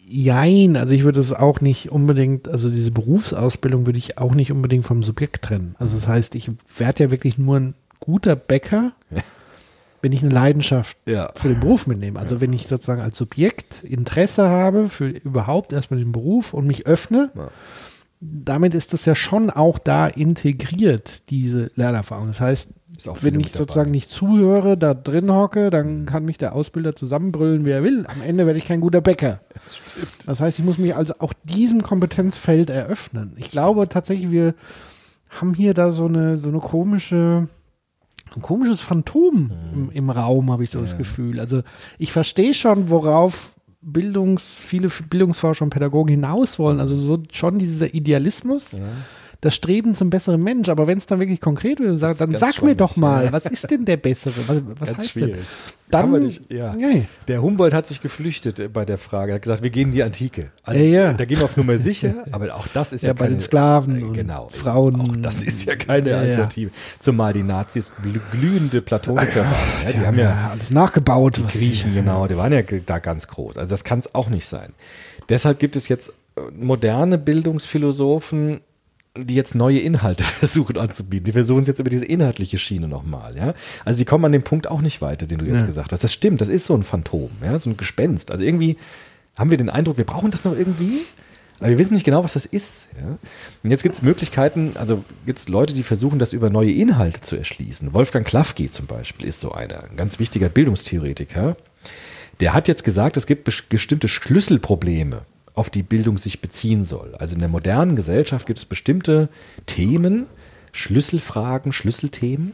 Jein, 0.09 0.77
also 0.77 0.93
ich 0.93 1.03
würde 1.03 1.19
es 1.19 1.33
auch 1.33 1.59
nicht 1.59 1.91
unbedingt, 1.91 2.47
also 2.47 2.69
diese 2.69 2.91
Berufsausbildung 2.91 3.85
würde 3.85 3.97
ich 3.99 4.17
auch 4.17 4.35
nicht 4.35 4.51
unbedingt 4.53 4.85
vom 4.85 5.03
Subjekt 5.03 5.41
trennen. 5.43 5.75
Also 5.79 5.95
das 5.97 6.07
heißt, 6.07 6.35
ich 6.35 6.49
werde 6.77 7.03
ja 7.03 7.11
wirklich 7.11 7.37
nur 7.37 7.57
ein 7.59 7.73
guter 7.99 8.37
Bäcker, 8.37 8.93
wenn 10.01 10.11
ich 10.13 10.23
eine 10.23 10.31
Leidenschaft 10.33 10.95
Ja. 11.05 11.31
für 11.35 11.49
den 11.49 11.59
Beruf 11.59 11.87
mitnehme. 11.87 12.19
Also 12.19 12.39
wenn 12.39 12.53
ich 12.53 12.67
sozusagen 12.67 13.01
als 13.01 13.17
Subjekt 13.17 13.83
Interesse 13.83 14.47
habe 14.47 14.87
für 14.87 15.07
überhaupt 15.09 15.73
erstmal 15.73 15.99
den 15.99 16.13
Beruf 16.13 16.53
und 16.53 16.67
mich 16.67 16.85
öffne, 16.85 17.31
Ja. 17.35 17.49
Damit 18.19 18.73
ist 18.73 18.93
das 18.93 19.05
ja 19.05 19.15
schon 19.15 19.49
auch 19.49 19.77
da 19.77 20.07
integriert, 20.07 21.29
diese 21.29 21.71
Lernerfahrung. 21.75 22.27
Das 22.27 22.39
heißt, 22.39 22.69
wenn 23.21 23.33
ich 23.33 23.37
mit 23.37 23.45
dabei. 23.47 23.57
sozusagen 23.57 23.91
nicht 23.91 24.09
zuhöre, 24.09 24.77
da 24.77 24.93
drin 24.93 25.31
hocke, 25.31 25.69
dann 25.69 26.05
kann 26.05 26.25
mich 26.25 26.37
der 26.37 26.53
Ausbilder 26.53 26.95
zusammenbrüllen, 26.95 27.65
wie 27.65 27.71
er 27.71 27.83
will. 27.83 28.05
Am 28.07 28.21
Ende 28.21 28.45
werde 28.45 28.57
ich 28.57 28.65
kein 28.65 28.81
guter 28.81 29.01
Bäcker. 29.01 29.41
Das 30.25 30.39
heißt, 30.39 30.57
ich 30.57 30.65
muss 30.65 30.77
mich 30.77 30.95
also 30.95 31.13
auch 31.19 31.33
diesem 31.43 31.83
Kompetenzfeld 31.83 32.69
eröffnen. 32.69 33.33
Ich 33.37 33.51
glaube 33.51 33.87
tatsächlich, 33.87 34.31
wir 34.31 34.55
haben 35.29 35.53
hier 35.53 35.73
da 35.73 35.91
so 35.91 36.05
eine, 36.05 36.37
so 36.37 36.49
eine 36.49 36.59
komische, 36.59 37.47
ein 38.35 38.41
komisches 38.41 38.81
Phantom 38.81 39.51
im, 39.73 39.91
im 39.91 40.09
Raum, 40.09 40.51
habe 40.51 40.63
ich 40.63 40.71
so 40.71 40.79
das 40.79 40.97
Gefühl. 40.97 41.39
Also 41.39 41.61
ich 41.99 42.11
verstehe 42.11 42.53
schon, 42.55 42.89
worauf 42.89 43.56
Bildungs, 43.87 44.55
viele 44.59 44.89
Bildungsforscher 44.89 45.63
und 45.63 45.69
Pädagogen 45.69 46.09
hinaus 46.09 46.59
wollen. 46.59 46.79
Also 46.79 46.95
so 46.95 47.23
schon 47.31 47.57
dieser 47.57 47.93
Idealismus. 47.93 48.73
Das 49.41 49.53
Streben 49.53 49.93
zum 49.93 50.09
besseren 50.09 50.41
Mensch, 50.41 50.67
aber 50.67 50.87
wenn 50.87 50.97
es 50.97 51.05
dann 51.05 51.19
wirklich 51.19 51.39
konkret 51.39 51.79
wird, 51.79 52.01
dann 52.01 52.15
ganz 52.17 52.39
sag 52.39 52.61
mir 52.63 52.73
doch 52.75 52.95
mal, 52.95 53.31
was 53.31 53.45
ist 53.45 53.69
denn 53.69 53.85
der 53.85 53.97
bessere? 53.97 54.33
Was, 54.47 54.61
was 54.79 54.87
Ganz 54.89 54.97
heißt 54.99 55.09
schwierig. 55.11 55.33
denn? 55.35 55.43
Dann, 55.91 56.11
nicht, 56.19 56.51
ja. 56.51 56.73
Nee. 56.73 57.05
Der 57.29 57.41
Humboldt 57.41 57.73
hat 57.73 57.85
sich 57.87 58.01
geflüchtet 58.01 58.59
äh, 58.59 58.67
bei 58.67 58.83
der 58.83 58.97
Frage. 58.97 59.31
Er 59.31 59.35
hat 59.35 59.43
gesagt, 59.43 59.63
wir 59.63 59.69
gehen 59.69 59.89
in 59.89 59.91
die 59.93 60.03
Antike. 60.03 60.51
Also 60.63 60.83
Ja, 60.83 60.89
ja. 61.03 61.13
da 61.13 61.23
gehen 61.23 61.37
wir 61.37 61.45
auf 61.45 61.55
Nummer 61.55 61.77
sicher, 61.77 62.25
aber 62.31 62.53
auch 62.55 62.67
das 62.73 62.91
ist 62.93 63.03
ja, 63.03 63.09
Ja, 63.09 63.13
bei 63.13 63.25
keine, 63.25 63.35
den 63.35 63.39
Sklaven 63.39 64.03
und 64.03 64.13
genau, 64.13 64.49
Frauen. 64.51 64.99
Auch 64.99 65.15
das 65.21 65.43
ist 65.43 65.63
ja 65.65 65.75
keine 65.75 66.09
Ja. 66.09 66.17
Alternative. 66.17 66.71
Zumal 66.99 67.31
die 67.31 67.43
Nazis 67.43 67.93
glü- 68.03 68.19
glühende 68.31 68.81
Platoniker 68.81 69.41
waren. 69.45 69.53
Ja, 69.85 69.91
die 69.93 70.05
haben 70.07 70.19
ja 70.19 70.49
alles 70.51 70.71
nachgebaut. 70.71 71.37
die 71.37 71.43
Griechen, 71.59 71.93
genau, 71.93 72.27
die 72.27 72.35
waren 72.37 72.51
ja 72.51 72.63
da 72.85 72.99
ganz 72.99 73.27
groß. 73.27 73.57
Also 73.57 73.69
das 73.69 73.83
kann 73.83 73.99
es 73.99 74.13
auch 74.15 74.29
nicht 74.29 74.47
sein. 74.47 74.73
Deshalb 75.29 75.59
gibt 75.59 75.75
es 75.77 75.87
jetzt 75.87 76.09
äh, 76.35 76.41
moderne 76.59 77.17
Bildungsphilosophen, 77.17 78.59
die 79.25 79.35
jetzt 79.35 79.55
neue 79.55 79.79
Inhalte 79.79 80.23
versuchen 80.39 80.77
anzubieten. 80.77 81.25
Die 81.25 81.31
versuchen 81.31 81.61
es 81.61 81.67
jetzt 81.67 81.79
über 81.79 81.89
diese 81.89 82.05
inhaltliche 82.05 82.57
Schiene 82.57 82.87
nochmal, 82.87 83.35
ja. 83.37 83.53
Also 83.85 83.97
die 83.99 84.05
kommen 84.05 84.25
an 84.25 84.31
dem 84.31 84.43
Punkt 84.43 84.67
auch 84.69 84.81
nicht 84.81 85.01
weiter, 85.01 85.25
den 85.27 85.39
du 85.39 85.45
jetzt 85.45 85.61
Ja. 85.61 85.65
gesagt 85.67 85.91
hast. 85.91 86.03
Das 86.03 86.13
stimmt, 86.13 86.41
das 86.41 86.49
ist 86.49 86.65
so 86.65 86.75
ein 86.75 86.83
Phantom, 86.83 87.29
ja, 87.43 87.57
so 87.59 87.69
ein 87.69 87.77
Gespenst. 87.77 88.31
Also 88.31 88.43
irgendwie 88.43 88.77
haben 89.37 89.51
wir 89.51 89.57
den 89.57 89.69
Eindruck, 89.69 89.97
wir 89.97 90.05
brauchen 90.05 90.31
das 90.31 90.43
noch 90.45 90.55
irgendwie. 90.57 90.99
Aber 91.59 91.69
wir 91.69 91.79
wissen 91.79 91.95
nicht 91.95 92.03
genau, 92.03 92.23
was 92.23 92.33
das 92.33 92.45
ist. 92.45 92.89
Ja? 93.01 93.17
Und 93.63 93.71
jetzt 93.71 93.81
gibt 93.81 93.95
es 93.95 94.03
Möglichkeiten, 94.03 94.73
also 94.75 95.03
gibt 95.25 95.39
es 95.39 95.49
Leute, 95.49 95.73
die 95.73 95.81
versuchen, 95.81 96.19
das 96.19 96.33
über 96.33 96.51
neue 96.51 96.71
Inhalte 96.71 97.21
zu 97.21 97.35
erschließen. 97.35 97.93
Wolfgang 97.93 98.27
Klafki 98.27 98.69
zum 98.69 98.85
Beispiel 98.85 99.27
ist 99.27 99.39
so 99.39 99.51
einer, 99.53 99.83
ein 99.89 99.95
ganz 99.97 100.19
wichtiger 100.19 100.49
Bildungstheoretiker. 100.49 101.57
Der 102.41 102.53
hat 102.53 102.67
jetzt 102.67 102.83
gesagt, 102.83 103.17
es 103.17 103.25
gibt 103.25 103.47
bes- 103.47 103.63
bestimmte 103.67 104.07
Schlüsselprobleme, 104.07 105.21
auf 105.57 105.69
die 105.69 105.83
Bildung 105.83 106.17
sich 106.17 106.41
beziehen 106.41 106.85
soll. 106.85 107.15
Also 107.15 107.33
in 107.33 107.39
der 107.39 107.49
modernen 107.49 107.95
Gesellschaft 107.95 108.45
gibt 108.45 108.59
es 108.59 108.65
bestimmte 108.65 109.29
Themen, 109.65 110.27
Schlüsselfragen, 110.71 111.71
Schlüsselthemen. 111.71 112.53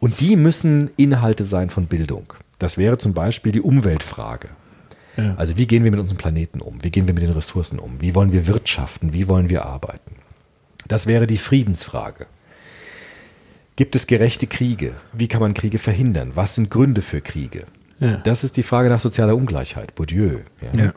Und 0.00 0.20
die 0.20 0.34
müssen 0.34 0.90
Inhalte 0.96 1.44
sein 1.44 1.70
von 1.70 1.86
Bildung. 1.86 2.32
Das 2.58 2.78
wäre 2.78 2.98
zum 2.98 3.14
Beispiel 3.14 3.52
die 3.52 3.60
Umweltfrage. 3.60 4.48
Ja. 5.16 5.34
Also 5.36 5.56
wie 5.56 5.66
gehen 5.66 5.84
wir 5.84 5.90
mit 5.90 6.00
unserem 6.00 6.18
Planeten 6.18 6.60
um? 6.60 6.82
Wie 6.82 6.90
gehen 6.90 7.06
wir 7.06 7.14
mit 7.14 7.22
den 7.22 7.32
Ressourcen 7.32 7.78
um? 7.78 8.00
Wie 8.00 8.14
wollen 8.14 8.32
wir 8.32 8.46
wirtschaften? 8.46 9.12
Wie 9.12 9.28
wollen 9.28 9.48
wir 9.48 9.64
arbeiten? 9.64 10.16
Das 10.88 11.06
wäre 11.06 11.26
die 11.28 11.38
Friedensfrage. 11.38 12.26
Gibt 13.76 13.94
es 13.94 14.06
gerechte 14.06 14.46
Kriege? 14.46 14.94
Wie 15.12 15.28
kann 15.28 15.40
man 15.40 15.54
Kriege 15.54 15.78
verhindern? 15.78 16.32
Was 16.34 16.56
sind 16.56 16.70
Gründe 16.70 17.02
für 17.02 17.20
Kriege? 17.20 17.64
Ja. 18.00 18.16
Das 18.18 18.42
ist 18.42 18.56
die 18.56 18.62
Frage 18.62 18.88
nach 18.88 19.00
sozialer 19.00 19.36
Ungleichheit. 19.36 19.94
Bourdieu. 19.94 20.38
Ja. 20.74 20.92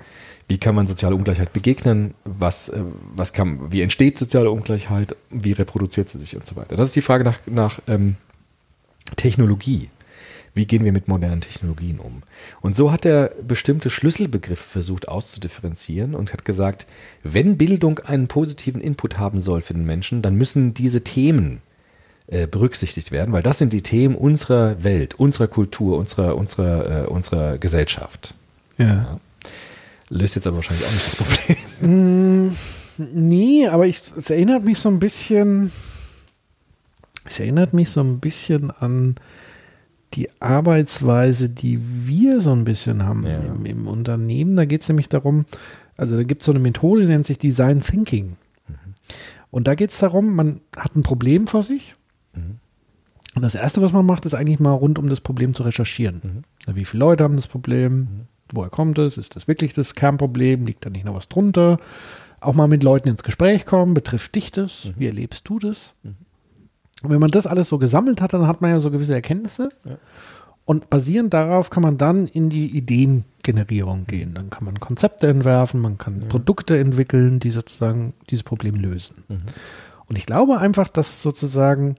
Ja. 0.47 0.55
Wie 0.55 0.57
kann 0.59 0.75
man 0.75 0.87
soziale 0.87 1.15
Ungleichheit 1.15 1.53
begegnen? 1.53 2.13
Was, 2.23 2.69
äh, 2.69 2.81
was 3.15 3.33
kann, 3.33 3.71
wie 3.71 3.81
entsteht 3.81 4.17
soziale 4.17 4.51
Ungleichheit? 4.51 5.15
Wie 5.29 5.53
reproduziert 5.53 6.09
sie 6.09 6.19
sich 6.19 6.35
und 6.35 6.45
so 6.45 6.55
weiter? 6.55 6.75
Das 6.75 6.89
ist 6.89 6.95
die 6.95 7.01
Frage 7.01 7.23
nach, 7.23 7.39
nach 7.47 7.79
ähm, 7.87 8.15
Technologie. 9.15 9.89
Wie 10.53 10.65
gehen 10.65 10.85
wir 10.85 10.93
mit 10.93 11.09
modernen 11.09 11.41
Technologien 11.41 11.99
um? 11.99 12.23
Und 12.61 12.77
so 12.77 12.91
hat 12.91 13.05
er 13.05 13.31
bestimmte 13.45 13.89
Schlüsselbegriffe 13.89 14.63
versucht 14.63 15.09
auszudifferenzieren 15.09 16.15
und 16.15 16.31
hat 16.31 16.45
gesagt, 16.45 16.87
wenn 17.23 17.57
Bildung 17.57 17.99
einen 17.99 18.27
positiven 18.29 18.79
Input 18.79 19.17
haben 19.17 19.41
soll 19.41 19.61
für 19.61 19.73
den 19.73 19.85
Menschen, 19.85 20.21
dann 20.21 20.35
müssen 20.35 20.73
diese 20.73 21.03
Themen 21.03 21.61
äh, 22.27 22.47
berücksichtigt 22.47 23.11
werden, 23.11 23.33
weil 23.33 23.43
das 23.43 23.57
sind 23.57 23.73
die 23.73 23.83
Themen 23.83 24.15
unserer 24.15 24.81
Welt, 24.81 25.15
unserer 25.15 25.47
Kultur, 25.47 25.97
unserer, 25.97 26.37
unserer, 26.37 27.03
äh, 27.03 27.07
unserer 27.07 27.57
Gesellschaft. 27.57 28.33
Ja. 28.77 29.19
Löst 30.09 30.35
jetzt 30.35 30.45
aber 30.47 30.57
wahrscheinlich 30.57 30.85
auch 30.85 30.91
nicht 30.91 31.07
das 31.07 31.15
Problem. 31.15 32.51
Nee, 32.97 33.67
aber 33.67 33.87
ich, 33.87 34.01
es 34.15 34.29
erinnert 34.29 34.63
mich 34.63 34.79
so 34.79 34.89
ein 34.89 34.99
bisschen, 34.99 35.71
es 37.25 37.39
erinnert 37.39 37.73
mich 37.73 37.89
so 37.89 38.01
ein 38.01 38.19
bisschen 38.19 38.71
an 38.71 39.15
die 40.13 40.29
Arbeitsweise, 40.41 41.49
die 41.49 41.79
wir 42.05 42.39
so 42.39 42.53
ein 42.53 42.63
bisschen 42.63 43.03
haben 43.03 43.25
Ja. 43.27 43.37
im, 43.39 43.65
im 43.65 43.87
Unternehmen. 43.87 44.55
Da 44.55 44.65
geht 44.65 44.81
es 44.81 44.87
nämlich 44.87 45.09
darum, 45.09 45.45
also 45.97 46.15
da 46.15 46.23
gibt 46.23 46.41
es 46.41 46.45
so 46.45 46.51
eine 46.53 46.59
Methode, 46.59 47.01
die 47.01 47.07
nennt 47.07 47.25
sich 47.25 47.37
Design 47.37 47.81
Thinking. 47.81 48.37
Und 49.51 49.67
da 49.67 49.75
geht 49.75 49.89
es 49.91 49.99
darum, 49.99 50.35
man 50.35 50.61
hat 50.77 50.95
ein 50.95 51.03
Problem 51.03 51.47
vor 51.47 51.63
sich. 51.63 51.95
Und 52.33 53.41
das 53.41 53.55
Erste, 53.55 53.81
was 53.81 53.91
man 53.91 54.05
macht, 54.05 54.25
ist 54.25 54.33
eigentlich 54.33 54.59
mal 54.59 54.71
rund 54.71 54.97
um 54.99 55.09
das 55.09 55.19
Problem 55.21 55.53
zu 55.53 55.63
recherchieren. 55.63 56.43
Ja, 56.67 56.75
Wie 56.75 56.85
viele 56.85 56.99
Leute 57.01 57.23
haben 57.25 57.35
das 57.35 57.47
Problem? 57.47 58.27
Woher 58.55 58.69
kommt 58.69 58.97
es? 58.97 59.17
Ist 59.17 59.35
das 59.35 59.47
wirklich 59.47 59.73
das 59.73 59.95
Kernproblem? 59.95 60.65
Liegt 60.65 60.85
da 60.85 60.89
nicht 60.89 61.05
noch 61.05 61.15
was 61.15 61.29
drunter? 61.29 61.79
Auch 62.39 62.53
mal 62.53 62.67
mit 62.67 62.83
Leuten 62.83 63.09
ins 63.09 63.23
Gespräch 63.23 63.65
kommen. 63.65 63.93
Betrifft 63.93 64.35
dich 64.35 64.51
das? 64.51 64.93
Wie 64.97 65.07
erlebst 65.07 65.47
du 65.49 65.59
das? 65.59 65.95
Und 66.03 67.09
wenn 67.09 67.19
man 67.19 67.31
das 67.31 67.47
alles 67.47 67.69
so 67.69 67.77
gesammelt 67.77 68.21
hat, 68.21 68.33
dann 68.33 68.47
hat 68.47 68.61
man 68.61 68.71
ja 68.71 68.79
so 68.79 68.91
gewisse 68.91 69.13
Erkenntnisse. 69.13 69.69
Und 70.65 70.89
basierend 70.89 71.33
darauf 71.33 71.69
kann 71.69 71.83
man 71.83 71.97
dann 71.97 72.27
in 72.27 72.49
die 72.49 72.75
Ideengenerierung 72.75 74.07
gehen. 74.07 74.33
Dann 74.33 74.49
kann 74.49 74.65
man 74.65 74.79
Konzepte 74.79 75.27
entwerfen, 75.27 75.79
man 75.79 75.99
kann 75.99 76.27
Produkte 76.27 76.79
entwickeln, 76.79 77.39
die 77.39 77.51
sozusagen 77.51 78.13
dieses 78.31 78.43
Problem 78.43 78.75
lösen. 78.75 79.23
Und 80.07 80.17
ich 80.17 80.25
glaube 80.25 80.57
einfach, 80.57 80.87
dass 80.87 81.21
sozusagen 81.21 81.95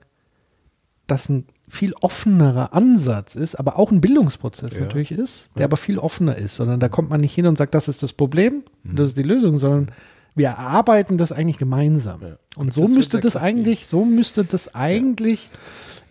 das 1.07 1.29
ein 1.29 1.47
viel 1.69 1.93
offenerer 2.01 2.73
Ansatz 2.75 3.35
ist, 3.35 3.57
aber 3.57 3.79
auch 3.79 3.91
ein 3.91 4.01
Bildungsprozess 4.01 4.75
Ja. 4.75 4.81
natürlich 4.83 5.11
ist, 5.13 5.49
der 5.57 5.65
aber 5.65 5.77
viel 5.77 5.99
offener 5.99 6.37
ist, 6.37 6.57
sondern 6.57 6.79
da 6.81 6.89
kommt 6.89 7.11
man 7.11 7.21
nicht 7.21 7.35
hin 7.35 7.47
und 7.47 7.57
sagt, 7.59 7.75
das 7.75 7.89
ist 7.89 8.03
das 8.03 8.13
Problem, 8.13 8.63
Mhm. 8.85 8.97
das 8.97 9.09
ist 9.09 9.17
die 9.17 9.23
Lösung, 9.23 9.59
sondern 9.59 9.91
wir 10.35 10.49
erarbeiten 10.49 11.17
das 11.19 11.33
eigentlich 11.33 11.59
gemeinsam. 11.59 12.21
Und 12.57 12.73
so 12.73 12.83
Das 12.83 12.91
müsste 12.91 13.19
das 13.21 13.37
eigentlich, 13.37 13.87
so 13.87 14.05
müsste 14.05 14.45
das 14.45 14.75
eigentlich 14.75 15.51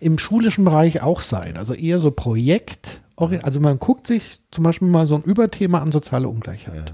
im 0.00 0.18
schulischen 0.18 0.64
Bereich 0.64 1.02
auch 1.02 1.20
sein. 1.22 1.56
Also 1.56 1.72
eher 1.74 1.98
so 2.00 2.10
Projekt, 2.10 3.00
also 3.16 3.60
man 3.60 3.78
guckt 3.78 4.06
sich 4.06 4.40
zum 4.50 4.64
Beispiel 4.64 4.88
mal 4.88 5.06
so 5.06 5.14
ein 5.14 5.22
Überthema 5.22 5.80
an 5.80 5.90
soziale 5.92 6.28
Ungleichheit. 6.28 6.92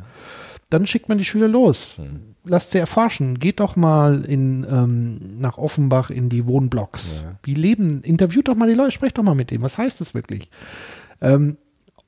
Dann 0.71 0.87
schickt 0.87 1.09
man 1.09 1.19
die 1.19 1.25
Schüler 1.25 1.49
los. 1.49 1.99
Mhm. 1.99 2.32
Lasst 2.45 2.73
sie 2.73 2.79
erforschen. 2.79 3.39
Geht 3.39 3.61
doch 3.61 3.77
mal 3.77 4.25
in, 4.25 4.67
ähm, 4.69 5.39
nach 5.39 5.59
Offenbach 5.59 6.11
in 6.11 6.29
die 6.29 6.47
Wohnblocks. 6.47 7.23
Ja. 7.25 7.39
Wie 7.45 7.55
leben, 7.55 8.03
interviewt 8.03 8.49
doch 8.49 8.57
mal 8.57 8.69
die 8.69 8.75
Leute, 8.75 8.91
sprecht 8.91 9.19
doch 9.19 9.23
mal 9.23 9.37
mit 9.37 9.51
denen. 9.51 9.63
Was 9.63 9.79
heißt 9.79 10.01
das 10.01 10.13
wirklich? 10.13 10.49
Ähm, 11.21 11.57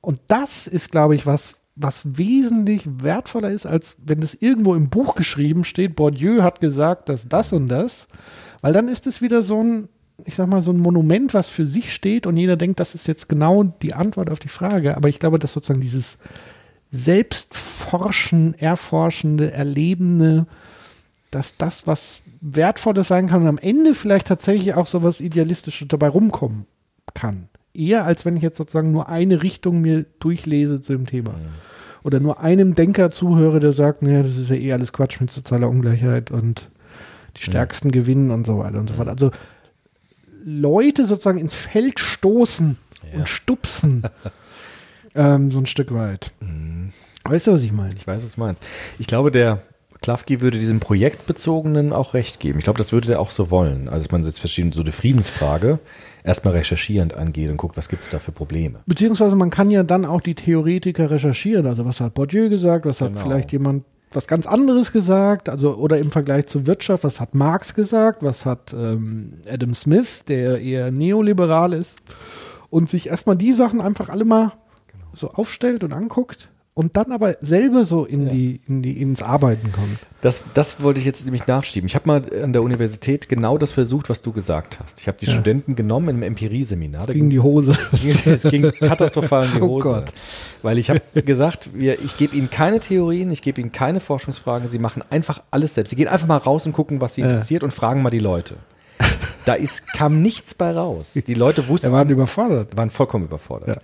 und 0.01 0.19
das 0.27 0.67
ist, 0.67 0.91
glaube 0.91 1.15
ich, 1.15 1.25
was, 1.25 1.55
was 1.75 2.17
wesentlich 2.17 2.87
wertvoller 3.01 3.49
ist, 3.49 3.65
als 3.65 3.95
wenn 4.05 4.19
das 4.19 4.33
irgendwo 4.33 4.75
im 4.75 4.89
Buch 4.89 5.15
geschrieben 5.15 5.63
steht, 5.63 5.95
Bourdieu 5.95 6.43
hat 6.43 6.59
gesagt, 6.59 7.09
dass 7.09 7.27
das 7.27 7.53
und 7.53 7.69
das. 7.69 8.07
Weil 8.61 8.73
dann 8.73 8.87
ist 8.87 9.07
es 9.07 9.21
wieder 9.21 9.41
so 9.41 9.63
ein, 9.63 9.89
ich 10.25 10.35
sag 10.35 10.47
mal, 10.47 10.61
so 10.61 10.71
ein 10.71 10.79
Monument, 10.79 11.33
was 11.33 11.49
für 11.49 11.65
sich 11.65 11.93
steht 11.93 12.27
und 12.27 12.37
jeder 12.37 12.57
denkt, 12.57 12.79
das 12.79 12.93
ist 12.93 13.07
jetzt 13.07 13.29
genau 13.29 13.63
die 13.63 13.93
Antwort 13.93 14.29
auf 14.29 14.39
die 14.39 14.49
Frage. 14.49 14.95
Aber 14.95 15.09
ich 15.09 15.19
glaube, 15.19 15.39
dass 15.39 15.53
sozusagen 15.53 15.81
dieses 15.81 16.17
Selbstforschen, 16.91 18.53
Erforschende, 18.55 19.51
Erlebende, 19.51 20.47
dass 21.31 21.57
das 21.57 21.87
was 21.87 22.21
Wertvolles 22.41 23.07
sein 23.07 23.27
kann 23.27 23.41
und 23.41 23.47
am 23.47 23.57
Ende 23.57 23.93
vielleicht 23.93 24.27
tatsächlich 24.27 24.73
auch 24.75 24.87
so 24.87 25.03
was 25.03 25.19
Idealistisches 25.19 25.87
dabei 25.87 26.07
rumkommen 26.07 26.65
kann. 27.13 27.49
Eher 27.73 28.05
als 28.05 28.25
wenn 28.25 28.37
ich 28.37 28.43
jetzt 28.43 28.57
sozusagen 28.57 28.91
nur 28.91 29.09
eine 29.09 29.43
Richtung 29.43 29.81
mir 29.81 30.05
durchlese 30.19 30.79
zu 30.79 30.93
dem 30.93 31.05
Thema. 31.05 31.33
Oder 32.03 32.19
nur 32.19 32.39
einem 32.39 32.75
Denker 32.75 33.09
zuhöre, 33.11 33.59
der 33.59 33.73
sagt, 33.73 34.03
naja, 34.03 34.21
das 34.21 34.37
ist 34.37 34.49
ja 34.49 34.55
eh 34.55 34.73
alles 34.73 34.93
Quatsch 34.93 35.19
mit 35.19 35.31
sozialer 35.31 35.69
Ungleichheit 35.69 36.31
und 36.31 36.69
die 37.35 37.41
Stärksten 37.41 37.91
gewinnen 37.91 38.31
und 38.31 38.45
so 38.45 38.59
weiter 38.59 38.79
und 38.79 38.87
so 38.87 38.95
fort. 38.95 39.09
Also 39.09 39.31
Leute 40.43 41.05
sozusagen 41.07 41.39
ins 41.39 41.55
Feld 41.55 41.99
stoßen 41.99 42.77
und 43.13 43.27
stupsen. 43.27 44.03
ähm, 45.15 45.51
so 45.51 45.59
ein 45.59 45.65
Stück 45.65 45.93
weit. 45.93 46.31
Weißt 47.23 47.47
du, 47.47 47.53
was 47.53 47.63
ich 47.63 47.71
meine? 47.71 47.93
Ich 47.95 48.05
weiß, 48.05 48.21
was 48.23 48.35
du 48.35 48.39
meinst. 48.39 48.63
Ich 48.99 49.07
glaube, 49.07 49.31
der 49.31 49.61
Klafki 50.01 50.41
würde 50.41 50.59
diesem 50.59 50.79
Projektbezogenen 50.79 51.91
auch 51.93 52.13
recht 52.13 52.39
geben. 52.39 52.59
Ich 52.59 52.65
glaube, 52.65 52.77
das 52.77 52.91
würde 52.91 53.13
er 53.13 53.19
auch 53.19 53.31
so 53.31 53.49
wollen. 53.49 53.89
Also, 53.89 54.03
dass 54.03 54.11
man 54.11 54.23
jetzt 54.23 54.39
verschiedene, 54.39 54.73
so 54.73 54.81
eine 54.81 54.91
Friedensfrage 54.91 55.79
erstmal 56.23 56.53
recherchierend 56.53 57.15
angeht 57.15 57.49
und 57.49 57.57
guckt, 57.57 57.77
was 57.77 57.89
gibt 57.89 58.03
es 58.03 58.09
da 58.09 58.19
für 58.19 58.31
Probleme. 58.31 58.79
Beziehungsweise 58.85 59.35
man 59.35 59.49
kann 59.49 59.71
ja 59.71 59.83
dann 59.83 60.05
auch 60.05 60.21
die 60.21 60.35
Theoretiker 60.35 61.09
recherchieren. 61.09 61.65
Also 61.65 61.85
was 61.85 62.01
hat 62.01 62.13
Bourdieu 62.13 62.49
gesagt, 62.49 62.85
was 62.85 63.01
hat 63.01 63.13
Genau. 63.13 63.21
vielleicht 63.21 63.51
jemand 63.51 63.83
was 64.11 64.27
ganz 64.27 64.47
anderes 64.47 64.91
gesagt, 64.93 65.49
also 65.49 65.75
oder 65.75 65.97
im 65.97 66.09
Vergleich 66.09 66.47
zur 66.47 66.67
Wirtschaft, 66.67 67.03
was 67.03 67.19
hat 67.19 67.35
Marx 67.35 67.73
gesagt, 67.73 68.23
was 68.23 68.45
hat 68.45 68.73
ähm, 68.73 69.33
Adam 69.49 69.75
Smith, 69.75 70.23
der 70.25 70.61
eher 70.61 70.89
neoliberal 70.91 71.73
ist, 71.73 71.97
und 72.69 72.89
sich 72.89 73.09
erstmal 73.09 73.35
die 73.35 73.51
Sachen 73.51 73.81
einfach 73.81 74.09
alle 74.09 74.23
mal 74.23 74.53
so 75.15 75.31
aufstellt 75.31 75.83
und 75.83 75.93
anguckt 75.93 76.49
und 76.73 76.97
dann 76.97 77.13
aber 77.13 77.37
selber 77.39 77.85
so 77.85 78.03
in 78.03 78.27
die, 78.27 78.59
in 78.67 78.81
die, 78.81 79.01
ins 79.01 79.21
Arbeiten 79.21 79.71
kommt. 79.71 79.99
Das, 80.19 80.41
das 80.55 80.81
wollte 80.83 80.99
ich 80.99 81.05
jetzt 81.05 81.23
nämlich 81.23 81.47
nachschieben. 81.47 81.87
Ich 81.87 81.95
habe 81.95 82.05
mal 82.07 82.21
an 82.43 82.51
der 82.51 82.63
Universität 82.63 83.29
genau 83.29 83.57
das 83.57 83.71
versucht, 83.71 84.09
was 84.09 84.21
du 84.21 84.33
gesagt 84.33 84.79
hast. 84.83 84.99
Ich 84.99 85.07
habe 85.07 85.17
die 85.17 85.27
Studenten 85.27 85.75
genommen 85.75 86.09
im 86.09 86.21
Empirieseminar. 86.23 87.07
Da 87.07 87.13
Gegen 87.13 87.29
die 87.29 87.39
Hose. 87.39 87.77
es 88.25 88.43
ging 88.43 88.69
katastrophal 88.71 89.45
in 89.45 89.51
die 89.53 89.61
Oh 89.61 89.67
Hose. 89.69 89.87
Gott. 89.87 90.13
Weil 90.63 90.77
ich 90.77 90.89
habe 90.89 90.99
gesagt, 91.23 91.69
wir, 91.73 92.03
ich 92.03 92.17
gebe 92.17 92.35
ihnen 92.35 92.49
keine 92.49 92.81
Theorien, 92.81 93.31
ich 93.31 93.41
gebe 93.41 93.61
ihnen 93.61 93.71
keine 93.71 94.01
Forschungsfragen, 94.01 94.67
sie 94.67 94.79
machen 94.79 95.01
einfach 95.09 95.43
alles 95.51 95.75
selbst. 95.75 95.91
Sie 95.91 95.95
gehen 95.95 96.09
einfach 96.09 96.27
mal 96.27 96.37
raus 96.37 96.65
und 96.65 96.73
gucken, 96.73 96.99
was 96.99 97.13
sie 97.15 97.21
Ja. 97.21 97.27
interessiert 97.27 97.63
und 97.63 97.71
fragen 97.71 98.01
mal 98.01 98.09
die 98.09 98.19
Leute. 98.19 98.55
Da 99.45 99.53
ist, 99.53 99.93
kam 99.93 100.21
nichts 100.23 100.55
bei 100.55 100.71
raus. 100.71 101.11
Die 101.13 101.33
Leute 101.35 101.67
wussten, 101.67 101.87
Er 101.87 101.93
war 101.93 102.05
überfordert. 102.09 102.75
waren 102.75 102.89
vollkommen 102.89 103.25
überfordert. 103.25 103.79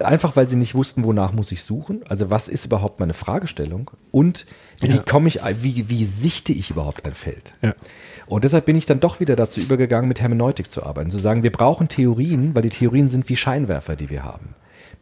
Einfach 0.00 0.34
weil 0.36 0.48
sie 0.48 0.56
nicht 0.56 0.74
wussten, 0.74 1.04
wonach 1.04 1.32
muss 1.32 1.52
ich 1.52 1.62
suchen. 1.62 2.02
Also 2.08 2.28
was 2.30 2.48
ist 2.48 2.66
überhaupt 2.66 2.98
meine 3.00 3.14
Fragestellung? 3.14 3.90
Und 4.10 4.44
wie 4.80 4.88
Ja. 4.88 4.98
komme 4.98 5.28
ich, 5.28 5.40
wie, 5.62 5.88
wie 5.88 6.04
sichte 6.04 6.52
ich 6.52 6.70
überhaupt 6.70 7.04
ein 7.04 7.14
Feld? 7.14 7.54
Ja. 7.62 7.74
Und 8.26 8.44
deshalb 8.44 8.66
bin 8.66 8.76
ich 8.76 8.86
dann 8.86 9.00
doch 9.00 9.20
wieder 9.20 9.36
dazu 9.36 9.60
übergegangen, 9.60 10.08
mit 10.08 10.20
Hermeneutik 10.20 10.70
zu 10.70 10.84
arbeiten. 10.84 11.10
Zu 11.10 11.18
sagen, 11.18 11.42
wir 11.42 11.52
brauchen 11.52 11.88
Theorien, 11.88 12.54
weil 12.54 12.62
die 12.62 12.70
Theorien 12.70 13.08
sind 13.08 13.28
wie 13.28 13.36
Scheinwerfer, 13.36 13.94
die 13.96 14.10
wir 14.10 14.24
haben. 14.24 14.54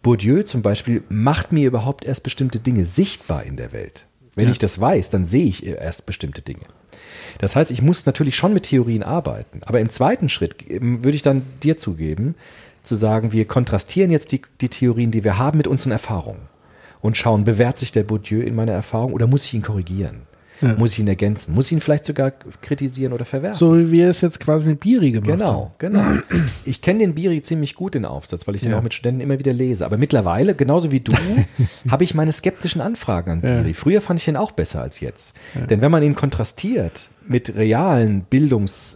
Bourdieu 0.03 0.43
zum 0.43 0.62
Beispiel 0.62 1.03
macht 1.09 1.53
mir 1.53 1.66
überhaupt 1.68 2.05
erst 2.05 2.22
bestimmte 2.24 2.59
Dinge 2.59 2.84
sichtbar 2.84 3.45
in 3.45 3.57
der 3.57 3.72
Welt. 3.72 4.07
Wenn 4.34 4.49
ich 4.49 4.59
das 4.59 4.80
weiß, 4.80 5.11
dann 5.11 5.26
sehe 5.26 5.45
ich 5.45 5.66
erst 5.66 6.07
bestimmte 6.07 6.40
Dinge. 6.40 6.64
Das 7.38 7.55
heißt, 7.55 7.70
ich 7.70 7.82
muss 7.82 8.07
natürlich 8.07 8.34
schon 8.34 8.55
mit 8.55 8.64
Theorien 8.64 9.03
arbeiten. 9.03 9.61
Aber 9.62 9.78
im 9.80 9.90
zweiten 9.90 10.28
Schritt 10.28 10.57
ähm, 10.70 11.05
würde 11.05 11.16
ich 11.16 11.22
dann 11.22 11.43
dir 11.62 11.76
zugeben, 11.76 12.34
zu 12.83 12.97
sagen, 12.97 13.33
wir 13.33 13.47
kontrastieren 13.47 14.11
jetzt 14.11 14.33
die, 14.33 14.43
die 14.61 14.68
Theorien, 14.68 15.11
die 15.11 15.24
wir 15.24 15.39
haben, 15.39 15.59
mit 15.59 15.66
unseren 15.66 15.93
Erfahrungen. 15.93 16.49
Und 17.01 17.16
schauen, 17.16 17.45
bewährt 17.45 17.78
sich 17.78 17.93
der 17.93 18.05
Bourdieu 18.05 18.43
in 18.43 18.55
meiner 18.55 18.72
Erfahrung 18.72 19.12
oder 19.12 19.26
muss 19.26 19.45
ich 19.45 19.55
ihn 19.55 19.62
korrigieren? 19.62 20.22
Muss 20.79 20.93
ich 20.93 21.01
ihn 21.01 21.09
ergänzen? 21.09 21.55
Muss 21.55 21.67
ich 21.67 21.73
ihn 21.73 21.81
vielleicht 21.81 22.05
sogar 22.05 22.31
kritisieren 22.61 23.13
oder 23.13 23.25
verwerfen? 23.25 23.59
So 23.59 23.77
wie 23.77 23.91
wir 23.91 24.09
es 24.09 24.21
jetzt 24.21 24.39
quasi 24.39 24.67
mit 24.67 24.79
Biri 24.79 25.11
gemacht 25.11 25.31
haben. 25.31 25.39
Genau, 25.39 25.75
genau. 25.79 26.21
Ich 26.65 26.81
kenne 26.83 27.01
den 27.01 27.15
Biri 27.15 27.43
ziemlich 27.43 27.75
gut, 27.75 27.95
den 27.95 28.05
Aufsatz, 28.05 28.47
weil 28.47 28.55
ich 28.55 28.63
Ja. 28.63 28.79
auch 28.79 28.83
mit 28.83 28.95
Studenten 28.95 29.21
immer 29.23 29.39
wieder 29.41 29.53
lese. 29.53 29.85
Aber 29.85 29.99
mittlerweile, 29.99 30.55
genauso 30.55 30.93
wie 30.93 31.01
du, 31.01 31.13
habe 31.91 32.05
ich 32.05 32.15
meine 32.15 32.31
skeptischen 32.31 32.81
Anfragen 32.81 33.31
an 33.33 33.41
Biri. 33.41 33.75
Früher 33.75 34.01
fand 34.01 34.21
ich 34.21 34.25
den 34.27 34.37
auch 34.37 34.53
besser 34.53 34.83
als 34.83 35.01
jetzt. 35.01 35.35
Denn 35.69 35.81
wenn 35.81 35.91
man 35.91 36.03
ihn 36.05 36.15
kontrastiert 36.15 37.09
mit 37.27 37.57
realen 37.57 38.23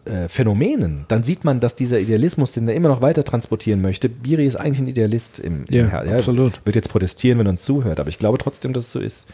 Bildungsphänomenen, 0.05 1.05
dann 1.09 1.23
sieht 1.25 1.45
man, 1.45 1.61
dass 1.61 1.75
dieser 1.75 1.99
Idealismus, 2.01 2.53
den 2.53 2.69
er 2.69 2.75
immer 2.75 2.89
noch 2.89 3.03
weiter 3.03 3.25
transportieren 3.25 3.81
möchte, 3.81 4.09
Biri 4.09 4.47
ist 4.47 4.57
eigentlich 4.57 4.81
ein 4.81 4.87
Idealist 4.89 5.39
im, 5.39 5.65
im 5.69 5.75
Ja, 5.75 5.87
Her- 5.89 6.15
absolut. 6.17 6.61
Wird 6.65 6.77
jetzt 6.77 6.89
protestieren, 6.89 7.39
wenn 7.39 7.47
er 7.47 7.51
uns 7.51 7.63
zuhört, 7.63 8.01
aber 8.01 8.09
ich 8.09 8.19
glaube 8.19 8.39
trotzdem, 8.39 8.73
dass 8.73 8.85
es 8.87 8.93
so 8.93 9.01
ist. 9.01 9.29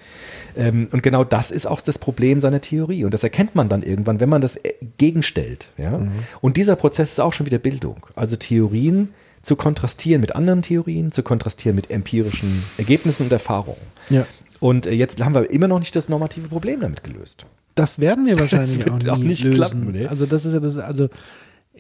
Ähm, 0.57 0.89
und 0.93 1.03
genau 1.03 1.25
das 1.25 1.51
ist 1.51 1.67
auch 1.67 1.81
das 1.81 1.99
Problem 1.99 2.41
seiner 2.41 2.61
Theorie. 2.61 3.05
Und 3.05 3.15
das 3.15 3.23
erkennt 3.23 3.55
man 3.55 3.69
dann 3.69 3.83
irgendwann, 3.83 4.21
wenn 4.21 4.29
man 4.29 4.41
das 4.43 4.57
äh, 4.57 4.73
gegenstellt. 4.99 5.69
Ja? 5.79 5.99
Mhm. 5.99 6.11
Und 6.41 6.57
dieser 6.57 6.77
Prozess 6.77 7.13
ist 7.13 7.21
auch 7.21 7.33
schon 7.33 7.47
wieder 7.47 7.59
Bildung. 7.59 8.07
Also 8.15 8.37
Theorien 8.37 9.09
zu 9.43 9.57
kontrastieren 9.57 10.21
mit 10.21 10.37
anderen 10.37 10.63
Theorien, 10.63 11.11
zu 11.11 11.23
kontrastieren 11.23 11.75
mit 11.75 11.91
empirischen 11.91 12.63
Ergebnissen 12.79 13.25
und 13.25 13.33
Erfahrungen. 13.33 13.81
Ja. 14.11 14.27
Und 14.61 14.87
äh, 14.87 14.93
jetzt 14.93 15.23
haben 15.25 15.35
wir 15.35 15.51
immer 15.51 15.69
noch 15.69 15.81
nicht 15.81 15.97
das 15.97 16.09
normative 16.09 16.49
Problem 16.49 16.81
damit 16.81 17.03
gelöst. 17.03 17.47
Das 17.75 17.99
werden 17.99 18.27
wir 18.27 18.39
wahrscheinlich 18.39 18.89
auch, 18.91 19.09
auch 19.09 19.17
nicht 19.19 19.43
lösen. 19.43 19.55
klappen, 19.57 19.93
ne? 19.93 20.09
Also 20.09 20.27
das 20.27 20.45
ist 20.45 20.53
ja 20.53 20.61
das, 20.61 20.77
also 20.77 21.09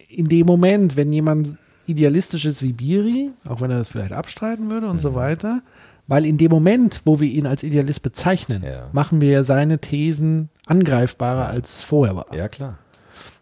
in 0.09 0.29
dem 0.29 0.47
Moment, 0.47 0.97
wenn 0.97 1.13
jemand 1.13 1.57
idealistisch 1.87 2.45
ist 2.47 2.63
wie 2.63 2.73
Biri, 2.73 3.31
auch 3.47 3.61
wenn 3.61 3.71
er 3.71 3.79
das 3.79 3.89
vielleicht 3.89 4.13
abstreiten 4.13 4.71
würde 4.71 4.87
und 4.89 4.97
Mhm. 4.97 5.01
so 5.01 5.15
weiter, 5.15 5.63
weil 6.09 6.27
in 6.27 6.37
dem 6.39 6.51
Moment, 6.51 7.01
wo 7.05 7.21
wir 7.21 7.29
ihn 7.29 7.47
als 7.47 7.63
Idealist 7.63 8.03
bezeichnen, 8.03 8.63
Ja. 8.65 8.89
machen 8.93 9.21
wir 9.21 9.31
ja 9.31 9.45
seine 9.45 9.79
Thesen 9.79 10.49
angreifbarer 10.67 11.47
als 11.49 11.83
vorher 11.83 12.17
war. 12.17 12.27
Ja, 12.35 12.49
klar. 12.49 12.79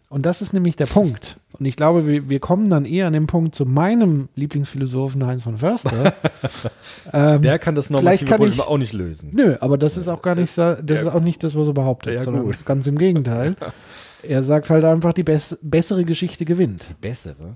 Und 0.08 0.26
das 0.26 0.42
ist 0.42 0.52
nämlich 0.52 0.74
der 0.74 0.86
Punkt. 0.86 1.36
Und 1.52 1.66
ich 1.66 1.76
glaube, 1.76 2.04
wir, 2.06 2.28
wir 2.28 2.40
kommen 2.40 2.68
dann 2.68 2.84
eher 2.84 3.06
an 3.06 3.12
den 3.12 3.26
Punkt 3.28 3.54
zu 3.54 3.64
meinem 3.64 4.28
Lieblingsphilosophen 4.34 5.24
Heinz 5.24 5.44
von 5.44 5.58
Förster. 5.58 6.12
ähm, 7.12 7.42
Der 7.42 7.58
kann 7.60 7.74
das 7.76 7.90
normative 7.90 8.24
kann 8.28 8.42
ich- 8.42 8.60
auch 8.60 8.78
nicht 8.78 8.92
lösen. 8.92 9.30
Nö, 9.32 9.56
aber 9.60 9.78
das 9.78 9.96
ist 9.96 10.08
auch 10.08 10.20
gar 10.22 10.34
nicht, 10.34 10.56
das 10.58 10.80
ist 10.80 11.06
auch 11.06 11.20
nicht 11.20 11.42
das, 11.44 11.54
was 11.56 11.66
er 11.68 11.74
behauptet, 11.74 12.14
Ja, 12.14 12.22
sondern 12.22 12.44
gut. 12.44 12.64
ganz 12.64 12.86
im 12.86 12.98
Gegenteil. 12.98 13.56
Er 14.22 14.42
sagt 14.42 14.68
halt 14.68 14.84
einfach, 14.84 15.14
die 15.14 15.22
bess 15.22 15.58
bessere 15.62 16.04
Geschichte 16.04 16.44
gewinnt. 16.44 16.94
Bessere. 17.00 17.54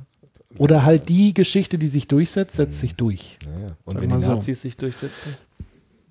Oder 0.59 0.85
halt 0.85 1.09
die 1.09 1.35
Geschichte, 1.35 1.79
die 1.79 1.89
sich 1.89 2.07
durchsetzt, 2.09 2.57
setzt 2.57 2.81
sich 2.81 2.95
durch. 2.95 3.39
Ja, 3.45 3.67
ja. 3.69 3.77
Und 3.85 3.93
Sag 3.95 4.03
wenn 4.03 4.11
die 4.19 4.25
so. 4.25 4.33
Nazis 4.35 4.63
sich 4.63 4.77
durchsetzen? 4.77 5.35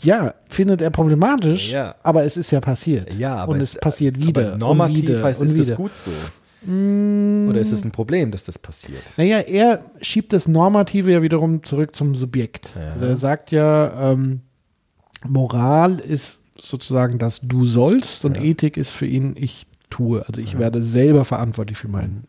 Ja, 0.01 0.33
findet 0.49 0.81
er 0.81 0.89
problematisch, 0.89 1.71
Ja. 1.71 1.95
aber 2.03 2.25
es 2.25 2.35
ist 2.35 2.51
ja 2.51 2.59
passiert. 2.59 3.13
Ja, 3.13 3.35
aber 3.37 3.53
und 3.53 3.61
es, 3.61 3.75
passiert 3.75 4.19
wieder. 4.19 4.49
Aber 4.49 4.57
normativ 4.57 4.99
und 4.99 5.07
wieder 5.07 5.23
heißt, 5.23 5.39
und 5.41 5.47
ist 5.47 5.53
wieder. 5.55 5.65
das 5.65 5.77
gut 5.77 5.91
so? 5.97 6.11
Mm, 6.69 7.47
Oder 7.49 7.59
ist 7.59 7.71
es 7.71 7.83
ein 7.85 7.91
Problem, 7.91 8.31
dass 8.31 8.43
das 8.43 8.57
passiert? 8.59 9.01
Naja, 9.17 9.39
er 9.39 9.83
schiebt 10.01 10.33
das 10.33 10.47
Normative 10.47 11.11
ja 11.11 11.21
wiederum 11.21 11.63
zurück 11.63 11.95
zum 11.95 12.15
Subjekt. 12.15 12.75
Also 12.93 13.05
er 13.05 13.15
sagt 13.15 13.51
ja, 13.51 14.11
ähm, 14.11 14.41
Moral 15.25 15.99
ist 15.99 16.39
sozusagen 16.59 17.17
das 17.17 17.41
Du 17.41 17.65
sollst 17.65 18.25
und. 18.25 18.37
Ethik 18.37 18.77
ist 18.77 18.91
für 18.91 19.05
ihn 19.05 19.35
ich 19.37 19.67
tue. 19.89 20.25
Also 20.27 20.41
ich 20.41 20.57
werde 20.57 20.81
selber 20.81 21.23
verantwortlich 21.25 21.77
für 21.77 21.87
meinen. 21.87 22.25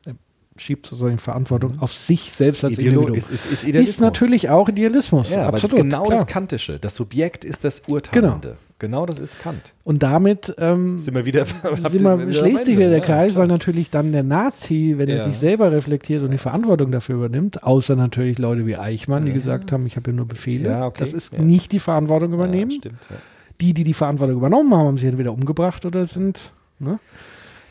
Er 0.57 0.61
schiebt 0.61 0.87
sozusagen 0.87 1.19
Verantwortung 1.19 1.81
auf 1.81 1.93
sich 1.93 2.31
selbst 2.33 2.63
als 2.65 2.75
Ideolo 2.79 3.01
Individuum. 3.09 3.19
ist, 3.19 3.31
ist, 3.31 3.47
ist 3.47 3.53
Ist, 3.53 3.65
Idealismus. 3.65 4.01
natürlich 4.01 4.51
auch 4.51 4.69
Idealismus. 4.69 5.31
Ja, 5.31 5.43
aber 5.49 5.53
das 5.53 5.65
absolut. 5.65 5.85
ist 5.87 5.91
genau 5.91 6.03
klar. 6.05 6.17
das 6.19 6.27
Kantische. 6.29 6.79
Das 6.79 6.95
Subjekt 6.95 7.45
ist 7.45 7.65
das 7.65 7.83
Urteilende. 7.89 8.57
Genau, 8.79 9.07
das 9.07 9.19
ist 9.19 9.41
Kant. 9.41 9.73
Und 9.85 10.03
damit 10.03 10.55
ähm, 10.59 10.99
Sind 10.99 11.15
wir 11.15 11.25
wieder, 11.25 11.45
sind 11.91 12.03
wir, 12.03 12.33
schließt 12.33 12.67
sich 12.67 12.77
wieder 12.77 12.91
der 12.91 13.01
Kreis, 13.01 13.35
weil 13.35 13.47
natürlich 13.49 13.91
dann 13.91 14.13
der 14.13 14.23
Nazi, 14.23 14.95
wenn 14.97 15.09
er 15.09 15.19
Ja. 15.19 15.25
sich 15.25 15.37
selber 15.37 15.73
reflektiert 15.73 16.23
und 16.23 16.31
die 16.33 16.39
Verantwortung 16.39 16.91
dafür 16.93 17.17
übernimmt, 17.17 17.63
außer 17.65 17.97
natürlich 17.97 18.39
Leute 18.39 18.67
wie 18.67 18.77
Eichmann, 18.77 19.25
die 19.25 19.33
gesagt 19.33 19.73
haben, 19.73 19.87
ich 19.87 19.97
habe 19.97 20.11
hier 20.11 20.17
nur 20.17 20.27
Befehle, 20.27 20.69
Ja, 20.69 20.87
okay. 20.87 20.97
das 21.01 21.13
ist 21.15 21.35
Ja. 21.35 21.43
nicht 21.43 21.73
die 21.73 21.79
Verantwortung 21.81 22.33
übernehmen. 22.33 22.71
Ja, 22.73 22.77
stimmt, 22.79 22.99
ja. 23.11 23.17
Die, 23.61 23.75
die 23.75 23.85
die 23.85 23.95
Verantwortung 23.95 24.37
übernommen 24.37 24.73
haben, 24.75 24.87
haben 24.89 24.97
sich 24.99 25.07
entweder 25.09 25.33
umgebracht 25.33 25.85
oder 25.87 26.07
sind, 26.07 26.53
ne? 26.79 26.99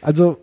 Also, 0.02 0.38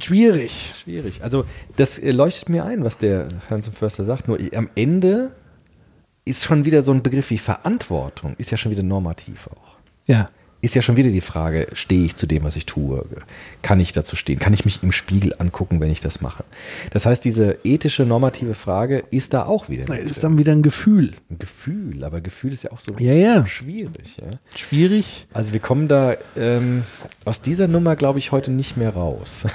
schwierig. 0.00 0.74
Schwierig. 0.82 1.22
Also, 1.22 1.44
das 1.76 1.98
äh, 1.98 2.12
leuchtet 2.12 2.48
mir 2.48 2.64
ein, 2.64 2.84
was 2.84 2.98
der 2.98 3.28
Hans 3.50 3.68
und 3.68 3.76
Förster 3.76 4.04
sagt. 4.04 4.28
Nur 4.28 4.38
am 4.54 4.68
Ende 4.74 5.34
ist 6.24 6.44
schon 6.44 6.64
wieder 6.64 6.82
so 6.82 6.92
ein 6.92 7.02
Begriff 7.02 7.30
wie 7.30 7.38
Verantwortung, 7.38 8.34
ist 8.38 8.50
ja 8.50 8.56
schon 8.56 8.70
wieder 8.70 8.82
normativ 8.82 9.48
auch. 9.48 9.76
Ja. 10.06 10.30
Ist 10.64 10.76
ja 10.76 10.80
schon 10.80 10.96
wieder 10.96 11.10
die 11.10 11.20
Frage, 11.20 11.66
stehe 11.72 12.04
ich 12.04 12.14
zu 12.14 12.26
dem, 12.26 12.44
was 12.44 12.54
ich 12.54 12.66
tue? 12.66 13.04
Kann 13.62 13.80
ich 13.80 13.90
dazu 13.90 14.14
stehen? 14.14 14.38
Kann 14.38 14.54
ich 14.54 14.64
mich 14.64 14.80
im 14.84 14.92
Spiegel 14.92 15.34
angucken, 15.38 15.80
wenn 15.80 15.90
ich 15.90 16.00
das 16.00 16.20
mache? 16.20 16.44
Das 16.90 17.04
heißt, 17.04 17.24
diese 17.24 17.58
ethische, 17.64 18.04
normative 18.06 18.54
Frage 18.54 19.02
ist 19.10 19.34
da 19.34 19.44
auch 19.44 19.68
wieder. 19.68 19.92
Mit 19.92 20.08
ist 20.08 20.22
dann 20.22 20.38
wieder 20.38 20.52
ein 20.52 20.62
Gefühl. 20.62 21.14
ein 21.30 21.40
Gefühl, 21.40 22.04
aber 22.04 22.20
Gefühl 22.20 22.52
ist 22.52 22.62
ja 22.62 22.70
auch 22.70 22.78
so 22.78 22.94
Ja, 23.00 23.12
ja. 23.12 23.44
schwierig. 23.44 24.18
Ja? 24.18 24.38
Schwierig. 24.56 25.26
Also 25.32 25.52
wir 25.52 25.58
kommen 25.60 25.88
da 25.88 26.14
ähm, 26.36 26.84
aus 27.24 27.40
dieser 27.40 27.66
Nummer, 27.66 27.96
glaube 27.96 28.20
ich, 28.20 28.30
heute 28.30 28.52
nicht 28.52 28.76
mehr 28.76 28.90
raus. 28.90 29.46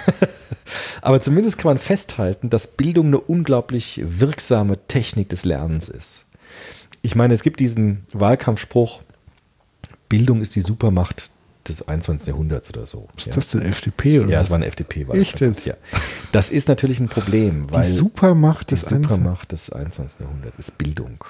Aber 1.02 1.22
zumindest 1.22 1.58
kann 1.58 1.70
man 1.70 1.78
festhalten, 1.78 2.50
dass 2.50 2.68
Bildung 2.68 3.08
eine 3.08 3.20
unglaublich 3.22 4.02
wirksame 4.06 4.78
Technik 4.88 5.30
des 5.30 5.46
Lernens 5.46 5.88
ist. 5.88 6.26
Ich 7.02 7.16
meine, 7.16 7.34
es 7.34 7.44
gibt 7.44 7.62
diesen 7.62 8.06
Wahlkampfspruch, 8.12 9.02
Bildung 10.10 10.42
ist 10.42 10.56
die 10.56 10.62
Supermacht 10.62 11.32
des 11.68 11.88
21. 11.88 12.28
Jahrhunderts 12.28 12.70
oder 12.70 12.86
so. 12.86 13.08
Ist 13.18 13.28
ja. 13.28 13.34
das 13.34 13.50
denn 13.50 13.62
FDP 13.62 14.20
oder 14.20 14.30
ja, 14.30 14.40
was? 14.40 14.48
es 14.48 14.52
war 14.52 14.60
ein 14.60 14.64
FDP. 14.64 15.06
Echt 15.14 15.42
jetzt? 15.42 15.66
Ja. 15.66 15.76
Das 16.32 16.50
ist 16.50 16.68
natürlich 16.68 17.00
ein 17.00 17.10
Problem, 17.10 17.72
weil 17.72 17.90
die 17.90 17.98
Supermacht 17.98 18.72
die 18.72 18.76
des. 18.76 18.88
Supermacht 18.88 19.52
des 19.52 19.72
21. 19.72 20.22
Jahrhunderts 20.22 20.60
ist 20.60 20.78
Bildung. 20.78 21.24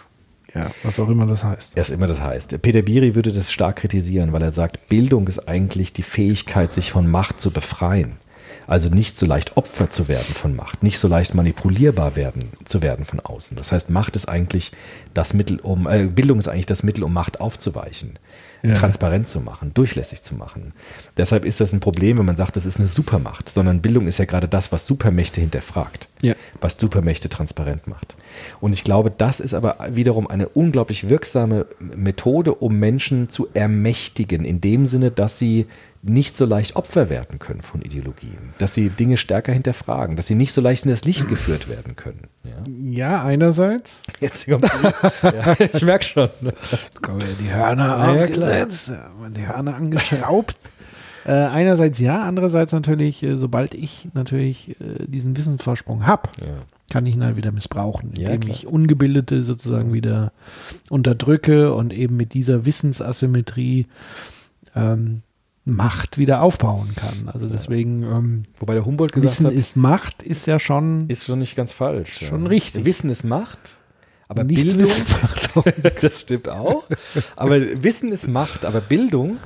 Ja, 0.54 0.72
was 0.84 1.00
auch 1.00 1.10
immer 1.10 1.26
das 1.26 1.44
heißt. 1.44 1.74
Erst 1.76 1.92
immer 1.92 2.08
das 2.08 2.22
heißt. 2.22 2.62
Peter 2.62 2.82
Biri 2.82 3.16
würde 3.16 3.32
das 3.32 3.52
stark 3.52 3.78
kritisieren, 3.78 4.32
weil 4.32 4.42
er 4.42 4.52
sagt, 4.52 4.88
Bildung 4.88 5.28
ist 5.28 5.48
eigentlich 5.48 5.94
die 5.94 6.04
Fähigkeit, 6.04 6.74
sich 6.74 6.92
von 6.92 7.08
Macht 7.10 7.42
zu 7.42 7.52
befreien. 7.52 8.18
Also 8.66 8.90
nicht 8.90 9.18
so 9.18 9.26
leicht 9.26 9.56
Opfer 9.56 9.90
zu 9.90 10.08
werden 10.08 10.34
von 10.34 10.56
Macht, 10.56 10.84
nicht 10.84 11.00
so 11.00 11.08
leicht 11.08 11.34
manipulierbar 11.34 12.16
werden 12.16 12.42
zu 12.66 12.82
werden 12.82 13.06
von 13.06 13.22
außen. 13.22 13.56
Das 13.56 13.72
heißt, 13.72 13.90
Macht 13.90 14.16
ist 14.18 14.28
eigentlich 14.28 14.74
das 15.14 15.34
Mittel, 15.34 15.60
um 15.62 15.88
äh, 15.88 16.08
Bildung 16.08 16.40
ist 16.40 16.50
eigentlich 16.50 16.66
das 16.66 16.84
Mittel, 16.84 17.04
um 17.04 17.14
Macht 17.14 17.40
aufzuweichen, 17.40 18.20
Ja. 18.64 18.74
transparent 18.74 19.28
zu 19.28 19.40
machen, 19.40 19.72
durchlässig 19.74 20.24
zu 20.24 20.34
machen. 20.36 20.74
Deshalb 21.16 21.46
ist 21.46 21.60
das 21.62 21.74
ein 21.74 21.80
Problem, 21.80 22.18
wenn 22.18 22.26
man 22.26 22.38
sagt, 22.38 22.56
das 22.56 22.66
ist 22.66 22.80
eine 22.80 22.88
Supermacht, 22.88 23.50
sondern 23.50 23.82
Bildung 23.82 24.08
ist 24.08 24.18
ja 24.18 24.26
gerade 24.26 24.48
das, 24.48 24.72
was 24.72 24.88
Supermächte 24.88 25.40
hinterfragt 25.42 26.10
Ja. 26.22 26.34
was 26.60 26.78
Supermächte 26.80 27.30
transparent 27.30 27.88
macht. 27.88 28.16
Und 28.60 28.74
ich 28.74 28.84
glaube, 28.84 29.12
das 29.16 29.40
ist 29.40 29.54
aber 29.54 29.78
wiederum 29.92 30.28
eine 30.28 30.48
unglaublich 30.50 31.08
wirksame 31.10 31.68
Methode, 31.80 32.56
um 32.56 32.78
Menschen 32.80 33.30
zu 33.30 33.48
ermächtigen, 33.54 34.44
in 34.46 34.60
dem 34.62 34.86
Sinne, 34.88 35.12
dass 35.12 35.38
sie 35.38 35.68
nicht 36.10 36.36
so 36.38 36.46
leicht 36.46 36.76
Opfer 36.76 37.10
werden 37.10 37.40
können 37.40 37.62
von 37.62 37.82
Ideologien, 37.82 38.54
dass 38.58 38.74
sie 38.74 38.90
Dinge 38.90 39.18
stärker 39.18 39.52
hinterfragen, 39.52 40.16
dass 40.16 40.28
sie 40.28 40.36
nicht 40.36 40.54
so 40.54 40.62
leicht 40.62 40.86
in 40.86 40.92
das 40.92 41.04
Licht 41.06 41.28
geführt 41.28 41.70
werden 41.70 41.96
können. 41.96 42.28
Ja. 42.44 42.52
Ja, 43.18 43.24
einerseits. 43.24 44.02
Jetzt 44.20 44.48
kommt 44.48 44.66
ja, 45.24 45.56
ich 45.74 45.82
merke 45.84 46.06
schon. 46.06 46.30
Kommen 47.02 47.22
ja 47.22 47.28
die 47.40 47.54
Hörner 47.54 48.10
aufgesetzt, 48.10 48.92
die 49.36 49.48
Hörner 49.48 49.76
angeschraubt. 49.76 50.56
äh, 51.26 51.32
einerseits 51.32 52.00
ja, 52.00 52.24
andererseits 52.24 52.72
natürlich, 52.72 53.22
äh, 53.24 53.36
sobald 53.36 53.74
ich 53.74 54.08
natürlich 54.14 54.70
äh, 54.82 55.06
diesen 55.08 55.36
Wissensvorsprung 55.36 56.06
habe, 56.08 56.30
Ja. 56.40 56.48
kann 56.92 57.06
ich 57.06 57.16
ihn 57.16 57.24
halt 57.24 57.36
wieder 57.38 57.52
missbrauchen, 57.52 58.14
indem 58.18 58.50
ich 58.50 58.66
Ungebildete 58.66 59.44
sozusagen 59.44 59.92
wieder 59.94 60.32
unterdrücke 60.90 61.74
und 61.74 61.92
eben 61.94 62.16
mit 62.16 62.34
dieser 62.34 62.66
Wissensasymmetrie 62.66 63.88
ähm, 64.76 65.22
Macht 65.68 66.18
wieder 66.18 66.42
aufbauen 66.42 66.94
kann. 66.96 67.30
Also 67.34 67.48
deswegen, 67.48 68.04
ähm, 68.04 68.44
Wobei 68.60 68.74
der 68.74 68.86
Humboldt 68.86 69.12
gesagt 69.14 69.32
Wissen 69.34 69.46
hat, 69.48 69.54
ist 69.54 69.76
Macht, 69.76 70.24
ist 70.24 70.48
ja 70.48 70.60
schon 70.60 71.10
ist 71.10 71.26
schon 71.26 71.40
nicht 71.40 71.56
ganz 71.56 71.74
falsch. 71.74 72.26
Schon 72.26 72.48
richtig. 72.48 72.86
Wissen 72.86 73.10
ist 73.10 73.24
Macht, 73.26 73.80
aber 74.28 74.44
nichts 74.44 74.64
Bildung 74.64 74.82
Wissen 74.82 75.08
macht 75.22 75.58
auch 75.58 75.66
das 76.02 76.22
stimmt 76.22 76.50
auch. 76.50 76.86
Aber 77.36 77.60
Wissen 77.84 78.12
ist 78.12 78.28
Macht, 78.28 78.66
aber 78.66 78.82
Bildung 78.82 79.38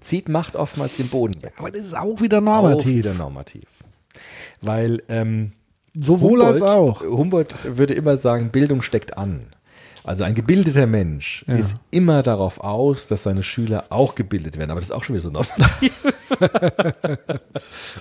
zieht 0.00 0.28
Macht 0.28 0.56
oftmals 0.56 0.96
den 0.96 1.08
Boden 1.08 1.40
weg. 1.42 1.52
Aber 1.56 1.70
das 1.70 1.82
ist 1.82 1.96
auch 1.96 2.20
wieder 2.20 2.38
Auch 2.38 2.42
normativ. 2.42 2.88
wieder 2.88 3.14
normativ. 3.14 3.64
Weil 4.60 5.02
ähm, 5.08 5.52
Sowohl 5.94 6.42
als 6.42 6.62
auch. 6.62 7.02
Humboldt 7.02 7.54
würde 7.64 7.94
immer 7.94 8.16
sagen, 8.16 8.50
Bildung 8.50 8.82
steckt 8.82 9.16
an. 9.18 9.46
Also 10.04 10.24
ein 10.24 10.34
gebildeter 10.34 10.86
Mensch 10.86 11.44
Ja. 11.46 11.56
ist 11.56 11.76
immer 11.90 12.22
darauf 12.22 12.60
aus, 12.60 13.06
dass 13.08 13.22
seine 13.24 13.42
Schüler 13.42 13.84
auch 13.90 14.14
gebildet 14.14 14.56
werden. 14.58 14.70
Aber 14.70 14.80
das 14.80 14.88
ist 14.90 14.94
auch 14.94 15.04
schon 15.04 15.14
wieder 15.14 15.22
so 15.22 15.30
normativ. 15.30 15.92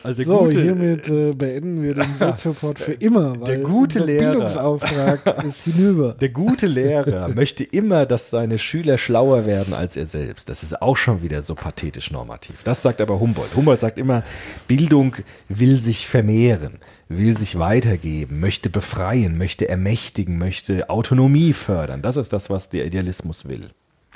also 0.04 0.24
der 0.24 0.26
So, 0.26 0.38
gute, 0.39 0.62
hiermit 0.62 1.08
äh, 1.10 1.34
beenden 1.34 1.82
wir 1.84 1.95
den 1.95 2.14
Soziopod 2.20 2.80
für 2.80 2.93
immer, 2.93 3.39
weil 3.39 3.45
Der 3.47 3.58
gute 3.60 4.00
Lehrer. 4.04 4.32
Bildungsauftrag 4.32 5.43
ist 5.47 5.64
hinüber. 5.64 6.14
Der 6.20 6.30
gute 6.30 6.68
Lehrer 6.68 7.28
möchte 7.30 7.64
immer, 7.64 8.06
dass 8.06 8.30
seine 8.30 8.58
Schüler 8.58 8.97
schlauer 8.97 9.45
werden 9.45 9.74
als 9.74 9.97
er 9.97 10.06
selbst. 10.06 10.50
Das 10.50 10.64
ist 10.64 10.82
auch 10.82 10.97
schon 10.97 11.22
wieder 11.22 11.41
so 11.41 11.56
pathetisch 11.56 12.12
normativ. 12.12 12.64
Das 12.64 12.82
sagt 12.82 13.02
aber 13.02 13.20
Humboldt. 13.20 13.56
Humboldt 13.56 13.82
sagt 13.82 14.00
immer, 14.00 14.24
Bildung 14.68 15.16
will 15.47 15.82
sich 15.82 16.08
vermehren, 16.08 16.74
will 17.10 17.38
sich 17.38 17.57
weitergeben, 17.57 18.39
möchte 18.39 18.70
befreien, 18.70 19.38
möchte 19.38 19.68
ermächtigen, 19.68 20.38
möchte 20.38 20.89
Autonomie 20.89 21.53
fördern. 21.53 22.01
Das 22.01 22.16
ist 22.16 22.32
das, 22.32 22.49
was 22.49 22.70
der 22.70 22.86
Idealismus 22.86 23.47
will. 23.49 23.72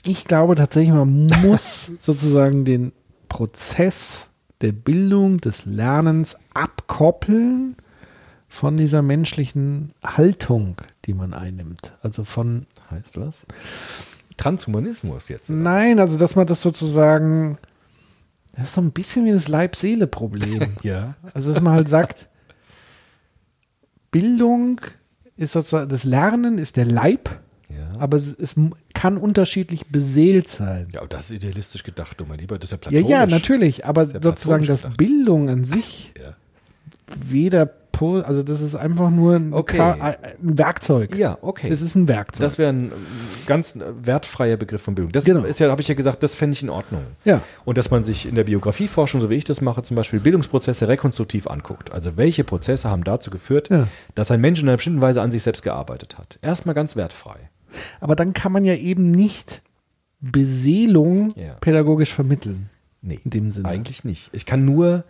Ich 0.06 0.26
glaube 0.26 0.56
tatsächlich, 0.56 0.94
man 0.94 1.28
muss 1.42 1.92
sozusagen 2.00 2.66
den 2.66 2.94
Prozess 3.30 4.28
der 4.62 4.72
Bildung, 4.72 5.42
des 5.42 5.66
Lernens 5.66 6.38
abkoppeln 6.54 7.76
von 8.48 8.78
dieser 8.78 9.02
menschlichen 9.02 9.94
Haltung, 10.06 10.78
die 11.06 11.14
man 11.14 11.34
einnimmt. 11.34 11.94
Also 12.02 12.24
von, 12.24 12.68
Heißt 12.92 13.20
was? 13.20 13.42
Transhumanismus 14.38 15.30
jetzt. 15.30 15.50
oder? 15.50 15.60
nein, 15.60 16.00
also 16.00 16.18
dass 16.18 16.36
man 16.36 16.46
das 16.48 16.62
sozusagen, 16.62 17.58
das 18.54 18.66
ist 18.66 18.74
so 18.76 18.82
ein 18.82 18.92
bisschen 18.92 19.26
wie 19.26 19.32
das 19.32 19.48
Leib-Seele-Problem. 19.48 20.76
Ja. 20.84 21.16
Also 21.34 21.52
dass 21.52 21.62
man 21.62 21.74
halt 21.74 21.90
sagt, 21.90 22.28
Bildung 24.14 24.80
ist 25.36 25.52
sozusagen, 25.52 25.90
das 25.90 26.06
Lernen 26.06 26.58
ist 26.58 26.78
der 26.78 26.86
Leib, 26.86 27.30
Ja. 27.70 27.90
aber 28.00 28.16
es, 28.18 28.28
es 28.38 28.56
kann 28.94 29.18
unterschiedlich 29.18 29.88
beseelt 29.88 30.48
sein. 30.48 30.88
ja, 30.94 31.00
aber 31.02 31.10
das 31.10 31.26
ist 31.26 31.32
idealistisch 31.32 31.84
gedacht, 31.84 32.20
du 32.22 32.26
mein 32.26 32.40
Lieber. 32.40 32.58
Das 32.58 32.72
ist 32.72 32.86
ja 32.86 32.92
Ja, 32.92 33.02
platonisch. 33.02 33.10
ja, 33.10 33.26
natürlich, 33.26 33.86
aber 33.86 34.06
Sehr 34.06 34.22
sozusagen, 34.22 34.66
dass 34.66 34.84
gedacht. 34.84 34.98
Bildung 34.98 35.50
an 35.50 35.64
sich 35.66 36.14
Ja. 36.18 36.34
weder 37.28 37.70
also 38.02 38.44
das 38.44 38.60
ist 38.62 38.76
einfach 38.76 39.10
nur 39.12 39.36
ein, 39.36 39.54
Okay. 39.54 39.78
Ka- 39.78 39.94
ein 40.00 40.58
Werkzeug. 40.58 41.16
Ja, 41.16 41.38
okay. 41.42 41.70
Es 41.70 41.82
ist 41.82 41.96
ein 41.96 42.08
Werkzeug. 42.08 42.42
Das 42.42 42.58
wäre 42.58 42.74
ein 42.74 42.92
ganz 43.46 43.78
wertfreier 44.02 44.58
Begriff 44.58 44.82
von 44.82 44.96
Bildung. 44.96 45.12
Das 45.12 45.24
Genau. 45.24 45.44
ist 45.44 45.60
ja, 45.60 45.70
habe 45.70 45.82
ich 45.82 45.88
ja 45.88 45.94
gesagt, 45.96 46.22
das 46.24 46.36
fände 46.36 46.54
ich 46.54 46.64
in 46.64 46.70
Ordnung. 46.70 47.04
Ja. 47.24 47.42
Und 47.66 47.78
dass 47.78 47.92
man 47.92 48.04
sich 48.04 48.26
in 48.26 48.36
der 48.36 48.44
Biografieforschung, 48.44 49.22
so 49.22 49.30
wie 49.30 49.36
ich 49.36 49.44
das 49.46 49.62
mache, 49.62 49.84
zum 49.84 49.96
Beispiel 49.96 50.20
Bildungsprozesse 50.20 50.88
rekonstruktiv 50.88 51.48
anguckt. 51.48 51.92
Also 51.94 52.18
welche 52.18 52.44
Prozesse 52.44 52.90
haben 52.90 53.04
dazu 53.04 53.30
geführt, 53.32 53.70
Ja. 53.70 53.88
dass 54.16 54.32
ein 54.32 54.42
Mensch 54.42 54.60
in 54.62 54.68
einer 54.68 54.78
bestimmten 54.78 55.02
Weise 55.02 55.22
an 55.22 55.32
sich 55.32 55.44
selbst 55.44 55.62
gearbeitet 55.64 56.18
hat. 56.18 56.40
Erstmal 56.42 56.76
ganz 56.76 56.96
wertfrei. 56.96 57.38
Aber 58.02 58.16
dann 58.16 58.34
kann 58.34 58.52
man 58.52 58.66
ja 58.66 58.76
eben 58.76 59.12
nicht 59.12 59.62
Beseelung 60.20 61.30
Ja. 61.36 61.54
pädagogisch 61.62 62.14
vermitteln. 62.14 62.70
Nee, 63.02 63.20
In 63.24 63.32
dem 63.32 63.52
Sinne. 63.52 63.68
eigentlich 63.70 64.04
nicht. 64.04 64.30
Ich 64.34 64.46
kann 64.46 64.64
nur 64.66 65.04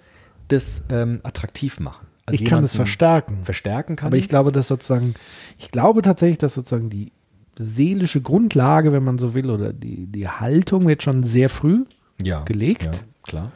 das 0.47 0.83
ähm, 0.89 1.19
attraktiv 1.23 1.79
machen. 1.79 2.07
Also 2.25 2.41
ich 2.41 2.49
kann 2.49 2.63
es 2.63 2.75
verstärken. 2.75 3.43
Verstärken 3.43 3.95
kann 3.95 4.07
Aber 4.07 4.17
ich 4.17 4.29
glaube, 4.29 4.51
dass 4.51 4.67
sozusagen, 4.67 5.13
ich 5.57 5.71
glaube 5.71 6.01
tatsächlich, 6.01 6.37
dass 6.37 6.53
sozusagen 6.53 6.89
die 6.89 7.11
seelische 7.55 8.21
Grundlage, 8.21 8.91
wenn 8.91 9.03
man 9.03 9.17
so 9.17 9.33
will, 9.33 9.49
oder 9.49 9.73
die, 9.73 10.07
die 10.07 10.27
Haltung 10.27 10.87
wird 10.87 11.03
schon 11.03 11.23
sehr 11.23 11.49
früh 11.49 11.85
ja, 12.21 12.43
gelegt. 12.43 12.85
Ja, 12.85 13.01
klar. 13.23 13.49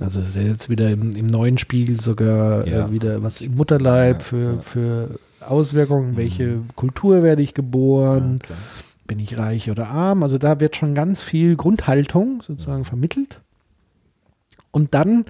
Also 0.00 0.20
es 0.20 0.30
ist 0.30 0.36
ja 0.36 0.42
jetzt 0.42 0.68
wieder 0.70 0.90
im, 0.90 1.12
im 1.12 1.26
neuen 1.26 1.58
Spiegel 1.58 2.00
sogar 2.00 2.66
Ja. 2.66 2.86
äh, 2.86 2.92
wieder 2.92 3.22
was 3.22 3.40
im 3.40 3.54
Mutterleib 3.54 4.22
für, 4.22 4.60
für 4.60 5.18
Auswirkungen, 5.40 6.16
welche 6.16 6.60
Kultur 6.74 7.22
werde 7.22 7.42
ich 7.42 7.54
geboren, 7.54 8.40
bin 9.06 9.18
ich 9.18 9.38
reich 9.38 9.70
oder 9.70 9.88
arm. 9.88 10.22
Also 10.22 10.38
da 10.38 10.60
wird 10.60 10.76
schon 10.76 10.94
ganz 10.94 11.22
viel 11.22 11.56
Grundhaltung 11.56 12.42
sozusagen 12.46 12.84
vermittelt. 12.84 13.40
Und 14.70 14.94
dann 14.94 15.24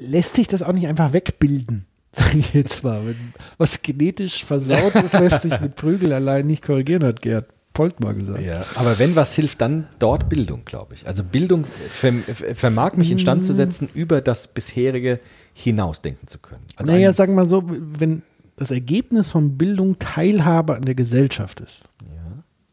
lässt 0.00 0.34
sich 0.34 0.48
das 0.48 0.62
auch 0.62 0.72
nicht 0.72 0.88
einfach 0.88 1.12
wegbilden, 1.12 1.86
sage 2.12 2.38
ich 2.38 2.54
jetzt 2.54 2.82
mal. 2.82 3.06
Wenn 3.06 3.16
was 3.58 3.82
genetisch 3.82 4.44
versaut 4.44 4.94
ist, 4.96 5.12
lässt 5.12 5.42
sich 5.42 5.60
mit 5.60 5.76
Prügel 5.76 6.12
allein 6.12 6.46
nicht 6.46 6.64
korrigieren, 6.64 7.04
hat 7.04 7.22
Gerd 7.22 7.46
Polt 7.72 8.00
mal 8.00 8.14
gesagt. 8.14 8.42
Ja, 8.42 8.64
aber 8.74 8.98
wenn 8.98 9.14
was 9.14 9.32
hilft, 9.34 9.60
dann 9.60 9.86
dort 10.00 10.28
Bildung, 10.28 10.64
glaube 10.64 10.94
ich. 10.94 11.06
Also 11.06 11.22
Bildung 11.22 11.64
verm 11.64 12.20
vermag 12.22 12.96
mich 12.96 13.12
instand 13.12 13.44
zu 13.44 13.54
setzen, 13.54 13.88
über 13.94 14.20
das 14.20 14.48
bisherige 14.48 15.20
hinausdenken 15.54 16.26
zu 16.26 16.38
können. 16.38 16.64
Also 16.74 16.90
naja, 16.90 17.12
sagen 17.12 17.34
wir 17.34 17.44
mal 17.44 17.48
so, 17.48 17.62
wenn 17.66 18.22
das 18.56 18.72
Ergebnis 18.72 19.30
von 19.30 19.56
Bildung 19.56 20.00
Teilhabe 20.00 20.74
an 20.74 20.82
der 20.82 20.96
Gesellschaft 20.96 21.60
ist, 21.60 21.84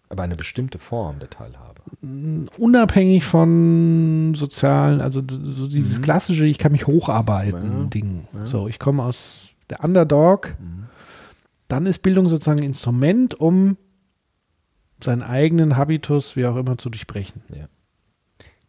aber 0.10 0.24
eine 0.24 0.36
bestimmte 0.36 0.80
Form 0.80 1.20
der 1.20 1.30
Teilhabe. 1.30 1.82
unabhängig 2.58 3.24
von 3.24 4.34
sozialen, 4.36 4.99
also 4.99 5.22
so 5.30 5.68
dieses 5.68 6.01
klassische, 6.01 6.45
ich 6.45 6.58
kann 6.58 6.74
mich 6.74 6.86
hocharbeiten 6.86 7.70
Mhm. 7.76 7.82
Ja. 7.84 7.88
Ding. 7.89 8.28
So, 8.43 8.68
ich 8.68 8.78
komme 8.78 9.03
aus 9.03 9.49
der 9.70 9.84
Underdog, 9.84 10.55
Mhm. 10.60 10.88
dann 11.70 11.86
ist 11.86 12.01
Bildung 12.01 12.28
sozusagen 12.28 12.60
ein 12.60 12.66
Instrument, 12.66 13.36
um 13.39 13.78
seinen 15.01 15.22
eigenen 15.24 15.78
Habitus, 15.78 16.36
wie 16.36 16.45
auch 16.45 16.58
immer, 16.58 16.78
zu 16.78 16.89
durchbrechen. 16.89 17.41
Ja. 17.55 17.68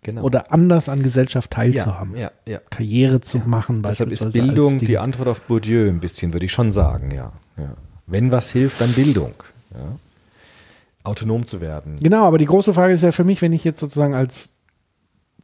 Genau. 0.02 0.22
Oder 0.22 0.52
anders 0.52 0.88
an 0.88 1.02
Gesellschaft 1.02 1.50
teilzuhaben. 1.50 2.14
ja, 2.14 2.30
ja, 2.46 2.52
ja. 2.52 2.58
Karriere 2.70 3.20
zu 3.20 3.38
machen. 3.38 3.82
Deshalb 3.82 4.12
ist 4.12 4.32
Bildung 4.32 4.78
die 4.78 4.96
Antwort 4.98 5.28
auf 5.28 5.42
Bourdieu 5.42 5.88
ein 5.88 5.98
bisschen, 6.00 6.32
würde 6.32 6.46
ich 6.46 6.52
schon 6.52 6.70
sagen, 6.70 7.10
ja. 7.10 7.32
ja. 7.56 7.74
Wenn 8.06 8.30
was 8.30 8.50
hilft, 8.50 8.80
dann 8.80 8.92
Bildung. 8.92 9.34
Ja. 9.72 9.96
Autonom 11.04 11.46
zu 11.46 11.60
werden. 11.60 11.96
Genau, 12.02 12.26
aber 12.26 12.38
die 12.38 12.44
große 12.46 12.74
Frage 12.74 12.92
ist 12.94 13.02
ja 13.02 13.12
für 13.12 13.24
mich, 13.24 13.40
wenn 13.42 13.52
ich 13.52 13.64
jetzt 13.64 13.80
sozusagen 13.80 14.14
als 14.14 14.48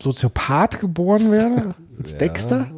Soziopath 0.03 0.81
geboren 0.81 1.31
werde, 1.31 1.75
als 1.99 2.13
Ja. 2.13 2.19
Dexter, 2.19 2.71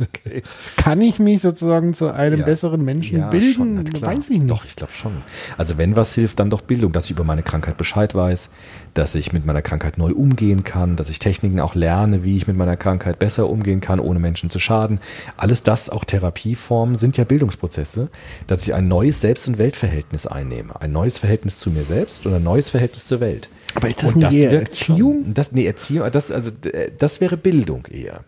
Okay. 0.00 0.42
kann 0.76 1.00
ich 1.00 1.18
mich 1.18 1.40
sozusagen 1.42 1.94
zu 1.94 2.12
einem 2.12 2.40
Ja. 2.40 2.44
besseren 2.46 2.84
Menschen 2.84 3.18
Ja, 3.18 3.30
bilden? 3.30 3.52
schon. 3.54 4.02
Weiß 4.02 4.24
ich 4.30 4.38
nicht. 4.40 4.50
Doch, 4.50 4.64
ich 4.64 4.76
glaube 4.76 4.92
schon. 4.92 5.12
Also 5.56 5.78
wenn 5.78 5.96
was 5.96 6.14
hilft, 6.14 6.38
dann 6.38 6.50
doch 6.50 6.60
Bildung, 6.60 6.92
dass 6.92 7.06
ich 7.06 7.12
über 7.12 7.24
meine 7.24 7.42
Krankheit 7.42 7.76
Bescheid 7.76 8.14
weiß, 8.14 8.50
dass 8.94 9.14
ich 9.14 9.32
mit 9.32 9.44
meiner 9.46 9.62
Krankheit 9.62 9.98
neu 9.98 10.12
umgehen 10.12 10.64
kann, 10.64 10.96
dass 10.96 11.08
ich 11.10 11.18
Techniken 11.18 11.60
auch 11.60 11.74
lerne, 11.74 12.24
wie 12.24 12.36
ich 12.36 12.46
mit 12.46 12.56
meiner 12.56 12.76
Krankheit 12.76 13.18
besser 13.18 13.48
umgehen 13.48 13.80
kann, 13.80 14.00
ohne 14.00 14.18
Menschen 14.18 14.50
zu 14.50 14.58
schaden. 14.58 15.00
Alles 15.36 15.62
das, 15.62 15.90
auch 15.90 16.04
Therapieformen, 16.04 16.96
sind 16.96 17.16
ja 17.16 17.24
Bildungsprozesse, 17.24 18.08
dass 18.46 18.62
ich 18.66 18.74
ein 18.74 18.88
neues 18.88 19.20
Selbst- 19.20 19.48
und 19.48 19.58
Weltverhältnis 19.58 20.26
einnehme. 20.26 20.80
Ein 20.80 20.92
neues 20.92 21.18
Verhältnis 21.18 21.58
zu 21.58 21.70
mir 21.70 21.84
selbst 21.84 22.26
und 22.26 22.34
ein 22.34 22.42
neues 22.42 22.70
Verhältnis 22.70 23.04
zur 23.06 23.20
Welt. 23.20 23.48
Aber 23.74 23.88
ist 23.88 24.02
das 24.02 24.14
Und 24.14 24.22
nicht 24.22 24.32
eher 24.32 24.52
Erziehung? 24.60 25.22
Schon. 25.24 25.34
Das, 25.34 25.52
nee, 25.52 25.66
Erziehung, 25.66 26.10
das, 26.10 26.32
also, 26.32 26.50
das 26.98 27.20
wäre 27.20 27.36
Bildung 27.36 27.84
eher. 27.90 28.20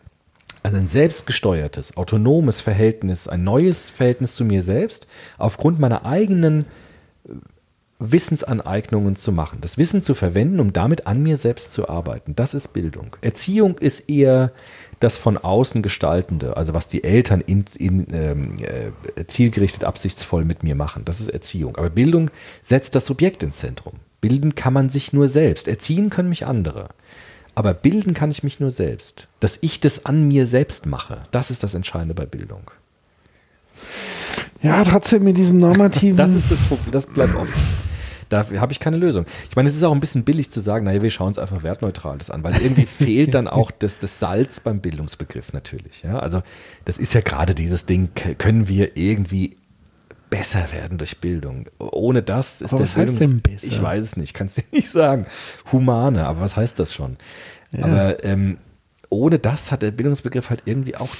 Also 0.62 0.76
ein 0.76 0.88
selbstgesteuertes, 0.88 1.96
autonomes 1.96 2.60
Verhältnis, 2.60 3.28
ein 3.28 3.44
neues 3.44 3.90
Verhältnis 3.90 4.34
zu 4.34 4.44
mir 4.44 4.62
selbst, 4.62 5.06
aufgrund 5.38 5.78
meiner 5.78 6.04
eigenen 6.04 6.66
äh, 7.26 7.32
Wissensaneignungen 8.00 9.16
zu 9.16 9.32
machen. 9.32 9.58
Das 9.60 9.76
Wissen 9.76 10.02
zu 10.02 10.14
verwenden, 10.14 10.60
um 10.60 10.72
damit 10.72 11.06
an 11.06 11.22
mir 11.22 11.36
selbst 11.36 11.72
zu 11.72 11.88
arbeiten. 11.88 12.36
Das 12.36 12.54
ist 12.54 12.72
Bildung. 12.72 13.16
Erziehung 13.22 13.76
ist 13.78 14.08
eher 14.08 14.52
das 15.00 15.16
von 15.16 15.36
außen 15.36 15.82
gestaltende, 15.82 16.56
also 16.56 16.74
was 16.74 16.88
die 16.88 17.02
Eltern 17.04 17.40
in, 17.40 17.64
in, 17.76 18.06
ähm, 18.12 18.56
äh, 18.60 19.26
zielgerichtet, 19.26 19.84
absichtsvoll 19.84 20.44
mit 20.44 20.62
mir 20.62 20.74
machen. 20.74 21.04
Das 21.04 21.20
ist 21.20 21.28
Erziehung. 21.28 21.76
Aber 21.76 21.90
Bildung 21.90 22.30
setzt 22.62 22.94
das 22.94 23.06
Subjekt 23.06 23.42
ins 23.42 23.56
Zentrum. 23.56 23.94
Bilden 24.20 24.54
kann 24.54 24.72
man 24.72 24.88
sich 24.88 25.12
nur 25.12 25.28
selbst. 25.28 25.68
Erziehen 25.68 26.10
können 26.10 26.28
mich 26.28 26.46
andere. 26.46 26.88
Aber 27.58 27.74
bilden 27.74 28.14
kann 28.14 28.30
ich 28.30 28.44
mich 28.44 28.60
nur 28.60 28.70
selbst. 28.70 29.26
Dass 29.40 29.58
ich 29.62 29.80
das 29.80 30.06
an 30.06 30.28
mir 30.28 30.46
selbst 30.46 30.86
mache, 30.86 31.18
das 31.32 31.50
ist 31.50 31.64
das 31.64 31.74
Entscheidende 31.74 32.14
bei 32.14 32.24
Bildung. 32.24 32.70
Ja, 34.62 34.84
trotzdem 34.84 35.24
mit 35.24 35.36
diesem 35.36 35.56
normativen. 35.56 36.16
Das 36.16 36.36
ist 36.36 36.52
das 36.52 36.60
Problem, 36.60 36.92
das 36.92 37.06
bleibt 37.06 37.34
offen. 37.34 37.60
Da 38.28 38.46
habe 38.60 38.72
ich 38.72 38.78
keine 38.78 38.96
Lösung. 38.96 39.26
Ich 39.50 39.56
meine, 39.56 39.68
es 39.68 39.74
ist 39.74 39.82
auch 39.82 39.90
ein 39.90 39.98
bisschen 39.98 40.22
billig 40.22 40.52
zu 40.52 40.60
sagen, 40.60 40.84
naja, 40.84 41.02
wir 41.02 41.10
schauen 41.10 41.28
uns 41.28 41.38
einfach 41.40 41.64
Wertneutrales 41.64 42.30
an, 42.30 42.44
weil 42.44 42.54
irgendwie 42.62 42.86
fehlt 42.86 43.34
dann 43.34 43.48
auch 43.48 43.72
das, 43.72 43.98
das 43.98 44.20
Salz 44.20 44.60
beim 44.60 44.78
Bildungsbegriff 44.78 45.52
natürlich. 45.52 46.04
Ja? 46.04 46.20
Also 46.20 46.44
das 46.84 46.98
ist 46.98 47.12
ja 47.12 47.22
gerade 47.22 47.56
dieses 47.56 47.86
Ding, 47.86 48.10
können 48.38 48.68
wir 48.68 48.96
irgendwie 48.96 49.56
besser 50.30 50.72
werden 50.72 50.98
durch 50.98 51.18
Bildung. 51.18 51.66
Ohne 51.78 52.22
das 52.22 52.60
ist 52.60 52.72
Aber 52.72 52.78
der 52.78 52.84
was 52.84 52.96
heißt 52.96 53.12
Bildungs- 53.14 53.18
denn 53.18 53.40
besser? 53.40 53.66
Ich 53.66 53.82
weiß 53.82 54.02
es 54.04 54.16
nicht, 54.16 54.34
kann 54.34 54.46
es 54.48 54.54
dir 54.56 54.64
nicht 54.72 54.90
sagen. 54.90 55.26
Humane, 55.72 56.26
aber 56.26 56.40
was 56.40 56.56
heißt 56.56 56.78
das 56.78 56.92
schon? 56.94 57.16
Aber 57.80 58.24
ähm, 58.24 58.58
ohne 59.10 59.38
das 59.38 59.70
hat 59.70 59.82
der 59.82 59.90
Bildungsbegriff 59.90 60.50
halt 60.50 60.62
irgendwie 60.64 60.96
auch, 60.96 61.14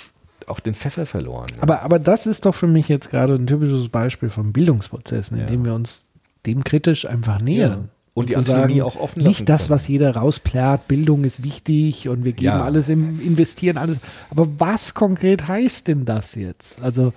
auch 0.47 0.61
den 0.61 0.75
Pfeffer 0.75 1.07
verloren. 1.07 1.47
ne? 1.57 1.63
aber, 1.63 1.83
aber 1.83 1.99
das 1.99 2.27
ist 2.27 2.45
doch 2.47 2.55
für 2.55 2.67
mich 2.67 2.89
jetzt 2.89 3.11
gerade 3.11 3.35
ein 3.35 3.47
typisches 3.47 3.89
Beispiel 3.89 4.31
von 4.31 4.53
Bildungsprozessen, 4.53 5.37
in 5.39 5.45
Ja. 5.45 5.51
dem 5.51 5.65
wir 5.65 5.75
uns 5.75 6.05
dem 6.47 6.65
kritisch 6.65 7.07
einfach 7.07 7.41
nähern. 7.41 7.83
Ja. 7.85 7.89
Und 8.15 8.31
die 8.31 8.33
zu 8.33 8.41
Autonomie 8.41 8.83
auch 8.83 8.97
offen 8.97 9.21
lassen 9.21 9.29
Nicht 9.29 9.49
das, 9.49 9.63
können. 9.67 9.71
was 9.71 9.87
jeder 9.87 10.17
rausplärrt, 10.17 10.89
Bildung 10.89 11.23
ist 11.23 11.45
wichtig 11.45 12.09
und 12.09 12.25
wir 12.25 12.33
geben 12.33 12.47
Ja. 12.47 12.65
alles 12.65 12.89
im, 12.89 13.21
investieren 13.21 13.79
alles. 13.79 13.99
Aber 14.31 14.49
was 14.59 14.95
konkret 14.95 15.47
heißt 15.47 15.87
denn 15.87 16.05
das 16.05 16.35
jetzt? 16.35 16.83
Also, 16.83 17.13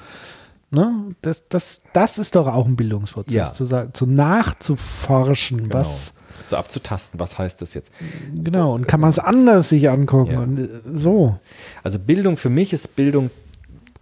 ne, 0.71 1.09
das, 1.21 1.47
das, 1.49 1.81
das 1.93 2.17
ist 2.17 2.35
doch 2.35 2.47
auch 2.47 2.65
ein 2.65 2.75
Bildungsprozess, 2.75 3.33
Ja. 3.33 3.53
zu, 3.53 3.65
sagen, 3.65 3.93
zu 3.93 4.05
nachzuforschen, 4.05 5.63
Genau. 5.63 5.75
was, 5.75 6.13
so 6.47 6.55
abzutasten, 6.57 7.19
was 7.19 7.37
heißt 7.37 7.61
das 7.61 7.73
jetzt? 7.73 7.91
genau, 8.33 8.73
und 8.73 8.87
kann 8.87 8.99
man 8.99 9.09
es 9.09 9.19
anders 9.19 9.69
sich 9.69 9.89
angucken 9.89 10.31
Ja. 10.33 10.39
und 10.39 10.57
äh, 10.59 10.69
so. 10.91 11.37
Also 11.83 11.99
Bildung 11.99 12.37
für 12.37 12.49
mich 12.49 12.73
ist 12.73 12.95
Bildung 12.95 13.29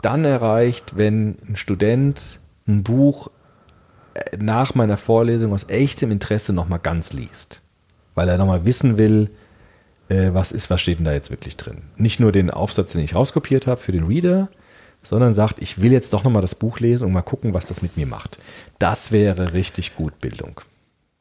dann 0.01 0.23
erreicht, 0.25 0.93
wenn 0.95 1.35
ein 1.47 1.55
Student 1.57 2.39
ein 2.67 2.83
Buch 2.83 3.29
äh, 4.13 4.37
nach 4.37 4.75
meiner 4.75 4.97
Vorlesung 4.97 5.53
aus 5.53 5.65
echtem 5.69 6.11
Interesse 6.11 6.53
nochmal 6.53 6.79
ganz 6.79 7.13
liest. 7.13 7.61
Weil 8.15 8.29
er 8.29 8.37
nochmal 8.37 8.65
wissen 8.65 8.97
will, 8.97 9.29
äh, 10.09 10.33
was 10.33 10.51
ist, 10.51 10.69
was 10.69 10.81
steht 10.81 10.99
denn 10.99 11.05
da 11.05 11.13
jetzt 11.13 11.31
wirklich 11.31 11.57
drin. 11.57 11.83
Nicht 11.97 12.19
nur 12.19 12.31
den 12.31 12.49
Aufsatz, 12.49 12.93
den 12.93 13.01
ich 13.01 13.15
rauskopiert 13.15 13.67
habe 13.67 13.79
für 13.81 13.91
den 13.91 14.05
Reader, 14.05 14.49
sondern 15.09 15.33
sagt, 15.33 15.59
ich 15.59 15.81
will 15.81 15.91
jetzt 15.91 16.13
doch 16.13 16.23
nochmal 16.23 16.41
das 16.43 16.53
Buch 16.53 16.79
lesen 16.79 17.05
und 17.07 17.13
mal 17.13 17.23
gucken, 17.23 17.53
was 17.53 17.65
das 17.65 17.81
mit 17.81 17.97
mir 17.97 18.05
macht. 18.05 18.37
Das 18.77 19.11
wäre 19.11 19.53
richtig 19.53 19.95
gut 19.95 20.19
Bildung. 20.19 20.61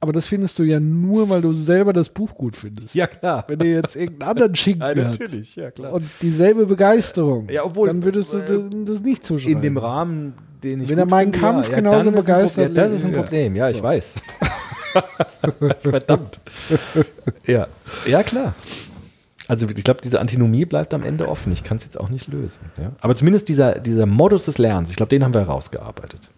Aber 0.00 0.12
das 0.12 0.26
findest 0.26 0.58
du 0.58 0.62
ja 0.62 0.78
nur, 0.78 1.28
weil 1.30 1.40
du 1.40 1.52
selber 1.52 1.92
das 1.92 2.10
Buch 2.10 2.34
gut 2.36 2.54
findest. 2.54 2.94
klar. 3.06 3.44
Wenn 3.48 3.58
du 3.58 3.64
jetzt 3.66 3.96
irgendeinen 3.96 4.30
anderen 4.30 4.54
Schinken 4.62 4.82
Ja, 4.82 4.94
natürlich, 4.94 5.56
ja 5.56 5.70
klar. 5.70 5.92
und 5.94 6.04
dieselbe 6.22 6.66
Begeisterung, 6.66 7.48
Ja, 7.50 7.64
obwohl, 7.64 7.88
dann 7.88 8.04
würdest 8.04 8.32
du 8.34 8.38
äh, 8.38 8.84
das- 8.84 9.00
nicht 9.00 9.24
zuschreiben. 9.24 9.56
In 9.56 9.62
dem 9.62 9.76
Rahmen, 9.78 10.34
den 10.62 10.82
ich 10.82 10.88
Wenn 10.90 10.98
er 10.98 11.06
meinen 11.06 11.32
finde, 11.32 11.38
Kampf 11.48 11.68
ja, 11.70 11.76
genauso 11.76 12.10
begeistert. 12.12 12.76
Das 12.76 12.92
ist 12.92 13.04
ein 13.06 13.14
ja. 13.14 13.22
Problem, 13.22 13.56
ja, 13.56 13.70
ich 13.70 13.82
weiß. 13.82 14.16
Verdammt. 15.80 16.40
Ja. 17.46 17.66
ja, 18.06 18.22
klar. 18.22 18.54
Also 19.48 19.66
ich 19.68 19.82
glaube, 19.82 20.00
diese 20.02 20.20
Antinomie 20.20 20.66
bleibt 20.66 20.92
am 20.94 21.02
Ende 21.02 21.28
offen. 21.28 21.50
Ich 21.52 21.62
kann 21.64 21.78
es 21.78 21.84
jetzt 21.84 21.98
auch 21.98 22.10
nicht 22.10 22.28
lösen. 22.28 22.66
Ja? 22.76 22.92
Aber 23.00 23.14
zumindest 23.16 23.48
dieser, 23.48 23.78
dieser 23.80 24.04
Modus 24.06 24.44
des 24.44 24.58
Lernens, 24.58 24.90
ich 24.90 24.96
glaube, 24.96 25.10
den 25.10 25.24
haben 25.24 25.32
wir 25.34 25.40
herausgearbeitet. 25.40 26.28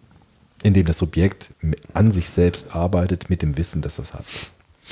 Indem 0.63 0.85
das 0.85 0.97
Subjekt 0.99 1.49
an 1.93 2.11
sich 2.11 2.29
selbst 2.29 2.73
arbeitet 2.75 3.29
mit 3.29 3.41
dem 3.41 3.57
Wissen, 3.57 3.81
dass 3.81 3.97
das 3.97 4.13
hat. 4.13 4.25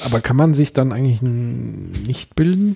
Aber 0.04 0.20
kann 0.20 0.36
man 0.36 0.54
sich 0.54 0.74
dann 0.74 0.92
eigentlich 0.92 1.22
nicht 1.22 2.36
bilden? 2.36 2.76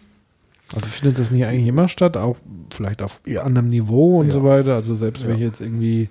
Also 0.74 0.88
findet 0.88 1.20
das 1.20 1.30
nicht 1.30 1.46
eigentlich 1.46 1.68
immer 1.68 1.88
statt, 1.90 2.18
auch 2.18 2.38
vielleicht 2.72 3.02
auf 3.02 3.22
anderem 3.44 3.68
Niveau 3.68 4.20
und 4.22 4.28
Ja. 4.28 4.34
so 4.34 4.44
weiter. 4.44 4.76
Also 4.76 4.96
selbst 4.96 5.24
wenn 5.24 5.32
Ja. 5.32 5.36
ich 5.38 5.42
jetzt 5.44 5.62
irgendwie 5.62 6.10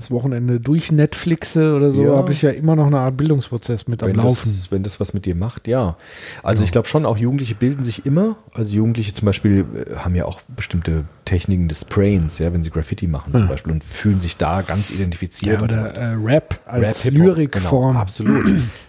das 0.00 0.10
Wochenende 0.10 0.60
durch 0.60 0.90
Netflixe 0.90 1.74
oder 1.76 1.90
so, 1.90 2.04
Ja. 2.04 2.16
habe 2.16 2.32
ich 2.32 2.42
ja 2.42 2.50
immer 2.50 2.74
noch 2.74 2.86
eine 2.86 2.98
Art 3.00 3.16
Bildungsprozess 3.16 3.86
mit 3.86 4.02
am 4.02 4.08
Wenn 4.08 4.16
Laufen. 4.16 4.50
das, 4.50 4.72
wenn 4.72 4.82
das 4.82 4.98
was 4.98 5.12
mit 5.14 5.26
dir 5.26 5.34
macht, 5.34 5.68
ja. 5.68 5.96
Also 6.42 6.64
ich 6.64 6.72
glaube 6.72 6.88
schon, 6.88 7.04
auch 7.04 7.18
Jugendliche 7.18 7.54
bilden 7.54 7.84
sich 7.84 8.06
immer. 8.06 8.36
Also 8.54 8.74
Jugendliche 8.74 9.12
zum 9.12 9.26
Beispiel 9.26 9.64
äh, 9.74 9.96
haben 9.96 10.14
ja 10.14 10.24
auch 10.24 10.40
bestimmte 10.56 11.04
Techniken 11.26 11.68
des 11.68 11.82
Sprayens, 11.82 12.38
ja, 12.38 12.52
wenn 12.52 12.62
sie 12.64 12.70
Graffiti 12.70 13.06
machen 13.06 13.32
zum 13.32 13.46
Beispiel 13.48 13.72
und 13.72 13.84
fühlen 13.84 14.20
sich 14.20 14.36
da 14.36 14.62
ganz 14.62 14.90
identifiziert. 14.90 15.58
Ja, 15.60 15.64
oder 15.64 15.94
äh, 15.96 16.14
Rap 16.14 16.58
als 16.66 17.04
Rap, 17.04 17.12
Lyrikform. 17.14 17.92
Genau, 17.92 18.00
absolut. 18.00 18.44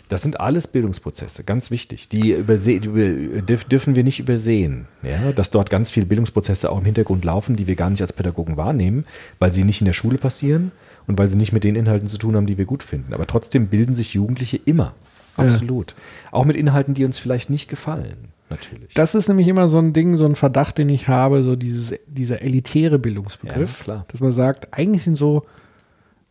Das 0.10 0.24
sind 0.24 0.40
alles 0.42 0.68
Bildungsprozesse, 0.68 1.44
ganz 1.46 1.72
wichtig. 1.72 2.10
Die, 2.10 2.32
überse 2.34 2.80
die 2.82 2.88
über- 2.90 3.42
dürfen 3.70 3.96
wir 3.96 4.04
nicht 4.04 4.20
übersehen. 4.20 4.88
Ja? 5.04 5.32
Dass 5.32 5.52
dort 5.52 5.70
ganz 5.70 5.90
viele 5.90 6.06
Bildungsprozesse 6.06 6.70
auch 6.70 6.80
im 6.80 6.86
Hintergrund 6.86 7.24
laufen, 7.24 7.56
die 7.56 7.66
wir 7.68 7.76
gar 7.76 7.90
nicht 7.90 8.02
als 8.02 8.12
Pädagogen 8.12 8.58
wahrnehmen, 8.58 9.06
weil 9.40 9.54
sie 9.54 9.64
nicht 9.64 9.80
in 9.82 9.86
der 9.86 9.94
Schule 9.94 10.18
passieren 10.18 10.72
und 11.08 11.18
weil 11.18 11.30
sie 11.30 11.38
nicht 11.38 11.52
mit 11.52 11.64
den 11.64 11.76
Inhalten 11.76 12.08
zu 12.08 12.18
tun 12.18 12.36
haben, 12.36 12.48
die 12.48 12.58
wir 12.58 12.66
gut 12.66 12.84
finden. 12.84 13.14
Aber 13.14 13.28
trotzdem 13.28 13.68
bilden 13.68 13.94
sich 13.94 14.14
Jugendliche 14.14 14.58
immer. 14.58 14.94
Ja. 15.38 15.46
Absolut. 15.46 15.96
Auch 16.32 16.46
mit 16.46 16.58
Inhalten, 16.58 16.94
die 16.94 17.06
uns 17.06 17.18
vielleicht 17.18 17.50
nicht 17.50 17.70
gefallen. 17.70 18.30
Natürlich. 18.50 18.94
Das 18.94 19.16
ist 19.16 19.30
nämlich 19.30 19.48
immer 19.48 19.70
so 19.70 19.80
ein 19.80 19.94
Ding, 19.94 20.18
so 20.18 20.26
ein 20.26 20.36
Verdacht, 20.36 20.78
den 20.78 20.90
ich 20.90 21.08
habe, 21.08 21.42
so 21.42 21.56
dieses, 21.56 21.94
dieser 22.06 22.42
elitäre 22.42 23.00
Bildungsbegriff. 23.00 23.80
Ja, 23.80 23.84
klar. 23.84 24.06
Dass 24.10 24.20
man 24.20 24.34
sagt, 24.34 24.74
eigentlich 24.74 25.04
sind 25.04 25.16
so 25.16 25.46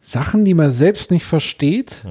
Sachen, 0.03 0.45
die 0.45 0.55
man 0.55 0.71
selbst 0.71 1.11
nicht 1.11 1.25
versteht, 1.25 2.05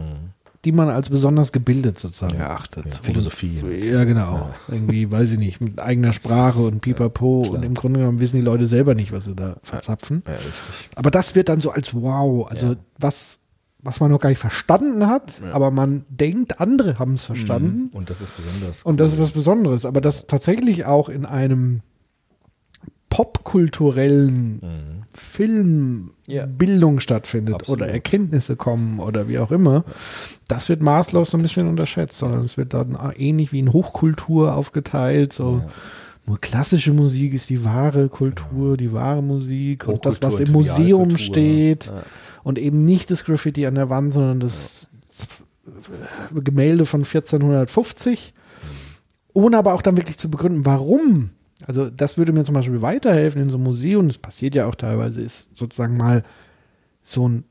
die 0.66 0.72
man 0.74 0.89
als 0.89 1.10
besonders 1.10 1.51
gebildet 1.51 1.97
sozusagen 1.99 2.36
erachtet. 2.38 2.86
Mhm. 2.86 2.91
Ja, 2.91 2.97
Philosophie. 3.01 3.62
Ja, 3.89 4.03
genau. 4.03 4.49
Irgendwie, 4.68 5.10
weiß 5.10 5.32
ich 5.34 5.39
nicht, 5.39 5.62
mit 5.62 5.80
eigener 5.80 6.12
Sprache 6.14 6.60
und 6.60 6.82
pipapo. 6.82 7.39
und 7.49 7.64
im 7.64 7.74
Grunde 7.76 7.99
genommen 8.01 8.20
wissen 8.20 8.36
die 8.36 8.41
Leute 8.41 8.68
selber 8.68 8.93
nicht, 8.95 9.12
was 9.12 9.26
sie 9.26 9.36
da 9.36 9.55
verzapfen. 9.64 10.22
Ja, 10.28 10.34
richtig. 10.34 10.89
Aber 10.95 11.12
das 11.12 11.36
wird 11.36 11.47
dann 11.49 11.62
so 11.62 11.72
als 11.72 11.93
wow, 11.93 12.45
also 12.49 12.68
Ja. 12.72 12.76
was, 12.97 13.39
was 13.82 14.01
man 14.01 14.12
noch 14.12 14.20
gar 14.20 14.30
nicht 14.30 14.39
verstanden 14.39 15.07
hat, 15.07 15.41
aber 15.51 15.72
man 15.72 16.03
denkt, 16.10 16.60
andere 16.60 16.99
haben 16.99 17.14
es 17.14 17.24
verstanden. 17.24 17.89
Und 17.93 18.10
das 18.10 18.20
ist 18.20 18.36
besonders. 18.36 18.84
Und 18.84 18.99
das 18.99 19.14
ist 19.14 19.20
was 19.22 19.32
Besonderes. 19.32 19.86
Aber 19.86 20.01
das 20.01 20.28
tatsächlich 20.28 20.84
auch 20.86 21.07
in 21.07 21.26
einem 21.26 21.82
popkulturellen 23.10 24.99
Film 25.20 26.12
Ja. 26.28 26.48
Stattfindet 27.00 27.56
Absolut. 27.56 27.82
oder 27.82 27.92
Erkenntnisse 27.92 28.56
kommen 28.56 29.00
oder 29.00 29.28
wie 29.28 29.40
auch 29.40 29.52
immer, 29.52 29.84
das 30.48 30.70
wird 30.70 30.82
maßlos 30.82 31.32
so 31.32 31.38
ein 31.38 31.42
bisschen 31.42 31.68
unterschätzt, 31.68 32.18
sondern 32.18 32.42
es 32.42 32.58
wird 32.58 32.74
dann 32.74 32.98
ähnlich 33.18 33.52
wie 33.52 33.60
in 33.60 33.74
Hochkultur 33.74 34.54
aufgeteilt, 34.56 35.34
so 35.34 35.64
nur 36.26 36.40
klassische 36.40 36.94
Musik 36.94 37.34
ist 37.34 37.50
die 37.50 37.66
wahre 37.66 38.08
Kultur, 38.08 38.78
die 38.78 38.94
wahre 38.94 39.24
Musik 39.24 39.88
und 39.88 40.06
das, 40.06 40.22
was 40.22 40.40
im 40.40 40.52
Museum 40.52 41.10
Trivialkultur. 41.10 41.18
steht 41.18 41.86
Ja. 41.88 42.04
und 42.44 42.60
eben 42.60 42.86
nicht 42.86 43.10
das 43.10 43.26
Graffiti 43.26 43.66
an 43.66 43.76
der 43.76 43.90
Wand, 43.90 44.14
sondern 44.14 44.40
das 44.40 44.90
Gemälde 46.34 46.86
von 46.86 47.04
1450, 47.04 48.34
ohne 49.34 49.58
aber 49.58 49.74
auch 49.74 49.82
dann 49.82 49.98
wirklich 49.98 50.18
zu 50.18 50.30
begründen, 50.30 50.66
warum. 50.66 51.32
Also 51.66 51.89
das 51.89 52.18
würde 52.18 52.32
mir 52.32 52.43
zum 52.43 52.55
Beispiel 52.55 52.82
weiterhelfen 52.82 53.41
in 53.41 53.49
so 53.49 53.57
einem 53.57 53.66
Museum, 53.66 54.07
das 54.07 54.18
passiert 54.18 54.55
ja 54.55 54.66
auch 54.66 54.76
teilweise, 54.76 55.22
ist 55.22 55.55
sozusagen 55.57 55.97
mal 55.97 56.24
so 57.03 57.28
ein 57.28 57.43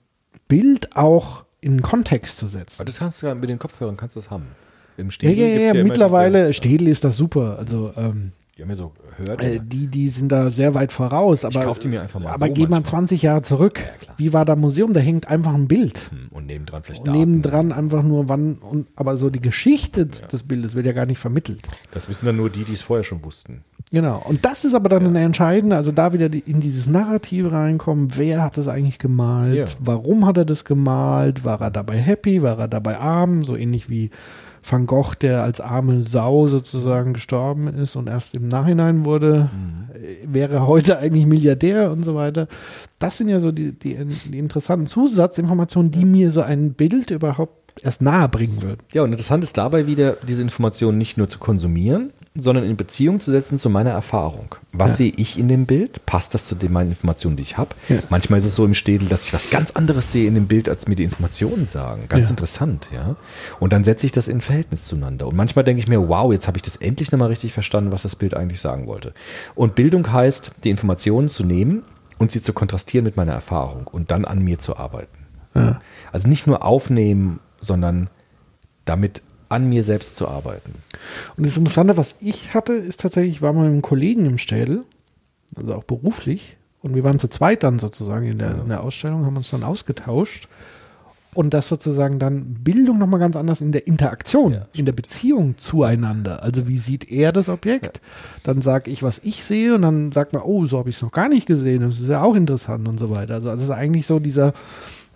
Bild 0.48 0.96
auch 0.96 1.44
in 1.61 1.72
einen 1.72 1.82
Kontext 1.82 2.38
zu 2.38 2.46
setzen. 2.46 2.80
Aber 2.80 2.86
das 2.86 2.98
kannst 2.98 3.22
du 3.22 3.26
ja 3.26 3.34
mit 3.34 3.48
den 3.50 3.59
Kopfhörern 3.59 3.96
kannst 3.96 4.16
du 4.16 4.20
das 4.20 4.30
haben. 4.30 4.46
Im 4.96 5.06
Ja, 5.06 5.11
Städel 5.12 5.36
ja, 5.36 5.46
gibt's 5.46 5.64
ja, 5.64 5.70
immer 5.72 5.82
mittlerweile, 5.88 6.38
diese- 6.46 6.52
Städel 6.54 6.88
ist 6.88 7.04
das 7.04 7.16
super. 7.16 7.56
Also 7.59 7.92
ähm, 7.96 8.32
Die 8.56 8.62
haben 8.62 8.68
ja 8.70 8.74
so 8.76 8.92
gehört. 9.18 9.42
äh, 9.42 9.61
die, 9.62 9.86
die 9.88 10.09
sind 10.09 10.30
da 10.32 10.50
sehr 10.50 10.74
weit 10.74 10.92
voraus. 10.92 11.44
Aber, 11.44 11.62
kauf 11.64 11.78
die 11.78 11.88
mir 11.88 12.00
einfach 12.02 12.18
mal 12.18 12.30
aber 12.32 12.46
so 12.48 12.52
geh 12.52 12.62
mal 12.62 12.68
manchmal. 12.80 12.90
20 13.02 13.22
Jahre 13.22 13.42
zurück. 13.42 13.80
Ja. 13.80 14.14
Wie 14.16 14.32
war 14.32 14.44
da 14.44 14.56
Museum? 14.56 14.92
Da 14.92 15.00
hängt 15.00 15.28
einfach 15.28 15.54
ein 15.54 15.68
Bild. 15.68 16.11
Hm, 16.11 16.28
Und 16.30 16.46
nebendran 16.46 16.82
vielleicht 16.82 17.00
Und 17.00 17.09
Daten. 17.09 17.18
nebendran 17.18 17.72
einfach 17.72 18.02
nur 18.02 18.28
wann 18.28 18.54
und 18.56 18.88
aber 18.96 19.16
so 19.16 19.28
die 19.30 19.40
Geschichte 19.40 20.06
des 20.06 20.42
Bildes 20.44 20.74
wird 20.74 20.86
ja 20.86 20.92
gar 20.92 21.06
nicht 21.06 21.18
vermittelt. 21.18 21.68
Das 21.92 22.09
wissen 22.09 22.26
dann 22.26 22.36
nur 22.36 22.50
die, 22.50 22.64
die 22.64 22.72
es 22.72 22.82
vorher 22.82 23.04
schon 23.04 23.22
wussten. 23.24 23.62
Genau. 23.91 24.22
Und 24.28 24.45
das 24.45 24.64
ist 24.66 24.74
aber 24.74 24.89
dann 24.91 25.07
eine 25.07 25.20
entscheidende, 25.20 25.76
also 25.76 25.93
da 25.93 26.12
wieder 26.12 26.28
die, 26.28 26.41
in 26.41 26.61
dieses 26.61 26.89
Narrativ 26.89 27.51
reinkommen, 27.51 28.09
wer 28.16 28.43
hat 28.43 28.57
das 28.59 28.68
eigentlich 28.68 28.99
gemalt, 28.99 29.57
Ja. 29.57 29.64
warum 29.80 30.26
hat 30.26 30.36
er 30.36 30.45
das 30.45 30.64
gemalt, 30.66 31.45
war 31.45 31.61
er 31.62 31.70
dabei 31.70 31.97
happy, 31.97 32.43
war 32.43 32.59
er 32.59 32.68
dabei 32.68 32.99
arm, 32.99 33.43
so 33.43 33.57
ähnlich 33.57 33.89
wie 33.89 34.11
Van 34.68 34.84
Gogh, 34.86 35.14
der 35.18 35.43
als 35.43 35.61
arme 35.62 36.03
Sau 36.03 36.49
sozusagen 36.49 37.14
gestorben 37.14 37.68
ist 37.68 37.97
und 37.97 38.09
erst 38.09 38.34
im 38.36 38.49
Nachhinein 38.49 39.07
wurde, 39.07 39.49
äh, 39.95 40.26
wäre 40.30 40.66
heute 40.66 40.99
eigentlich 40.99 41.24
Milliardär 41.24 41.91
und 41.91 42.05
so 42.05 42.14
weiter. 42.14 42.47
Das 42.99 43.16
sind 43.16 43.28
ja 43.30 43.41
so 43.41 43.53
die, 43.53 43.72
die, 43.72 43.97
die 44.26 44.39
interessanten 44.39 44.86
Zusatzinformationen, 44.86 45.91
die 45.91 46.05
mir 46.05 46.30
so 46.30 46.43
ein 46.43 46.74
Bild 46.74 47.11
überhaupt 47.11 47.82
erst 47.82 48.03
nahe 48.03 48.28
bringen 48.28 48.61
würden. 48.62 48.80
Ja, 48.93 49.03
und 49.03 49.12
interessant 49.12 49.45
ist 49.45 49.57
dabei 49.57 49.86
wieder, 49.86 50.16
diese 50.26 50.43
Informationen 50.43 50.99
nicht 50.99 51.16
nur 51.16 51.28
zu 51.28 51.39
konsumieren, 51.39 52.11
sondern 52.41 52.64
in 52.64 52.76
Beziehung 52.76 53.20
zu 53.20 53.30
setzen 53.30 53.59
zu 53.59 53.68
meiner 53.70 53.91
Erfahrung. 53.91 54.55
Was 54.72 54.93
Ja. 54.93 54.97
sehe 54.99 55.12
ich 55.16 55.39
in 55.39 55.49
dem 55.49 55.66
Bild? 55.66 56.05
Passt 56.07 56.34
das 56.34 56.45
zu 56.47 56.55
den 56.55 56.72
meinen 56.72 56.91
Informationen, 56.91 57.36
die 57.36 57.43
ich 57.43 57.59
habe? 57.59 57.70
Ja. 57.89 57.99
Manchmal 58.11 58.39
ist 58.39 58.45
es 58.45 58.55
so 58.55 58.64
im 58.64 58.74
Städel, 58.74 59.09
dass 59.09 59.24
ich 59.26 59.32
was 59.32 59.51
ganz 59.51 59.72
anderes 59.72 60.12
sehe 60.12 60.26
in 60.28 60.34
dem 60.34 60.47
Bild, 60.47 60.68
als 60.68 60.86
mir 60.89 60.95
die 60.97 61.05
Informationen 61.05 61.66
sagen. 61.66 62.03
Ganz 62.09 62.24
Ja. 62.26 62.30
interessant, 62.30 62.89
ja. 62.93 63.16
Und 63.61 63.72
dann 63.72 63.84
setze 63.84 64.07
ich 64.07 64.12
das 64.12 64.28
in 64.28 64.41
Verhältnis 64.41 64.84
zueinander. 64.86 65.26
Und 65.26 65.36
manchmal 65.36 65.64
denke 65.64 65.80
ich 65.80 65.89
mir, 65.89 66.09
wow, 66.09 66.32
jetzt 66.32 66.47
habe 66.47 66.59
ich 66.59 66.62
das 66.62 66.76
endlich 66.76 67.11
nochmal 67.12 67.28
richtig 67.28 67.53
verstanden, 67.53 67.93
was 67.93 68.03
das 68.03 68.16
Bild 68.16 68.34
eigentlich 68.34 68.61
sagen 68.61 68.86
wollte. 68.86 69.12
Und 69.55 69.74
Bildung 69.74 70.12
heißt, 70.12 70.53
die 70.64 70.70
Informationen 70.70 71.28
zu 71.28 71.45
nehmen 71.45 71.82
und 72.18 72.30
sie 72.30 72.43
zu 72.43 72.53
kontrastieren 72.53 73.05
mit 73.05 73.16
meiner 73.16 73.32
Erfahrung 73.32 73.86
und 73.86 74.11
dann 74.11 74.24
an 74.24 74.41
mir 74.43 74.59
zu 74.59 74.76
arbeiten. 74.76 75.16
Also 76.12 76.28
nicht 76.28 76.47
nur 76.47 76.64
aufnehmen, 76.64 77.41
sondern 77.61 78.11
damit 78.84 79.22
an 79.49 79.68
mir 79.68 79.84
selbst 79.84 80.16
zu 80.16 80.28
arbeiten. 80.28 80.74
Und 81.36 81.46
das 81.46 81.57
Interessante, 81.57 81.96
was 81.96 82.16
ich 82.20 82.55
hatte, 82.55 82.74
ist 82.74 83.01
tatsächlich, 83.01 83.36
ich 83.36 83.42
war 83.42 83.53
mal 83.53 83.62
mit 83.62 83.72
einem 83.72 83.82
Kollegen 83.82 84.26
im 84.26 84.38
Städel, 84.38 84.84
also 85.57 85.74
auch 85.74 85.84
beruflich, 85.84 86.59
und 86.80 86.94
wir 86.94 87.05
waren 87.05 87.18
zu 87.18 87.28
zweit 87.28 87.62
dann 87.64 87.78
sozusagen 87.78 88.26
in 88.26 88.38
der, 88.38 88.61
in 88.62 88.68
der 88.68 88.82
Ausstellung, 88.82 89.26
haben 89.26 89.36
uns 89.36 89.51
dann 89.51 89.64
ausgetauscht. 89.64 90.49
Und 91.34 91.53
das 91.55 91.68
sozusagen 91.68 92.18
dann 92.18 92.55
Bildung 92.64 92.99
nochmal 92.99 93.20
ganz 93.20 93.36
anders 93.36 93.61
in 93.61 93.70
der 93.70 93.86
Interaktion, 93.86 94.62
in 94.72 94.86
der 94.86 94.92
Beziehung 94.92 95.57
zueinander. 95.57 96.42
Also 96.42 96.66
wie 96.66 96.78
sieht 96.78 97.11
er 97.11 97.32
das 97.32 97.49
Objekt? 97.49 98.01
Dann 98.42 98.61
sage 98.62 98.90
ich, 98.90 99.03
was 99.03 99.20
ich 99.22 99.44
sehe 99.44 99.74
und 99.74 99.82
dann 99.82 100.11
sagt 100.11 100.32
man, 100.32 100.42
oh, 100.42 100.66
so 100.66 100.78
habe 100.78 100.88
ich 100.88 100.96
es 100.96 101.03
noch 101.03 101.12
gar 101.12 101.28
nicht 101.28 101.46
gesehen. 101.46 101.82
Das 101.82 102.01
ist 102.01 102.09
ja 102.09 102.22
auch 102.22 102.34
interessant 102.34 102.88
und 102.88 102.99
so 102.99 103.11
weiter. 103.11 103.34
Also 103.34 103.49
das 103.51 103.62
ist 103.62 103.70
eigentlich 103.70 104.07
so 104.07 104.18
dieser 104.18 104.53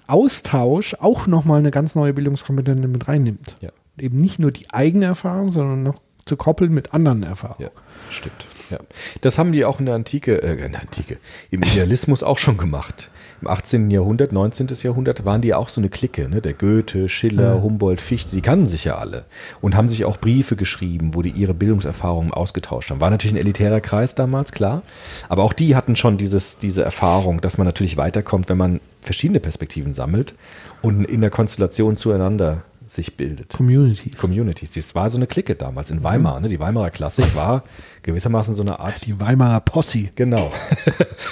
Austausch 0.06 0.94
auch 1.00 1.26
nochmal 1.26 1.60
eine 1.60 1.70
ganz 1.70 1.94
neue 1.94 2.12
Bildungskompetenz 2.12 2.86
mit 2.86 3.08
reinnimmt. 3.08 3.56
Ja. 3.60 3.70
Eben 3.98 4.16
nicht 4.16 4.38
nur 4.38 4.52
die 4.52 4.70
eigene 4.70 5.06
Erfahrung, 5.06 5.52
sondern 5.52 5.82
noch 5.82 6.00
zu 6.24 6.36
koppeln 6.36 6.72
mit 6.72 6.94
anderen 6.94 7.22
Erfahrungen. 7.22 7.70
Ja, 7.74 7.82
stimmt. 8.10 8.46
Ja. 8.70 8.78
Das 9.20 9.38
haben 9.38 9.52
die 9.52 9.64
auch 9.64 9.80
in 9.80 9.86
der 9.86 9.94
Antike, 9.94 10.42
äh, 10.42 10.64
in 10.64 10.72
der 10.72 10.80
Antike, 10.80 11.18
im 11.50 11.62
Idealismus 11.62 12.22
auch 12.22 12.38
schon 12.38 12.56
gemacht. 12.56 13.10
Im 13.42 13.48
18. 13.48 13.90
Jahrhundert, 13.90 14.32
19. 14.32 14.68
Jahrhundert 14.82 15.24
waren 15.24 15.42
die 15.42 15.52
auch 15.52 15.68
so 15.68 15.80
eine 15.80 15.88
Clique, 15.88 16.28
ne? 16.28 16.40
Der 16.40 16.52
Goethe, 16.52 17.08
Schiller, 17.08 17.60
Humboldt, 17.60 18.00
Fichte, 18.00 18.36
die 18.36 18.40
kannten 18.40 18.68
sich 18.68 18.84
ja 18.84 18.96
alle 18.98 19.24
und 19.60 19.74
haben 19.74 19.88
sich 19.88 20.04
auch 20.04 20.16
Briefe 20.16 20.54
geschrieben, 20.54 21.14
wo 21.14 21.22
die 21.22 21.30
ihre 21.30 21.52
Bildungserfahrungen 21.52 22.32
ausgetauscht 22.32 22.90
haben. 22.90 23.00
War 23.00 23.10
natürlich 23.10 23.34
ein 23.34 23.40
elitärer 23.40 23.80
Kreis 23.80 24.14
damals, 24.14 24.52
klar. 24.52 24.82
Aber 25.28 25.42
auch 25.42 25.52
die 25.52 25.74
hatten 25.74 25.96
schon 25.96 26.18
dieses, 26.18 26.58
diese 26.58 26.84
Erfahrung, 26.84 27.40
dass 27.40 27.58
man 27.58 27.66
natürlich 27.66 27.96
weiterkommt, 27.96 28.48
wenn 28.48 28.58
man 28.58 28.80
verschiedene 29.00 29.40
Perspektiven 29.40 29.92
sammelt 29.92 30.34
und 30.80 31.04
in 31.04 31.20
der 31.20 31.30
Konstellation 31.30 31.96
zueinander 31.96 32.62
sich 32.94 33.16
bildet. 33.16 33.50
Communities. 33.50 34.16
Communities. 34.18 34.72
Das 34.72 34.94
war 34.94 35.08
so 35.08 35.16
eine 35.16 35.26
Clique 35.26 35.54
damals 35.54 35.90
in 35.90 36.02
Weimar. 36.02 36.40
Ne? 36.40 36.48
Die 36.48 36.60
Weimarer 36.60 36.90
Klassik 36.90 37.34
war 37.34 37.64
gewissermaßen 38.02 38.54
so 38.54 38.62
eine 38.62 38.80
Art. 38.80 39.06
Die 39.06 39.18
Weimarer 39.18 39.60
Posse. 39.60 40.10
Genau. 40.14 40.52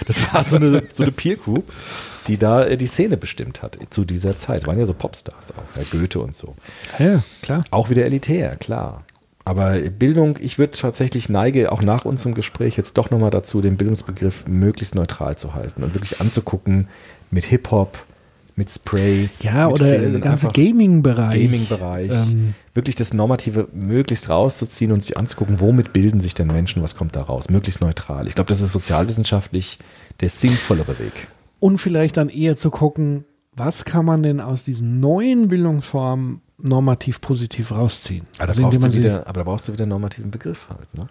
Das 0.07 0.33
war 0.33 0.43
so 0.45 0.57
eine, 0.57 0.83
so 0.93 1.03
eine 1.03 1.13
Peer 1.13 1.37
Group, 1.37 1.71
die 2.27 2.39
da 2.39 2.65
äh, 2.65 2.77
die 2.77 2.87
Szene 2.87 3.17
bestimmt 3.17 3.63
hat 3.63 3.79
zu 3.91 4.05
dieser 4.05 4.37
Zeit. 4.37 4.67
Waren 4.67 4.79
ja 4.79 4.87
so 4.87 4.95
Popstars 4.95 5.53
auch, 5.53 5.77
ja, 5.77 5.83
Goethe 5.91 6.21
und 6.21 6.35
so. 6.35 6.55
Ja, 6.99 7.23
klar. 7.43 7.65
Auch 7.71 7.91
wieder 7.91 8.05
elitär, 8.05 8.57
klar. 8.57 9.05
Aber 9.45 9.79
Bildung, 9.79 10.39
ich 10.41 10.59
würde 10.59 10.73
tatsächlich 10.73 11.29
neige, 11.29 11.73
auch 11.73 11.83
nach 11.83 12.05
unserem 12.05 12.35
Gespräch 12.35 12.77
jetzt 12.77 12.99
doch 12.99 13.11
nochmal 13.11 13.31
dazu, 13.31 13.61
den 13.61 13.77
Bildungsbegriff 13.77 14.47
möglichst 14.47 14.95
neutral 14.95 15.37
zu 15.37 15.55
halten 15.55 15.83
und 15.83 15.95
wirklich 15.95 16.21
anzugucken 16.21 16.89
mit 17.31 17.45
Hip-Hop, 17.45 17.99
mit 18.61 18.71
Sprays. 18.71 19.43
Ja, 19.43 19.69
mit 19.69 19.81
oder 19.81 19.99
der 19.99 20.21
ganze 20.21 20.49
Gaming-Bereich. 20.49 21.43
Gaming-Bereich, 21.45 22.13
Ähm, 22.13 22.53
wirklich 22.75 22.95
das 22.95 23.15
Normative 23.15 23.69
möglichst 23.73 24.29
rauszuziehen 24.29 24.93
und 24.93 25.03
sich 25.03 25.17
anzugucken, 25.17 25.61
womit 25.61 25.95
bilden 25.95 26.21
sich 26.21 26.35
denn 26.35 26.49
Menschen, 26.49 26.83
was 26.83 26.95
kommt 26.95 27.17
da 27.17 27.23
raus, 27.23 27.49
möglichst 27.49 27.81
neutral. 27.81 28.27
Ich 28.27 28.35
glaube, 28.35 28.49
das 28.49 28.61
ist 28.61 28.73
sozialwissenschaftlich 28.73 29.79
der 30.21 30.29
sinnvollere 30.29 30.99
Weg. 30.99 31.29
und 31.59 31.79
vielleicht 31.79 32.19
dann 32.19 32.29
eher 32.29 32.57
zu 32.59 32.71
gucken, 32.71 33.25
was 33.57 33.85
kann 33.87 34.05
man 34.05 34.23
denn 34.23 34.41
aus 34.41 34.63
diesen 34.65 35.01
neuen 35.01 35.49
Bildungsformen 35.49 36.43
normativ 36.59 37.23
positiv 37.23 37.73
rausziehen? 37.73 38.27
Aber 38.37 38.47
da, 38.47 38.51
Also 38.53 38.63
brauchst 38.63 38.83
du 38.85 38.93
wieder, 38.93 39.27
aber 39.27 39.41
da 39.41 39.45
brauchst 39.45 39.69
du 39.69 39.73
wieder 39.73 39.85
einen 39.85 39.91
normativen 39.91 40.31
Begriff 40.31 40.67
halt. 40.69 40.93
Ne? 40.95 41.05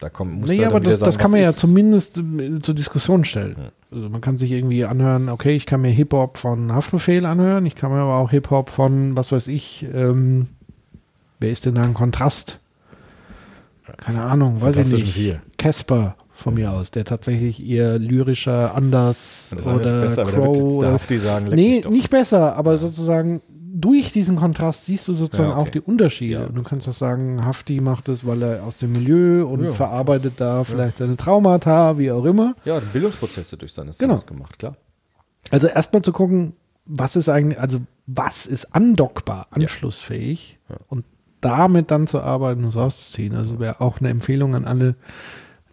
Da 0.00 0.08
kommt, 0.08 0.40
muss 0.40 0.56
da 0.56 0.66
aber 0.66 0.80
das, 0.80 0.98
das 0.98 1.00
sagen, 1.00 1.16
kann 1.18 1.24
was 1.26 1.32
man 1.32 1.42
ja 1.42 1.52
zumindest 1.52 2.18
äh, 2.18 2.60
zur 2.62 2.74
Diskussion 2.74 3.24
stellen. 3.24 3.70
Also 3.90 4.08
man 4.08 4.22
kann 4.22 4.38
sich 4.38 4.50
irgendwie 4.50 4.86
anhören, 4.86 5.28
okay, 5.28 5.54
ich 5.54 5.66
kann 5.66 5.82
mir 5.82 5.90
Hip-Hop 5.90 6.38
von 6.38 6.72
Haftbefehl 6.72 7.26
anhören, 7.26 7.66
ich 7.66 7.74
kann 7.74 7.92
mir 7.92 7.98
aber 7.98 8.16
auch 8.16 8.30
Hip-Hop 8.30 8.70
von, 8.70 9.16
was 9.16 9.30
weiß 9.30 9.46
ich, 9.48 9.86
ähm, 9.92 10.48
wer 11.38 11.50
ist 11.50 11.66
denn 11.66 11.74
da 11.74 11.82
ein 11.82 11.94
Kontrast? 11.94 12.60
Keine 13.98 14.22
Ahnung, 14.22 14.62
weiß 14.62 14.76
ich 14.78 14.92
nicht. 14.92 15.38
Casper 15.58 16.16
von 16.32 16.54
mir 16.54 16.72
aus, 16.72 16.90
der 16.90 17.04
tatsächlich 17.04 17.64
eher 17.66 17.98
lyrischer, 17.98 18.74
anders 18.74 19.52
Das 19.54 19.66
oder 19.66 20.00
besser, 20.00 20.24
Crow 20.24 20.56
oder 20.56 20.98
sagen, 20.98 21.48
Nee, 21.52 21.84
nicht 21.90 22.08
besser, 22.08 22.56
aber 22.56 22.78
sozusagen 22.78 23.42
durch 23.72 24.12
diesen 24.12 24.36
Kontrast 24.36 24.86
siehst 24.86 25.06
du 25.08 25.12
sozusagen 25.14 25.50
Ja, 25.50 25.56
okay. 25.56 25.68
auch 25.68 25.72
die 25.72 25.80
Unterschiede. 25.80 26.40
Ja. 26.40 26.46
Und 26.46 26.54
du 26.56 26.62
kannst 26.62 26.88
auch 26.88 26.94
sagen, 26.94 27.44
Hafti 27.44 27.80
macht 27.80 28.08
es, 28.08 28.26
weil 28.26 28.42
er 28.42 28.64
aus 28.64 28.76
dem 28.78 28.92
Milieu 28.92 29.46
und 29.46 29.64
Ja. 29.64 29.70
verarbeitet 29.72 30.34
da 30.38 30.64
vielleicht 30.64 30.98
seine 30.98 31.16
Traumata, 31.16 31.96
wie 31.98 32.10
auch 32.10 32.24
immer. 32.24 32.54
Ja, 32.64 32.80
Bildungsprozesse 32.80 33.56
durch 33.56 33.72
seine 33.72 33.92
Genau. 33.98 34.14
Songs 34.14 34.26
gemacht, 34.26 34.58
klar. 34.58 34.76
Also 35.50 35.66
erstmal 35.68 36.02
zu 36.02 36.12
gucken, 36.12 36.54
was 36.84 37.16
ist 37.16 37.28
eigentlich, 37.28 37.60
also 37.60 37.80
was 38.06 38.46
ist 38.46 38.74
andockbar, 38.74 39.46
anschlussfähig 39.50 40.58
und 40.88 41.04
damit 41.40 41.90
dann 41.90 42.06
zu 42.06 42.20
arbeiten 42.20 42.64
und 42.64 42.74
rauszuziehen. 42.74 43.34
Also 43.36 43.58
wäre 43.60 43.80
auch 43.80 44.00
eine 44.00 44.10
Empfehlung 44.10 44.54
an 44.54 44.64
alle 44.64 44.94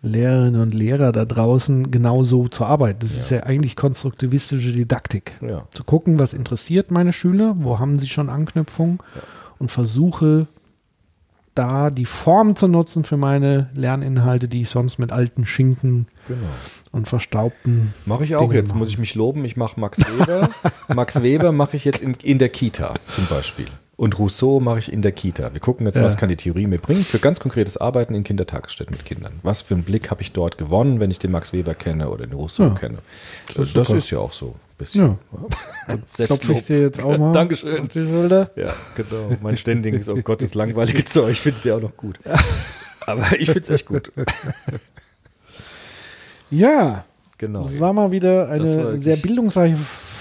Lehrerinnen 0.08 0.62
und 0.62 0.74
Lehrer 0.74 1.12
da 1.12 1.26
draußen, 1.26 1.92
genau 1.92 2.24
so 2.24 2.48
zu 2.48 2.66
arbeiten. 2.66 3.00
Das 3.02 3.12
ist 3.18 3.30
ja 3.32 3.44
eigentlich 3.44 3.76
konstruktivistische 3.76 4.72
Didaktik. 4.72 5.34
Ja. 5.42 5.64
Zu 5.74 5.84
gucken, 5.84 6.18
was 6.20 6.34
interessiert 6.34 6.90
meine 6.92 7.14
Schüler, 7.14 7.56
wo 7.60 7.80
haben 7.80 7.98
sie 7.98 8.08
schon 8.08 8.30
Anknüpfung 8.30 9.04
und 9.60 9.70
versuche 9.72 10.48
da 11.56 11.90
die 11.90 12.06
Form 12.06 12.56
zu 12.56 12.68
nutzen 12.68 13.04
für 13.04 13.18
meine 13.18 13.70
Lerninhalte, 13.74 14.48
die 14.48 14.62
ich 14.62 14.70
sonst 14.70 15.00
mit 15.00 15.12
alten 15.12 15.46
Schinken 15.46 16.08
Genau. 16.28 16.40
und 16.92 17.08
verstaubten 17.08 17.94
Mache 18.06 18.26
ich 18.26 18.36
auch 18.36 18.42
Dinge 18.42 18.56
jetzt, 18.56 18.70
machen. 18.70 18.80
muss 18.80 18.90
ich 18.90 18.98
mich 19.00 19.16
loben. 19.16 19.44
Ich 19.46 19.58
mache 19.58 19.80
Max 19.80 20.00
Weber. 20.00 20.50
Max 20.94 21.24
Weber 21.24 21.52
mache 21.52 21.76
ich 21.78 21.86
jetzt 21.86 22.02
in, 22.02 22.14
in 22.22 22.38
der 22.38 22.50
Kita 22.50 22.94
zum 23.10 23.26
Beispiel. 23.28 23.66
Und 23.98 24.20
Rousseau 24.20 24.60
mache 24.60 24.78
ich 24.78 24.94
in 24.94 25.02
der 25.02 25.12
Kita. 25.12 25.54
Wir 25.56 25.60
gucken 25.60 25.88
jetzt, 25.88 25.96
Ja. 25.98 26.04
was 26.04 26.18
kann 26.18 26.30
die 26.30 26.36
Theorie 26.36 26.68
mir 26.68 26.78
bringen 26.78 27.04
für 27.04 27.18
ganz 27.18 27.40
konkretes 27.40 27.78
Arbeiten 27.78 28.14
in 28.14 28.24
Kindertagesstätten 28.24 28.96
mit 28.96 29.04
Kindern. 29.06 29.34
Was 29.42 29.64
für 29.64 29.74
einen 29.74 29.84
Blick 29.84 30.12
habe 30.12 30.22
ich 30.22 30.34
dort 30.34 30.60
gewonnen, 30.60 31.00
wenn 31.00 31.10
ich 31.10 31.18
den 31.18 31.32
Max 31.32 31.52
Weber 31.52 31.74
kenne 31.74 32.10
oder 32.10 32.28
den 32.28 32.34
Rousseau 32.36 32.66
Ja. 32.66 32.70
kenne. 32.76 33.00
Das 33.56 33.74
Das, 33.74 33.90
ist 33.90 34.12
ja 34.12 34.20
auch 34.20 34.32
so. 34.32 34.50
ein 34.50 34.54
Bisschen. 34.78 35.18
Ja. 35.88 35.98
Klopfe 36.28 36.54
ich 36.54 36.66
dir 36.68 36.82
jetzt 36.82 37.04
auch 37.04 37.18
mal 37.18 37.32
Dankeschön. 37.34 37.82
auf 37.82 37.88
die 37.88 38.02
Schulter. 38.06 38.52
Ja, 38.56 38.72
genau. 38.96 39.36
Mein 39.42 39.58
ständiges, 39.58 40.08
oh 40.10 40.16
Gott, 40.18 40.44
das 40.44 40.54
langweilige 40.54 41.04
Zeug 41.06 41.36
findet 41.36 41.66
ihr 41.66 41.76
auch 41.78 41.82
noch 41.82 41.98
gut. 41.98 42.20
Aber 43.08 43.24
ich 43.40 43.48
finde 43.48 43.62
es 43.62 43.70
echt 43.72 43.88
gut. 43.88 44.12
Ja, 46.52 47.04
Genau. 47.40 47.64
das 47.64 47.80
war 47.80 47.94
mal 47.94 48.12
wieder 48.12 48.50
eine 48.50 48.98
sehr 48.98 49.16
bildungsreiche 49.18 49.78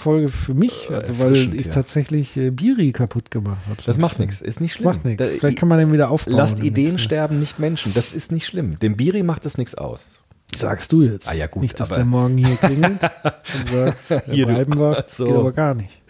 Folge 0.07 0.29
für 0.29 0.55
mich, 0.55 0.89
also 0.91 1.19
weil 1.19 1.55
ich 1.55 1.67
ja. 1.67 1.73
tatsächlich 1.73 2.37
äh, 2.37 2.51
Biri 2.51 2.93
kaputt 2.93 3.31
gemacht 3.31 3.59
habe. 3.69 3.83
Das 3.85 3.99
macht 3.99 4.19
nichts, 4.21 4.41
ist 4.41 4.61
nicht 4.61 4.75
schlimm. 4.75 4.85
Macht 4.87 5.05
nichts. 5.05 5.27
Vielleicht 5.27 5.59
kann 5.59 5.69
man 5.69 5.79
den 5.79 5.93
wieder 5.93 6.11
aufbauen. 6.11 6.37
Lasst 6.37 6.61
Ideen 6.61 6.93
nächsten. 6.93 6.99
sterben, 7.01 7.41
nicht 7.41 7.59
Menschen. 7.59 7.93
Das 7.93 8.13
ist 8.13 8.31
nicht 8.31 8.47
schlimm. 8.47 8.79
Dem 8.79 8.97
Biri 8.97 9.23
macht 9.23 9.45
das 9.45 9.59
nichts 9.59 9.75
aus. 9.75 10.21
Sagst 10.57 10.93
du 10.93 11.03
jetzt. 11.03 11.29
Ah 11.29 11.35
ja, 11.35 11.49
gut, 11.49 11.63
Nicht, 11.63 11.79
dass 11.81 11.89
der 11.91 12.05
morgen 12.05 12.39
hier 12.39 12.57
klingelt 12.57 13.03
und 13.73 13.99
sagt, 13.99 14.27
Hier, 14.27 14.35
hier 14.35 14.47
du- 14.47 14.53
bleiben 14.53 14.79
wir. 14.79 15.05
So. 15.09 15.25
Geht 15.25 15.35
aber 15.35 15.53
gar 15.53 15.75
nicht. 15.75 16.03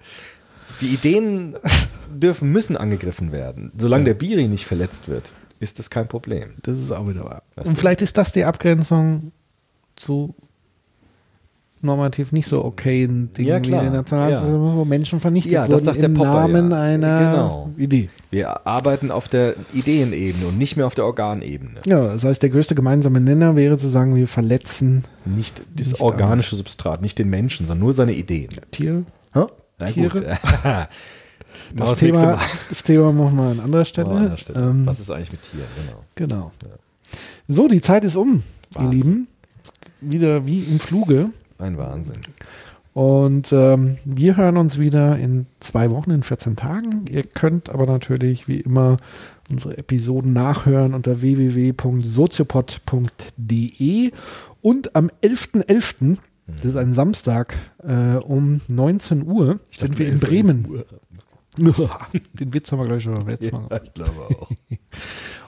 Die 0.83 0.89
Ideen 0.89 1.57
dürfen, 2.09 2.53
müssen 2.53 2.77
angegriffen 2.77 3.33
werden. 3.33 3.73
Solange 3.79 4.05
der 4.05 4.15
Biri 4.15 4.47
nicht 4.47 4.67
verletzt 4.67 5.09
wird, 5.09 5.35
ist 5.59 5.79
das 5.79 5.89
kein 5.89 6.07
Problem. 6.07 6.51
Das 6.63 6.79
ist 6.79 6.93
auch 6.93 7.09
wieder 7.09 7.25
wahr. 7.25 7.43
Was 7.55 7.67
Und 7.67 7.71
denn? 7.71 7.77
vielleicht 7.81 8.03
ist 8.03 8.19
das 8.19 8.33
die 8.33 8.45
Abgrenzung 8.45 9.33
zu 9.97 10.35
normativ 11.83 12.33
nicht 12.33 12.49
so 12.49 12.65
okay 12.65 13.07
Dingen 13.07 13.31
Ja, 13.39 13.61
klar. 13.61 13.81
wie 13.83 13.85
der 13.87 13.93
Nationalsozialismus, 13.99 14.75
wo 14.75 14.85
Menschen 14.85 15.21
vernichtet 15.21 15.53
Ja, 15.53 15.63
das 15.63 15.71
wurden 15.73 15.85
sagt 15.85 15.99
der 15.99 16.05
im 16.07 16.15
Popper, 16.15 16.33
Namen 16.49 16.71
ja. 16.71 16.81
einer 16.83 17.19
Genau. 17.19 17.71
Idee. 17.77 18.09
Wir 18.31 18.67
arbeiten 18.67 19.11
auf 19.11 19.29
der 19.29 19.55
Ideenebene 19.75 20.47
und 20.47 20.59
nicht 20.59 20.77
mehr 20.77 20.87
auf 20.87 20.95
der 20.95 21.05
Organebene. 21.05 21.81
Ja, 21.87 22.09
das 22.09 22.25
heißt, 22.25 22.43
der 22.43 22.51
größte 22.51 22.75
gemeinsame 22.75 23.21
Nenner 23.21 23.57
wäre 23.57 23.79
zu 23.79 23.89
sagen, 23.89 24.15
wir 24.15 24.27
verletzen 24.27 25.05
Nicht 25.25 25.63
das 25.75 25.89
Nicht 25.93 26.01
organische 26.01 26.57
Substrat, 26.57 27.03
nicht 27.03 27.19
den 27.19 27.29
Menschen, 27.31 27.67
sondern 27.67 27.85
nur 27.85 27.93
seine 27.93 28.15
Ideen. 28.15 28.51
Tiere. 28.71 29.05
Na 29.79 29.87
Tiere. 29.87 30.39
Das 31.75 31.91
Das 31.91 31.99
Thema, 31.99 32.23
Mal. 32.23 32.39
das 32.69 32.83
Thema 32.83 33.13
machen 33.13 33.37
wir 33.37 33.45
an 33.45 33.61
anderer 33.61 33.85
Stelle. 33.85 34.11
An 34.11 34.37
Stelle. 34.39 34.61
Ähm, 34.71 34.87
Was 34.87 35.01
ist 35.01 35.11
eigentlich 35.11 35.33
mit 35.33 35.43
Tieren? 35.43 35.67
Genau. 36.15 36.53
genau. 36.61 36.81
So, 37.49 37.69
die 37.69 37.81
Zeit 37.81 38.05
ist 38.05 38.17
um, 38.17 38.43
ihr 38.75 38.81
Wahnsinn. 38.81 38.91
Lieben. 38.91 39.29
Wieder 40.01 40.45
wie 40.47 40.61
im 40.65 40.81
Fluge. 40.81 41.31
Ein 41.59 41.79
Wahnsinn. 41.79 42.21
Und 42.97 43.53
ähm, 43.53 43.99
wir 44.07 44.39
hören 44.39 44.57
uns 44.57 44.79
wieder 44.79 45.19
in 45.19 45.45
zwei 45.61 45.91
Wochen, 45.91 46.13
in 46.13 46.23
14 46.23 46.57
Tagen. 46.57 47.05
Ihr 47.11 47.25
könnt 47.25 47.69
aber 47.69 47.85
natürlich 47.85 48.49
wie 48.49 48.61
immer 48.61 48.97
unsere 49.51 49.77
Episoden 49.77 50.33
nachhören 50.33 50.95
unter 50.95 51.21
www.soziopod.de 51.21 54.13
und 54.63 54.97
am 54.97 55.11
11.11., 55.23 56.17
das 56.47 56.65
ist 56.65 56.77
ein 56.77 56.93
Samstag, 56.93 57.55
äh, 57.83 58.17
um 58.17 58.63
19 58.69 59.27
Uhr 59.27 59.61
sind 59.71 59.99
wir 59.99 60.09
in 60.09 60.19
Bremen. 60.19 60.83
Den 61.59 62.55
Witz 62.55 62.73
haben 62.73 62.79
wir 62.79 62.87
gleich 62.87 63.03
schon 63.03 63.15
beim 63.15 63.27
Mal. 63.27 63.39
Ja, 63.71 63.81
ich 63.83 63.95
glaube 63.95 64.29
auch. 64.31 64.51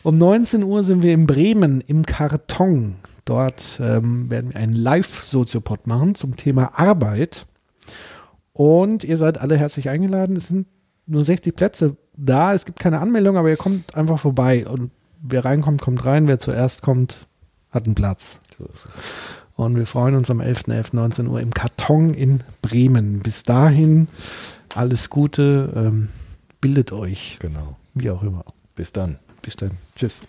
Um 0.03 0.17
19 0.17 0.63
Uhr 0.63 0.85
sind 0.85 1.03
wir 1.03 1.13
in 1.13 1.27
Bremen 1.27 1.81
im 1.81 2.07
Karton. 2.07 2.95
Dort 3.29 3.79
ähm, 3.79 4.31
werden 4.31 4.55
wir 4.55 4.61
einen 4.61 4.73
Live-Soziopod 4.73 5.87
machen 5.87 6.15
zum 6.15 6.37
Thema 6.37 6.79
Arbeit. 6.79 7.47
Und 8.55 9.05
ihr 9.05 9.19
seid 9.19 9.37
alle 9.37 9.59
herzlich 9.59 9.91
eingeladen. 9.91 10.35
Es 10.35 10.49
sind 10.49 10.67
nur 11.07 11.25
60 11.25 11.55
Plätze 11.55 11.97
da. 12.17 12.55
Es 12.55 12.65
gibt 12.65 12.79
keine 12.79 13.01
Anmeldung, 13.01 13.37
aber 13.37 13.51
ihr 13.51 13.59
kommt 13.59 13.95
einfach 13.95 14.19
vorbei. 14.19 14.67
Und 14.67 14.93
wer 15.21 15.45
reinkommt, 15.45 15.83
kommt 15.83 16.07
rein. 16.07 16.27
Wer 16.27 16.39
zuerst 16.39 16.81
kommt, 16.81 17.27
hat 17.71 17.85
einen 17.85 17.95
Platz. 17.95 18.39
So. 18.57 18.65
Und 19.63 19.77
wir 19.77 19.85
freuen 19.85 20.15
uns 20.15 20.31
am 20.31 20.41
11.11. 20.41 20.97
19 20.97 21.27
Uhr 21.27 21.41
im 21.41 21.53
Karton 21.53 22.15
in 22.15 22.43
Bremen. 22.63 23.19
Bis 23.19 23.43
dahin 23.43 24.09
alles 24.75 25.11
Gute. 25.11 25.71
Ähm, 25.77 26.09
bildet 26.63 26.93
euch, 26.93 27.37
Genau. 27.41 27.77
wie 27.93 28.09
auch 28.11 28.23
immer. 28.23 28.45
Bis 28.75 28.91
dann. 28.93 29.19
Bis 29.43 29.55
dann. 29.57 29.73
Tschüss. 29.97 30.23